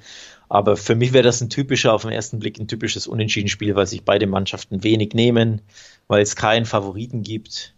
Aber 0.50 0.78
für 0.78 0.96
mich 0.96 1.14
wäre 1.14 1.24
das 1.24 1.42
ein 1.42 1.50
typischer, 1.50 1.94
auf 1.94 2.04
den 2.04 2.12
ersten 2.12 2.40
Blick 2.40 2.60
ein 2.60 2.68
typisches 2.68 3.08
Unentschieden-Spiel, 3.08 3.76
weil 3.76 3.88
sich 3.88 4.04
beide 4.04 4.28
Mannschaften 4.28 4.84
wenig 4.84 5.14
nehmen, 5.14 5.62
weil 6.08 6.22
es 6.22 6.36
keinen 6.36 6.66
Favoriten 6.66 7.22
gibt. 7.22 7.74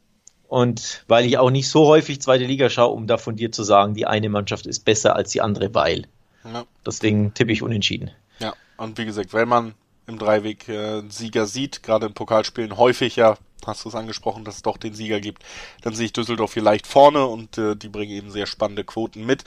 Und 0.47 1.03
weil 1.07 1.25
ich 1.25 1.37
auch 1.37 1.51
nicht 1.51 1.69
so 1.69 1.85
häufig 1.85 2.21
zweite 2.21 2.45
Liga 2.45 2.69
schaue, 2.69 2.93
um 2.93 3.07
da 3.07 3.17
von 3.17 3.35
dir 3.35 3.51
zu 3.51 3.63
sagen, 3.63 3.93
die 3.93 4.07
eine 4.07 4.29
Mannschaft 4.29 4.65
ist 4.65 4.85
besser 4.85 5.15
als 5.15 5.31
die 5.31 5.41
andere, 5.41 5.73
weil. 5.73 6.07
Ja. 6.43 6.65
Deswegen 6.85 7.33
tippe 7.33 7.51
ich 7.51 7.61
unentschieden. 7.61 8.11
Ja, 8.39 8.53
und 8.77 8.97
wie 8.97 9.05
gesagt, 9.05 9.33
wenn 9.33 9.47
man 9.47 9.73
im 10.07 10.17
Dreiweg 10.17 10.67
äh, 10.67 11.03
Sieger 11.09 11.45
sieht, 11.45 11.83
gerade 11.83 12.07
in 12.07 12.13
Pokalspielen 12.13 12.77
häufig 12.77 13.15
ja, 13.15 13.37
hast 13.65 13.85
du 13.85 13.89
es 13.89 13.95
angesprochen, 13.95 14.43
dass 14.43 14.55
es 14.55 14.61
doch 14.63 14.77
den 14.77 14.93
Sieger 14.93 15.19
gibt, 15.19 15.43
dann 15.81 15.93
sehe 15.93 16.07
ich 16.07 16.13
Düsseldorf 16.13 16.51
vielleicht 16.51 16.87
vorne 16.87 17.25
und 17.25 17.57
äh, 17.57 17.75
die 17.75 17.89
bringen 17.89 18.11
eben 18.11 18.31
sehr 18.31 18.47
spannende 18.47 18.83
Quoten 18.83 19.25
mit. 19.25 19.43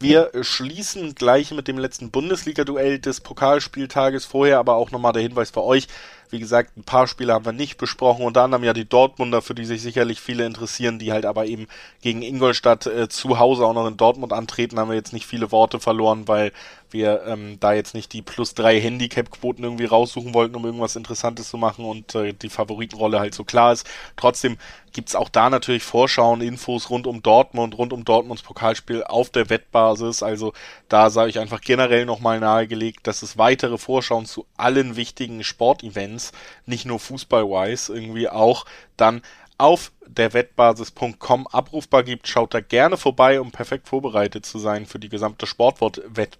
Wir 0.00 0.30
schließen 0.42 1.14
gleich 1.14 1.52
mit 1.52 1.68
dem 1.68 1.78
letzten 1.78 2.10
Bundesliga-Duell 2.10 2.98
des 2.98 3.20
Pokalspieltages. 3.20 4.24
Vorher, 4.24 4.58
aber 4.58 4.74
auch 4.74 4.90
nochmal 4.90 5.12
der 5.12 5.22
Hinweis 5.22 5.50
für 5.50 5.62
euch. 5.62 5.88
Wie 6.30 6.40
gesagt, 6.40 6.76
ein 6.76 6.82
paar 6.82 7.06
Spiele 7.06 7.32
haben 7.32 7.44
wir 7.44 7.52
nicht 7.52 7.78
besprochen, 7.78 8.24
unter 8.24 8.42
anderem 8.42 8.64
ja 8.64 8.72
die 8.72 8.88
Dortmunder, 8.88 9.40
für 9.40 9.54
die 9.54 9.64
sich 9.64 9.82
sicherlich 9.82 10.20
viele 10.20 10.44
interessieren, 10.44 10.98
die 10.98 11.12
halt 11.12 11.26
aber 11.26 11.46
eben 11.46 11.68
gegen 12.02 12.22
Ingolstadt 12.22 12.86
äh, 12.86 13.08
zu 13.08 13.38
Hause 13.38 13.64
auch 13.64 13.72
noch 13.72 13.86
in 13.86 13.96
Dortmund 13.96 14.32
antreten, 14.32 14.80
haben 14.80 14.88
wir 14.88 14.96
jetzt 14.96 15.12
nicht 15.12 15.26
viele 15.26 15.52
Worte 15.52 15.78
verloren, 15.78 16.26
weil 16.26 16.52
wir 16.94 17.24
ähm, 17.26 17.58
da 17.60 17.74
jetzt 17.74 17.94
nicht 17.94 18.14
die 18.14 18.22
plus 18.22 18.54
drei 18.54 18.80
Handicap-Quoten 18.80 19.62
irgendwie 19.62 19.84
raussuchen 19.84 20.32
wollten, 20.32 20.56
um 20.56 20.64
irgendwas 20.64 20.96
Interessantes 20.96 21.50
zu 21.50 21.58
machen 21.58 21.84
und 21.84 22.14
äh, 22.14 22.32
die 22.32 22.48
Favoritenrolle 22.48 23.20
halt 23.20 23.34
so 23.34 23.44
klar 23.44 23.72
ist. 23.72 23.86
Trotzdem 24.16 24.56
gibt's 24.94 25.14
auch 25.14 25.28
da 25.28 25.50
natürlich 25.50 25.82
Vorschauen, 25.82 26.40
Infos 26.40 26.88
rund 26.88 27.06
um 27.06 27.22
Dortmund, 27.22 27.76
rund 27.76 27.92
um 27.92 28.04
Dortmunds 28.04 28.42
Pokalspiel 28.42 29.04
auf 29.04 29.28
der 29.28 29.50
Wettbasis. 29.50 30.22
Also 30.22 30.54
da 30.88 31.10
sage 31.10 31.28
ich 31.28 31.38
einfach 31.38 31.60
generell 31.60 32.06
nochmal 32.06 32.40
nahegelegt, 32.40 33.06
dass 33.06 33.22
es 33.22 33.36
weitere 33.36 33.76
Vorschauen 33.76 34.24
zu 34.24 34.46
allen 34.56 34.96
wichtigen 34.96 35.44
Sportevents, 35.44 36.32
nicht 36.64 36.86
nur 36.86 37.00
fußballwise, 37.00 37.92
irgendwie 37.92 38.30
auch 38.30 38.64
dann 38.96 39.20
auf 39.58 39.92
der 40.06 40.32
Wettbasis.com 40.32 41.46
abrufbar 41.46 42.02
gibt. 42.02 42.28
Schaut 42.28 42.54
da 42.54 42.60
gerne 42.60 42.96
vorbei, 42.96 43.40
um 43.40 43.50
perfekt 43.50 43.88
vorbereitet 43.88 44.46
zu 44.46 44.58
sein 44.58 44.86
für 44.86 44.98
die 44.98 45.08
gesamte 45.08 45.46
Sportwort-Wett 45.46 46.38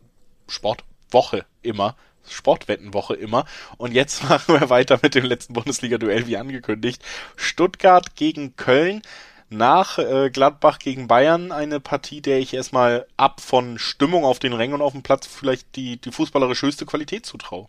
Sportwoche 0.48 1.44
immer. 1.62 1.96
Sportwettenwoche 2.28 3.14
immer. 3.14 3.44
Und 3.76 3.92
jetzt 3.92 4.24
machen 4.28 4.60
wir 4.60 4.70
weiter 4.70 4.98
mit 5.02 5.14
dem 5.14 5.24
letzten 5.24 5.52
Bundesliga-Duell, 5.52 6.26
wie 6.26 6.36
angekündigt. 6.36 7.02
Stuttgart 7.36 8.16
gegen 8.16 8.56
Köln. 8.56 9.02
Nach 9.50 9.98
äh, 9.98 10.30
Gladbach 10.30 10.78
gegen 10.78 11.06
Bayern 11.06 11.52
eine 11.52 11.78
Partie, 11.78 12.22
der 12.22 12.40
ich 12.40 12.54
erstmal 12.54 13.06
ab 13.16 13.40
von 13.40 13.78
Stimmung 13.78 14.24
auf 14.24 14.38
den 14.38 14.54
Rängen 14.54 14.74
und 14.74 14.82
auf 14.82 14.92
dem 14.92 15.02
Platz 15.02 15.26
vielleicht 15.26 15.76
die, 15.76 16.00
die 16.00 16.10
fußballerisch 16.10 16.62
höchste 16.62 16.86
Qualität 16.86 17.26
zutraue. 17.26 17.68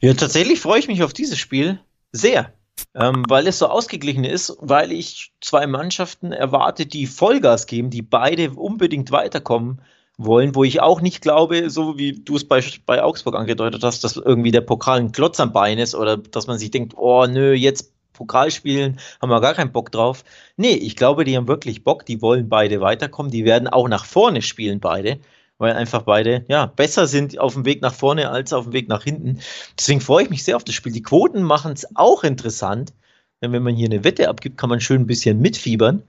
Ja, 0.00 0.14
tatsächlich 0.14 0.60
freue 0.60 0.80
ich 0.80 0.88
mich 0.88 1.04
auf 1.04 1.12
dieses 1.12 1.38
Spiel 1.38 1.78
sehr. 2.10 2.52
Ähm, 2.94 3.24
weil 3.28 3.46
es 3.46 3.58
so 3.58 3.68
ausgeglichen 3.68 4.24
ist, 4.24 4.56
weil 4.58 4.92
ich 4.92 5.32
zwei 5.40 5.66
Mannschaften 5.66 6.32
erwarte, 6.32 6.86
die 6.86 7.06
Vollgas 7.06 7.66
geben, 7.66 7.90
die 7.90 8.02
beide 8.02 8.50
unbedingt 8.50 9.12
weiterkommen 9.12 9.82
wollen, 10.18 10.54
wo 10.54 10.64
ich 10.64 10.80
auch 10.80 11.00
nicht 11.00 11.22
glaube, 11.22 11.70
so 11.70 11.98
wie 11.98 12.12
du 12.12 12.36
es 12.36 12.46
bei, 12.46 12.62
bei 12.86 13.02
Augsburg 13.02 13.34
angedeutet 13.34 13.82
hast, 13.82 14.04
dass 14.04 14.16
irgendwie 14.16 14.50
der 14.50 14.60
Pokal 14.60 15.00
ein 15.00 15.12
Klotz 15.12 15.40
am 15.40 15.52
Bein 15.52 15.78
ist 15.78 15.94
oder 15.94 16.16
dass 16.16 16.46
man 16.46 16.58
sich 16.58 16.70
denkt, 16.70 16.94
oh 16.96 17.26
nö, 17.26 17.52
jetzt 17.54 17.92
Pokal 18.12 18.50
spielen, 18.50 19.00
haben 19.20 19.30
wir 19.30 19.40
gar 19.40 19.54
keinen 19.54 19.72
Bock 19.72 19.90
drauf. 19.90 20.24
Nee, 20.56 20.74
ich 20.74 20.96
glaube, 20.96 21.24
die 21.24 21.36
haben 21.36 21.48
wirklich 21.48 21.82
Bock, 21.82 22.06
die 22.06 22.22
wollen 22.22 22.48
beide 22.48 22.80
weiterkommen, 22.80 23.32
die 23.32 23.44
werden 23.44 23.68
auch 23.68 23.88
nach 23.88 24.04
vorne 24.04 24.42
spielen, 24.42 24.80
beide, 24.80 25.18
weil 25.58 25.72
einfach 25.72 26.02
beide, 26.02 26.44
ja, 26.48 26.66
besser 26.66 27.06
sind 27.06 27.38
auf 27.38 27.54
dem 27.54 27.64
Weg 27.64 27.82
nach 27.82 27.94
vorne 27.94 28.30
als 28.30 28.52
auf 28.52 28.64
dem 28.64 28.72
Weg 28.74 28.88
nach 28.88 29.04
hinten. 29.04 29.40
Deswegen 29.78 30.00
freue 30.00 30.24
ich 30.24 30.30
mich 30.30 30.44
sehr 30.44 30.56
auf 30.56 30.64
das 30.64 30.74
Spiel. 30.74 30.92
Die 30.92 31.02
Quoten 31.02 31.42
machen 31.42 31.72
es 31.72 31.96
auch 31.96 32.22
interessant, 32.22 32.92
denn 33.40 33.52
wenn 33.52 33.62
man 33.62 33.74
hier 33.74 33.86
eine 33.86 34.04
Wette 34.04 34.28
abgibt, 34.28 34.58
kann 34.58 34.70
man 34.70 34.80
schön 34.80 35.02
ein 35.02 35.06
bisschen 35.06 35.40
mitfiebern. 35.40 36.02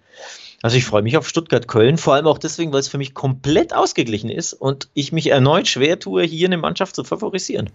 Also 0.63 0.77
ich 0.77 0.85
freue 0.85 1.01
mich 1.01 1.17
auf 1.17 1.27
Stuttgart-Köln, 1.27 1.97
vor 1.97 2.13
allem 2.13 2.25
auch 2.25 2.37
deswegen, 2.37 2.71
weil 2.71 2.79
es 2.79 2.87
für 2.87 2.97
mich 2.97 3.13
komplett 3.13 3.75
ausgeglichen 3.75 4.29
ist 4.29 4.53
und 4.53 4.87
ich 4.93 5.11
mich 5.11 5.27
erneut 5.27 5.67
schwer 5.67 5.99
tue, 5.99 6.23
hier 6.23 6.47
eine 6.47 6.57
Mannschaft 6.57 6.95
zu 6.95 7.03
favorisieren. 7.03 7.69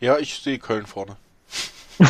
Ja, 0.00 0.16
ich 0.16 0.34
sehe 0.36 0.58
Köln 0.58 0.86
vorne. 0.86 1.18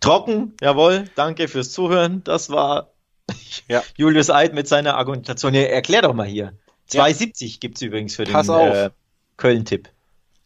Trocken, 0.00 0.52
jawohl, 0.60 1.06
danke 1.14 1.48
fürs 1.48 1.72
Zuhören. 1.72 2.22
Das 2.24 2.50
war 2.50 2.90
ja. 3.68 3.82
Julius 3.96 4.28
Eid 4.28 4.52
mit 4.52 4.68
seiner 4.68 4.96
Argumentation. 4.98 5.54
Ja, 5.54 5.62
erklär 5.62 6.02
doch 6.02 6.12
mal 6.12 6.26
hier. 6.26 6.52
2,70 6.90 7.46
ja. 7.46 7.56
gibt 7.58 7.76
es 7.76 7.82
übrigens 7.82 8.14
für 8.14 8.24
Pass 8.24 8.46
den 8.46 8.56
äh, 8.56 8.90
Köln-Tipp. 9.38 9.88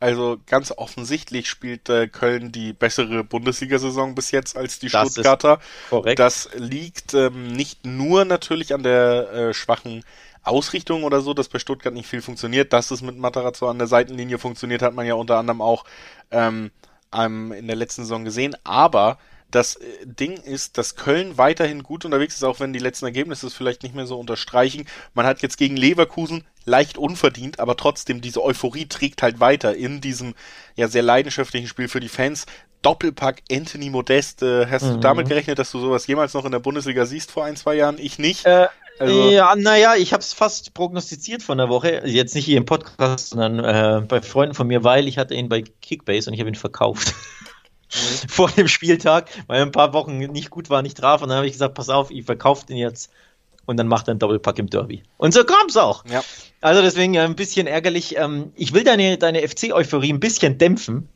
Also 0.01 0.39
ganz 0.47 0.73
offensichtlich 0.73 1.49
spielt 1.49 1.91
äh, 1.91 2.09
Köln 2.09 2.53
die 2.53 2.73
bessere 2.73 3.23
Bundesliga-Saison 3.23 4.15
bis 4.15 4.31
jetzt 4.31 4.57
als 4.57 4.79
die 4.79 4.89
das 4.89 5.13
Stuttgarter. 5.13 5.61
korrekt. 5.91 6.19
Das 6.19 6.49
liegt 6.55 7.13
ähm, 7.13 7.53
nicht 7.53 7.85
nur 7.85 8.25
natürlich 8.25 8.73
an 8.73 8.83
der 8.83 9.31
äh, 9.31 9.55
schwachen 9.55 10.03
Ausrichtung 10.43 11.05
oder 11.05 11.21
so, 11.21 11.35
dass 11.35 11.49
bei 11.49 11.59
Stuttgart 11.59 11.93
nicht 11.93 12.09
viel 12.09 12.23
funktioniert. 12.23 12.73
Dass 12.73 12.91
es 12.91 13.03
mit 13.03 13.19
Matarazzo 13.19 13.69
an 13.69 13.77
der 13.77 13.89
Seitenlinie 13.89 14.39
funktioniert, 14.39 14.81
hat 14.81 14.95
man 14.95 15.07
ja 15.07 15.15
unter 15.15 15.37
anderem 15.37 15.61
auch 15.61 15.85
ähm, 16.31 16.71
in 17.13 17.67
der 17.67 17.77
letzten 17.77 18.03
Saison 18.03 18.25
gesehen. 18.25 18.57
Aber 18.65 19.19
das 19.51 19.77
äh, 19.77 19.85
Ding 20.05 20.35
ist, 20.35 20.79
dass 20.79 20.97
Köln 20.97 21.39
weiterhin 21.39 21.83
gut 21.83 22.05
unterwegs 22.05 22.35
ist, 22.35 22.45
auch 22.45 22.61
wenn 22.61 22.73
die 22.73 22.79
letzten 22.79 23.07
Ergebnisse 23.07 23.47
es 23.47 23.55
vielleicht 23.55 23.83
nicht 23.83 23.95
mehr 23.95 24.07
so 24.07 24.19
unterstreichen. 24.19 24.87
Man 25.15 25.27
hat 25.27 25.43
jetzt 25.43 25.59
gegen 25.59 25.77
Leverkusen 25.77 26.45
leicht 26.65 26.99
unverdient, 26.99 27.61
aber 27.61 27.77
trotzdem 27.77 28.21
diese 28.21 28.43
Euphorie 28.43 28.87
trägt 28.87 29.23
halt 29.23 29.41
weiter 29.41 29.75
in 29.75 30.01
diesem 30.01 30.35
ja 30.77 30.89
sehr 30.89 31.03
leidenschaftlichen 31.03 31.69
Spiel 31.69 31.89
für 31.89 32.01
die 32.01 32.09
Fans. 32.09 32.47
Doppelpack 32.83 33.43
Anthony 33.53 33.91
Modest. 33.91 34.43
Äh, 34.43 34.67
hast 34.67 34.85
mhm. 34.85 34.93
du 34.93 34.97
damit 35.01 35.29
gerechnet, 35.29 35.59
dass 35.59 35.71
du 35.71 35.81
sowas 35.81 36.07
jemals 36.07 36.33
noch 36.35 36.45
in 36.45 36.53
der 36.53 36.61
Bundesliga 36.61 37.05
siehst 37.05 37.31
vor 37.31 37.45
ein, 37.45 37.57
zwei 37.57 37.75
Jahren? 37.75 37.99
Ich 37.99 38.19
nicht. 38.19 38.47
Äh, 38.47 38.69
also, 38.99 39.31
ja, 39.31 39.55
naja, 39.57 39.95
ich 39.97 40.13
habe 40.13 40.21
es 40.21 40.35
fast 40.35 40.75
prognostiziert 40.75 41.43
von 41.43 41.57
der 41.57 41.71
Woche. 41.71 42.03
Jetzt 42.05 42.35
nicht 42.35 42.45
hier 42.45 42.59
im 42.59 42.67
Podcast, 42.67 43.31
sondern 43.31 43.59
äh, 43.59 44.03
bei 44.07 44.21
Freunden 44.21 44.55
von 44.55 44.67
mir, 44.67 44.85
weil 44.85 45.09
ich 45.09 45.17
hatte 45.17 45.35
ihn 45.35 45.49
bei 45.49 45.65
Kickbase 45.81 46.29
und 46.29 46.35
ich 46.35 46.41
habe 46.41 46.51
ihn 46.51 46.55
verkauft. 46.55 47.15
Mhm. 47.93 48.29
vor 48.29 48.51
dem 48.51 48.69
Spieltag, 48.69 49.31
weil 49.47 49.59
er 49.59 49.67
ein 49.67 49.73
paar 49.73 49.93
Wochen 49.93 50.19
nicht 50.19 50.51
gut 50.51 50.71
war, 50.71 50.83
nicht 50.83 50.97
traf. 50.97 51.23
Und 51.23 51.29
dann 51.29 51.39
habe 51.39 51.47
ich 51.47 51.53
gesagt, 51.53 51.75
pass 51.75 51.89
auf, 51.89 52.11
ich 52.11 52.25
verkaufe 52.25 52.67
den 52.67 52.77
jetzt 52.77 53.11
und 53.67 53.77
dann 53.77 53.89
macht 53.89 54.09
er 54.09 54.13
einen 54.13 54.19
Doppelpack 54.19 54.59
im 54.59 54.69
Derby. 54.71 55.03
Und 55.17 55.33
so 55.35 55.45
kam 55.45 55.67
es 55.69 55.77
auch. 55.77 56.05
Ja. 56.07 56.23
Also 56.61 56.83
deswegen 56.83 57.17
ein 57.19 57.37
bisschen 57.37 57.67
ärgerlich. 57.67 58.17
Ähm, 58.17 58.53
ich 58.57 58.73
will 58.73 58.85
deine, 58.85 59.19
deine 59.19 59.47
FC-Euphorie 59.47 60.13
ein 60.13 60.21
bisschen 60.21 60.59
dämpfen. 60.59 61.09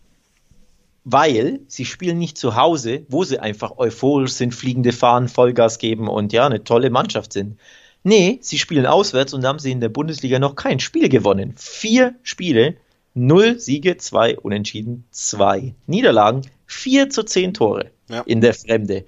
weil 1.04 1.60
sie 1.68 1.84
spielen 1.84 2.18
nicht 2.18 2.38
zu 2.38 2.56
Hause, 2.56 3.04
wo 3.08 3.24
sie 3.24 3.38
einfach 3.38 3.76
euphorisch 3.76 4.32
sind, 4.32 4.54
fliegende 4.54 4.92
Fahnen, 4.92 5.28
Vollgas 5.28 5.78
geben 5.78 6.08
und 6.08 6.32
ja, 6.32 6.46
eine 6.46 6.64
tolle 6.64 6.90
Mannschaft 6.90 7.32
sind. 7.34 7.58
Nee, 8.02 8.38
sie 8.42 8.58
spielen 8.58 8.86
auswärts 8.86 9.34
und 9.34 9.44
haben 9.44 9.58
sie 9.58 9.70
in 9.70 9.80
der 9.80 9.88
Bundesliga 9.90 10.38
noch 10.38 10.56
kein 10.56 10.80
Spiel 10.80 11.08
gewonnen. 11.08 11.54
Vier 11.56 12.14
Spiele, 12.22 12.76
null 13.14 13.60
Siege, 13.60 13.96
zwei 13.98 14.38
Unentschieden, 14.38 15.04
zwei 15.10 15.74
Niederlagen, 15.86 16.42
vier 16.74 17.10
zu 17.10 17.22
zehn 17.24 17.54
Tore 17.54 17.90
ja. 18.08 18.22
in 18.26 18.40
der 18.40 18.54
Fremde. 18.54 19.04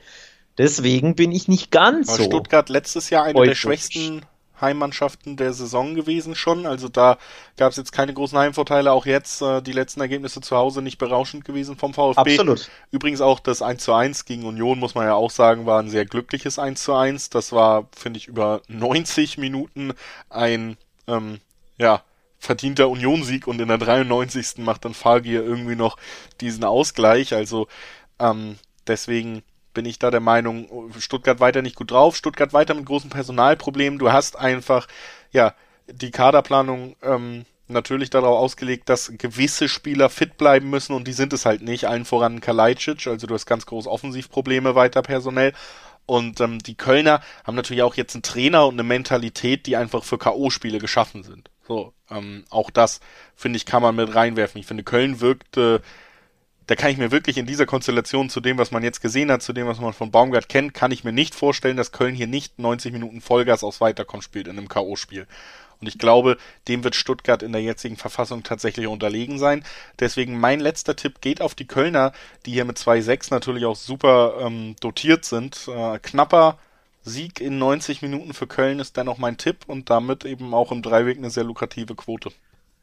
Deswegen 0.58 1.14
bin 1.14 1.32
ich 1.32 1.48
nicht 1.48 1.70
ganz 1.70 2.08
War 2.08 2.16
so. 2.16 2.24
Stuttgart 2.24 2.68
letztes 2.68 3.10
Jahr 3.10 3.24
eine 3.24 3.44
der 3.44 3.54
schwächsten 3.54 4.22
Heimmannschaften 4.58 5.36
der 5.36 5.52
Saison 5.52 5.94
gewesen 5.94 6.34
schon. 6.34 6.66
Also 6.66 6.88
da 6.88 7.18
gab 7.58 7.72
es 7.72 7.76
jetzt 7.76 7.92
keine 7.92 8.14
großen 8.14 8.38
Heimvorteile. 8.38 8.90
Auch 8.90 9.04
jetzt 9.04 9.42
äh, 9.42 9.60
die 9.60 9.72
letzten 9.72 10.00
Ergebnisse 10.00 10.40
zu 10.40 10.56
Hause 10.56 10.80
nicht 10.80 10.96
berauschend 10.96 11.44
gewesen 11.44 11.76
vom 11.76 11.92
VfB. 11.92 12.20
Absolut. 12.20 12.70
Übrigens 12.90 13.20
auch 13.20 13.38
das 13.40 13.60
1 13.60 13.82
zu 13.82 13.92
1 13.92 14.24
gegen 14.24 14.44
Union, 14.44 14.78
muss 14.78 14.94
man 14.94 15.06
ja 15.06 15.14
auch 15.14 15.30
sagen, 15.30 15.66
war 15.66 15.80
ein 15.80 15.90
sehr 15.90 16.06
glückliches 16.06 16.58
1 16.58 16.82
zu 16.82 16.94
1. 16.94 17.28
Das 17.30 17.52
war, 17.52 17.88
finde 17.94 18.18
ich, 18.18 18.28
über 18.28 18.62
90 18.68 19.36
Minuten 19.36 19.92
ein, 20.30 20.78
ähm, 21.06 21.40
ja, 21.76 22.02
verdienter 22.46 22.88
Unionsieg 22.88 23.46
und 23.46 23.60
in 23.60 23.68
der 23.68 23.78
93. 23.78 24.58
macht 24.58 24.84
dann 24.84 24.94
Fagier 24.94 25.44
irgendwie 25.44 25.76
noch 25.76 25.96
diesen 26.40 26.64
Ausgleich. 26.64 27.34
Also 27.34 27.68
ähm, 28.18 28.56
deswegen 28.86 29.42
bin 29.74 29.84
ich 29.84 29.98
da 29.98 30.10
der 30.10 30.20
Meinung, 30.20 30.90
Stuttgart 30.98 31.38
weiter 31.38 31.60
nicht 31.60 31.76
gut 31.76 31.90
drauf, 31.90 32.16
Stuttgart 32.16 32.54
weiter 32.54 32.72
mit 32.72 32.86
großen 32.86 33.10
Personalproblemen. 33.10 33.98
Du 33.98 34.10
hast 34.10 34.36
einfach, 34.36 34.86
ja, 35.32 35.54
die 35.86 36.10
Kaderplanung 36.10 36.96
ähm, 37.02 37.44
natürlich 37.68 38.10
darauf 38.10 38.38
ausgelegt, 38.38 38.88
dass 38.88 39.12
gewisse 39.18 39.68
Spieler 39.68 40.08
fit 40.08 40.38
bleiben 40.38 40.70
müssen 40.70 40.94
und 40.94 41.06
die 41.06 41.12
sind 41.12 41.32
es 41.32 41.44
halt 41.44 41.62
nicht. 41.62 41.86
Allen 41.86 42.04
voran 42.04 42.40
Kalajdzic, 42.40 43.06
also 43.06 43.26
du 43.26 43.34
hast 43.34 43.46
ganz 43.46 43.66
große 43.66 43.90
Offensivprobleme 43.90 44.74
weiter 44.74 45.02
personell. 45.02 45.52
Und 46.06 46.40
ähm, 46.40 46.60
die 46.60 46.76
Kölner 46.76 47.20
haben 47.44 47.56
natürlich 47.56 47.82
auch 47.82 47.96
jetzt 47.96 48.14
einen 48.14 48.22
Trainer 48.22 48.66
und 48.66 48.74
eine 48.74 48.84
Mentalität, 48.84 49.66
die 49.66 49.76
einfach 49.76 50.04
für 50.04 50.18
K.O.-Spiele 50.18 50.78
geschaffen 50.78 51.24
sind. 51.24 51.50
So, 51.66 51.92
ähm, 52.10 52.44
auch 52.50 52.70
das, 52.70 53.00
finde 53.34 53.56
ich, 53.56 53.66
kann 53.66 53.82
man 53.82 53.96
mit 53.96 54.14
reinwerfen. 54.14 54.60
Ich 54.60 54.66
finde, 54.66 54.84
Köln 54.84 55.20
wirkte 55.20 55.82
da 56.66 56.74
kann 56.74 56.90
ich 56.90 56.98
mir 56.98 57.12
wirklich 57.12 57.38
in 57.38 57.46
dieser 57.46 57.66
Konstellation 57.66 58.28
zu 58.28 58.40
dem, 58.40 58.58
was 58.58 58.72
man 58.72 58.82
jetzt 58.82 59.00
gesehen 59.00 59.30
hat, 59.30 59.42
zu 59.42 59.52
dem, 59.52 59.66
was 59.66 59.80
man 59.80 59.92
von 59.92 60.10
Baumgart 60.10 60.48
kennt, 60.48 60.74
kann 60.74 60.90
ich 60.90 61.04
mir 61.04 61.12
nicht 61.12 61.34
vorstellen, 61.34 61.76
dass 61.76 61.92
Köln 61.92 62.14
hier 62.14 62.26
nicht 62.26 62.58
90 62.58 62.92
Minuten 62.92 63.20
Vollgas 63.20 63.62
aus 63.62 63.80
Weiterkommen 63.80 64.22
spielt 64.22 64.48
in 64.48 64.58
einem 64.58 64.68
K.O.-Spiel. 64.68 65.26
Und 65.80 65.86
ich 65.86 65.98
glaube, 65.98 66.38
dem 66.68 66.84
wird 66.84 66.96
Stuttgart 66.96 67.42
in 67.42 67.52
der 67.52 67.62
jetzigen 67.62 67.96
Verfassung 67.96 68.42
tatsächlich 68.42 68.86
unterlegen 68.86 69.38
sein. 69.38 69.62
Deswegen 70.00 70.40
mein 70.40 70.58
letzter 70.58 70.96
Tipp 70.96 71.20
geht 71.20 71.40
auf 71.40 71.54
die 71.54 71.66
Kölner, 71.66 72.12
die 72.46 72.52
hier 72.52 72.64
mit 72.64 72.78
2-6 72.78 73.28
natürlich 73.30 73.66
auch 73.66 73.76
super 73.76 74.38
ähm, 74.40 74.74
dotiert 74.80 75.24
sind. 75.26 75.68
Äh, 75.68 75.98
knapper 75.98 76.58
Sieg 77.06 77.40
in 77.40 77.58
90 77.58 78.02
Minuten 78.02 78.34
für 78.34 78.48
Köln 78.48 78.80
ist 78.80 78.96
dennoch 78.96 79.16
mein 79.16 79.36
Tipp 79.36 79.58
und 79.68 79.90
damit 79.90 80.24
eben 80.24 80.52
auch 80.52 80.72
im 80.72 80.82
Dreiweg 80.82 81.16
eine 81.16 81.30
sehr 81.30 81.44
lukrative 81.44 81.94
Quote. 81.94 82.32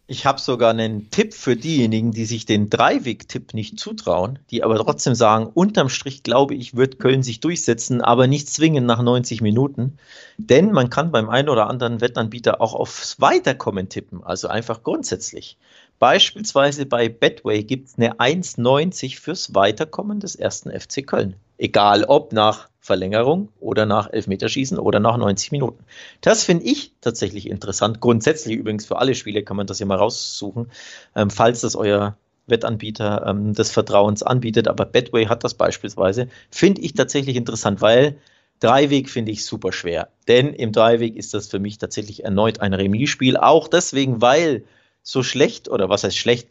Ich 0.07 0.25
habe 0.25 0.39
sogar 0.39 0.69
einen 0.69 1.09
Tipp 1.11 1.33
für 1.33 1.57
diejenigen, 1.57 2.11
die 2.11 2.23
sich 2.23 2.45
den 2.45 2.69
Dreiweg-Tipp 2.69 3.53
nicht 3.53 3.79
zutrauen, 3.79 4.39
die 4.49 4.63
aber 4.63 4.77
trotzdem 4.77 5.13
sagen, 5.13 5.47
unterm 5.53 5.89
Strich 5.89 6.23
glaube 6.23 6.55
ich, 6.55 6.75
wird 6.75 6.99
Köln 6.99 7.21
sich 7.21 7.41
durchsetzen, 7.41 8.01
aber 8.01 8.27
nicht 8.27 8.49
zwingend 8.49 8.87
nach 8.87 9.01
90 9.01 9.41
Minuten. 9.41 9.97
Denn 10.37 10.71
man 10.71 10.89
kann 10.89 11.11
beim 11.11 11.29
einen 11.29 11.49
oder 11.49 11.67
anderen 11.67 11.99
Wettanbieter 11.99 12.61
auch 12.61 12.73
aufs 12.73 13.19
Weiterkommen 13.19 13.89
tippen, 13.89 14.23
also 14.23 14.47
einfach 14.47 14.83
grundsätzlich. 14.83 15.57
Beispielsweise 15.99 16.85
bei 16.85 17.09
Betway 17.09 17.63
gibt 17.63 17.89
es 17.89 17.97
eine 17.97 18.19
1,90 18.19 19.19
fürs 19.19 19.53
Weiterkommen 19.53 20.21
des 20.21 20.35
ersten 20.35 20.71
FC 20.71 21.05
Köln. 21.05 21.35
Egal 21.57 22.03
ob 22.05 22.33
nach 22.33 22.69
Verlängerung 22.83 23.47
oder 23.61 23.85
nach 23.85 24.11
Elfmeterschießen 24.11 24.77
oder 24.77 24.99
nach 24.99 25.15
90 25.15 25.53
Minuten. 25.53 25.85
Das 26.19 26.43
finde 26.43 26.65
ich 26.65 26.91
tatsächlich 26.99 27.49
interessant. 27.49 28.01
Grundsätzlich 28.01 28.57
übrigens 28.57 28.85
für 28.85 28.97
alle 28.97 29.15
Spiele 29.15 29.43
kann 29.43 29.55
man 29.55 29.67
das 29.67 29.79
ja 29.79 29.85
mal 29.85 29.97
raussuchen, 29.97 30.69
ähm, 31.15 31.29
falls 31.29 31.61
das 31.61 31.77
euer 31.77 32.17
Wettanbieter 32.47 33.25
ähm, 33.25 33.53
des 33.53 33.71
Vertrauens 33.71 34.21
anbietet. 34.21 34.67
Aber 34.67 34.85
Betway 34.85 35.27
hat 35.27 35.45
das 35.45 35.53
beispielsweise. 35.53 36.27
Finde 36.51 36.81
ich 36.81 36.93
tatsächlich 36.93 37.37
interessant, 37.37 37.79
weil 37.81 38.17
Dreiweg 38.59 39.09
finde 39.09 39.31
ich 39.31 39.45
super 39.45 39.71
schwer. 39.71 40.09
Denn 40.27 40.53
im 40.53 40.73
Dreiweg 40.73 41.15
ist 41.15 41.33
das 41.33 41.47
für 41.47 41.59
mich 41.59 41.77
tatsächlich 41.77 42.25
erneut 42.25 42.59
ein 42.59 42.73
Remis-Spiel. 42.73 43.37
Auch 43.37 43.69
deswegen, 43.69 44.21
weil 44.21 44.65
so 45.03 45.23
schlecht 45.23 45.69
oder 45.69 45.87
was 45.87 46.03
heißt 46.03 46.17
schlecht, 46.17 46.49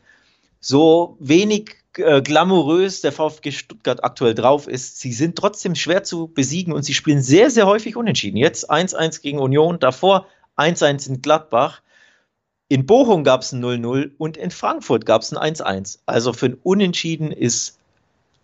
so 0.61 1.17
wenig 1.21 1.77
äh, 1.97 2.23
glamourös 2.23 3.01
der 3.01 3.13
VfG 3.13 3.53
Stuttgart 3.53 4.03
aktuell 4.05 4.35
drauf 4.35 4.67
ist, 4.67 5.01
sie 5.01 5.13
sind 5.13 5.37
trotzdem 5.37 5.75
schwer 5.75 6.05
zu 6.05 6.29
besiegen 6.29 6.73
und 6.73 6.83
sie 6.83 6.95
spielen 6.95 7.23
sehr, 7.23 7.51
sehr 7.51 7.67
häufig 7.67 7.97
unentschieden. 7.97 8.37
Jetzt 8.37 8.71
1-1 8.71 9.23
gegen 9.23 9.39
Union, 9.39 9.79
davor 9.79 10.27
1-1 10.57 11.09
in 11.09 11.23
Gladbach. 11.23 11.83
In 12.69 12.87
Bochum 12.87 13.25
gab 13.25 13.43
es 13.43 13.53
ein 13.53 13.63
0-0 13.63 14.13
und 14.17 14.37
in 14.37 14.51
Frankfurt 14.51 15.05
gab 15.05 15.23
es 15.23 15.35
ein 15.35 15.55
1-1. 15.55 15.99
Also 16.07 16.33
für 16.33 16.47
ein 16.47 16.59
Unentschieden 16.63 17.31
ist 17.31 17.79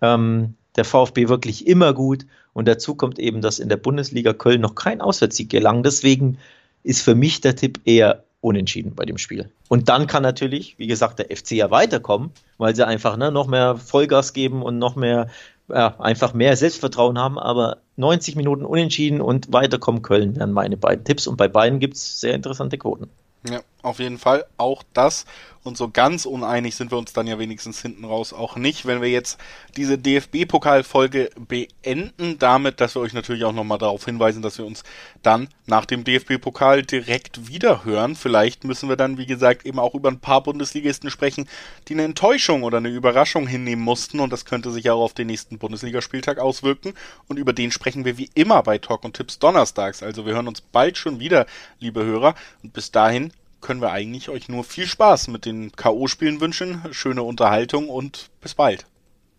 ähm, 0.02 0.54
der 0.76 0.84
VfB 0.84 1.28
wirklich 1.28 1.66
immer 1.66 1.94
gut. 1.94 2.26
Und 2.52 2.68
dazu 2.68 2.94
kommt 2.94 3.18
eben, 3.18 3.40
dass 3.40 3.58
in 3.58 3.68
der 3.68 3.76
Bundesliga 3.76 4.32
Köln 4.32 4.60
noch 4.60 4.74
kein 4.74 5.00
Auswärtssieg 5.00 5.48
gelang. 5.48 5.82
Deswegen 5.82 6.38
ist 6.82 7.02
für 7.02 7.14
mich 7.14 7.40
der 7.40 7.56
Tipp 7.56 7.80
eher 7.84 8.24
unentschieden 8.40 8.94
bei 8.94 9.04
dem 9.04 9.18
Spiel. 9.18 9.50
Und 9.68 9.88
dann 9.88 10.06
kann 10.06 10.22
natürlich, 10.22 10.78
wie 10.78 10.86
gesagt, 10.86 11.18
der 11.18 11.36
FC 11.36 11.52
ja 11.52 11.70
weiterkommen, 11.70 12.30
weil 12.56 12.74
sie 12.74 12.86
einfach 12.86 13.16
ne, 13.16 13.32
noch 13.32 13.46
mehr 13.46 13.76
Vollgas 13.76 14.32
geben 14.32 14.62
und 14.62 14.78
noch 14.78 14.96
mehr, 14.96 15.28
ja, 15.68 15.98
einfach 15.98 16.34
mehr 16.34 16.56
Selbstvertrauen 16.56 17.18
haben. 17.18 17.38
Aber 17.38 17.78
90 17.96 18.36
Minuten 18.36 18.64
unentschieden 18.64 19.20
und 19.20 19.52
weiterkommen 19.52 20.02
Köln 20.02 20.36
wären 20.36 20.52
meine 20.52 20.76
beiden 20.76 21.04
Tipps. 21.04 21.26
Und 21.26 21.36
bei 21.36 21.48
beiden 21.48 21.80
gibt 21.80 21.96
es 21.96 22.20
sehr 22.20 22.34
interessante 22.34 22.78
Quoten. 22.78 23.10
Ja, 23.48 23.60
auf 23.82 23.98
jeden 23.98 24.18
Fall 24.18 24.44
auch 24.56 24.82
das. 24.92 25.24
Und 25.68 25.76
so 25.76 25.88
ganz 25.88 26.24
uneinig 26.26 26.74
sind 26.74 26.90
wir 26.90 26.98
uns 26.98 27.12
dann 27.12 27.26
ja 27.26 27.38
wenigstens 27.38 27.82
hinten 27.82 28.06
raus 28.06 28.32
auch 28.32 28.56
nicht, 28.56 28.86
wenn 28.86 29.02
wir 29.02 29.10
jetzt 29.10 29.38
diese 29.76 29.98
DFB-Pokalfolge 29.98 31.30
beenden, 31.36 32.38
damit, 32.38 32.80
dass 32.80 32.96
wir 32.96 33.02
euch 33.02 33.12
natürlich 33.12 33.44
auch 33.44 33.52
nochmal 33.52 33.78
darauf 33.78 34.06
hinweisen, 34.06 34.42
dass 34.42 34.58
wir 34.58 34.64
uns 34.64 34.82
dann 35.22 35.48
nach 35.66 35.84
dem 35.84 36.04
DFB-Pokal 36.04 36.82
direkt 36.82 37.48
wieder 37.48 37.84
hören. 37.84 38.16
Vielleicht 38.16 38.64
müssen 38.64 38.88
wir 38.88 38.96
dann, 38.96 39.18
wie 39.18 39.26
gesagt, 39.26 39.66
eben 39.66 39.78
auch 39.78 39.94
über 39.94 40.08
ein 40.08 40.20
paar 40.20 40.42
Bundesligisten 40.42 41.10
sprechen, 41.10 41.46
die 41.86 41.92
eine 41.92 42.04
Enttäuschung 42.04 42.62
oder 42.62 42.78
eine 42.78 42.88
Überraschung 42.88 43.46
hinnehmen 43.46 43.84
mussten 43.84 44.20
und 44.20 44.32
das 44.32 44.46
könnte 44.46 44.72
sich 44.72 44.90
auch 44.90 45.02
auf 45.02 45.12
den 45.12 45.26
nächsten 45.26 45.58
Bundesligaspieltag 45.58 46.38
auswirken. 46.38 46.94
Und 47.28 47.36
über 47.36 47.52
den 47.52 47.70
sprechen 47.72 48.06
wir 48.06 48.16
wie 48.16 48.30
immer 48.34 48.62
bei 48.62 48.78
Talk 48.78 49.04
und 49.04 49.14
Tipps 49.14 49.38
donnerstags. 49.38 50.02
Also 50.02 50.24
wir 50.24 50.32
hören 50.32 50.48
uns 50.48 50.62
bald 50.62 50.96
schon 50.96 51.20
wieder, 51.20 51.44
liebe 51.78 52.02
Hörer. 52.02 52.34
Und 52.62 52.72
bis 52.72 52.90
dahin 52.90 53.32
können 53.60 53.80
wir 53.80 53.92
eigentlich 53.92 54.28
euch 54.28 54.48
nur 54.48 54.64
viel 54.64 54.86
Spaß 54.86 55.28
mit 55.28 55.44
den 55.44 55.72
K.O.-Spielen 55.72 56.40
wünschen, 56.40 56.82
schöne 56.92 57.22
Unterhaltung 57.22 57.88
und 57.88 58.30
bis 58.40 58.54
bald. 58.54 58.86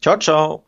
Ciao, 0.02 0.18
ciao. 0.18 0.64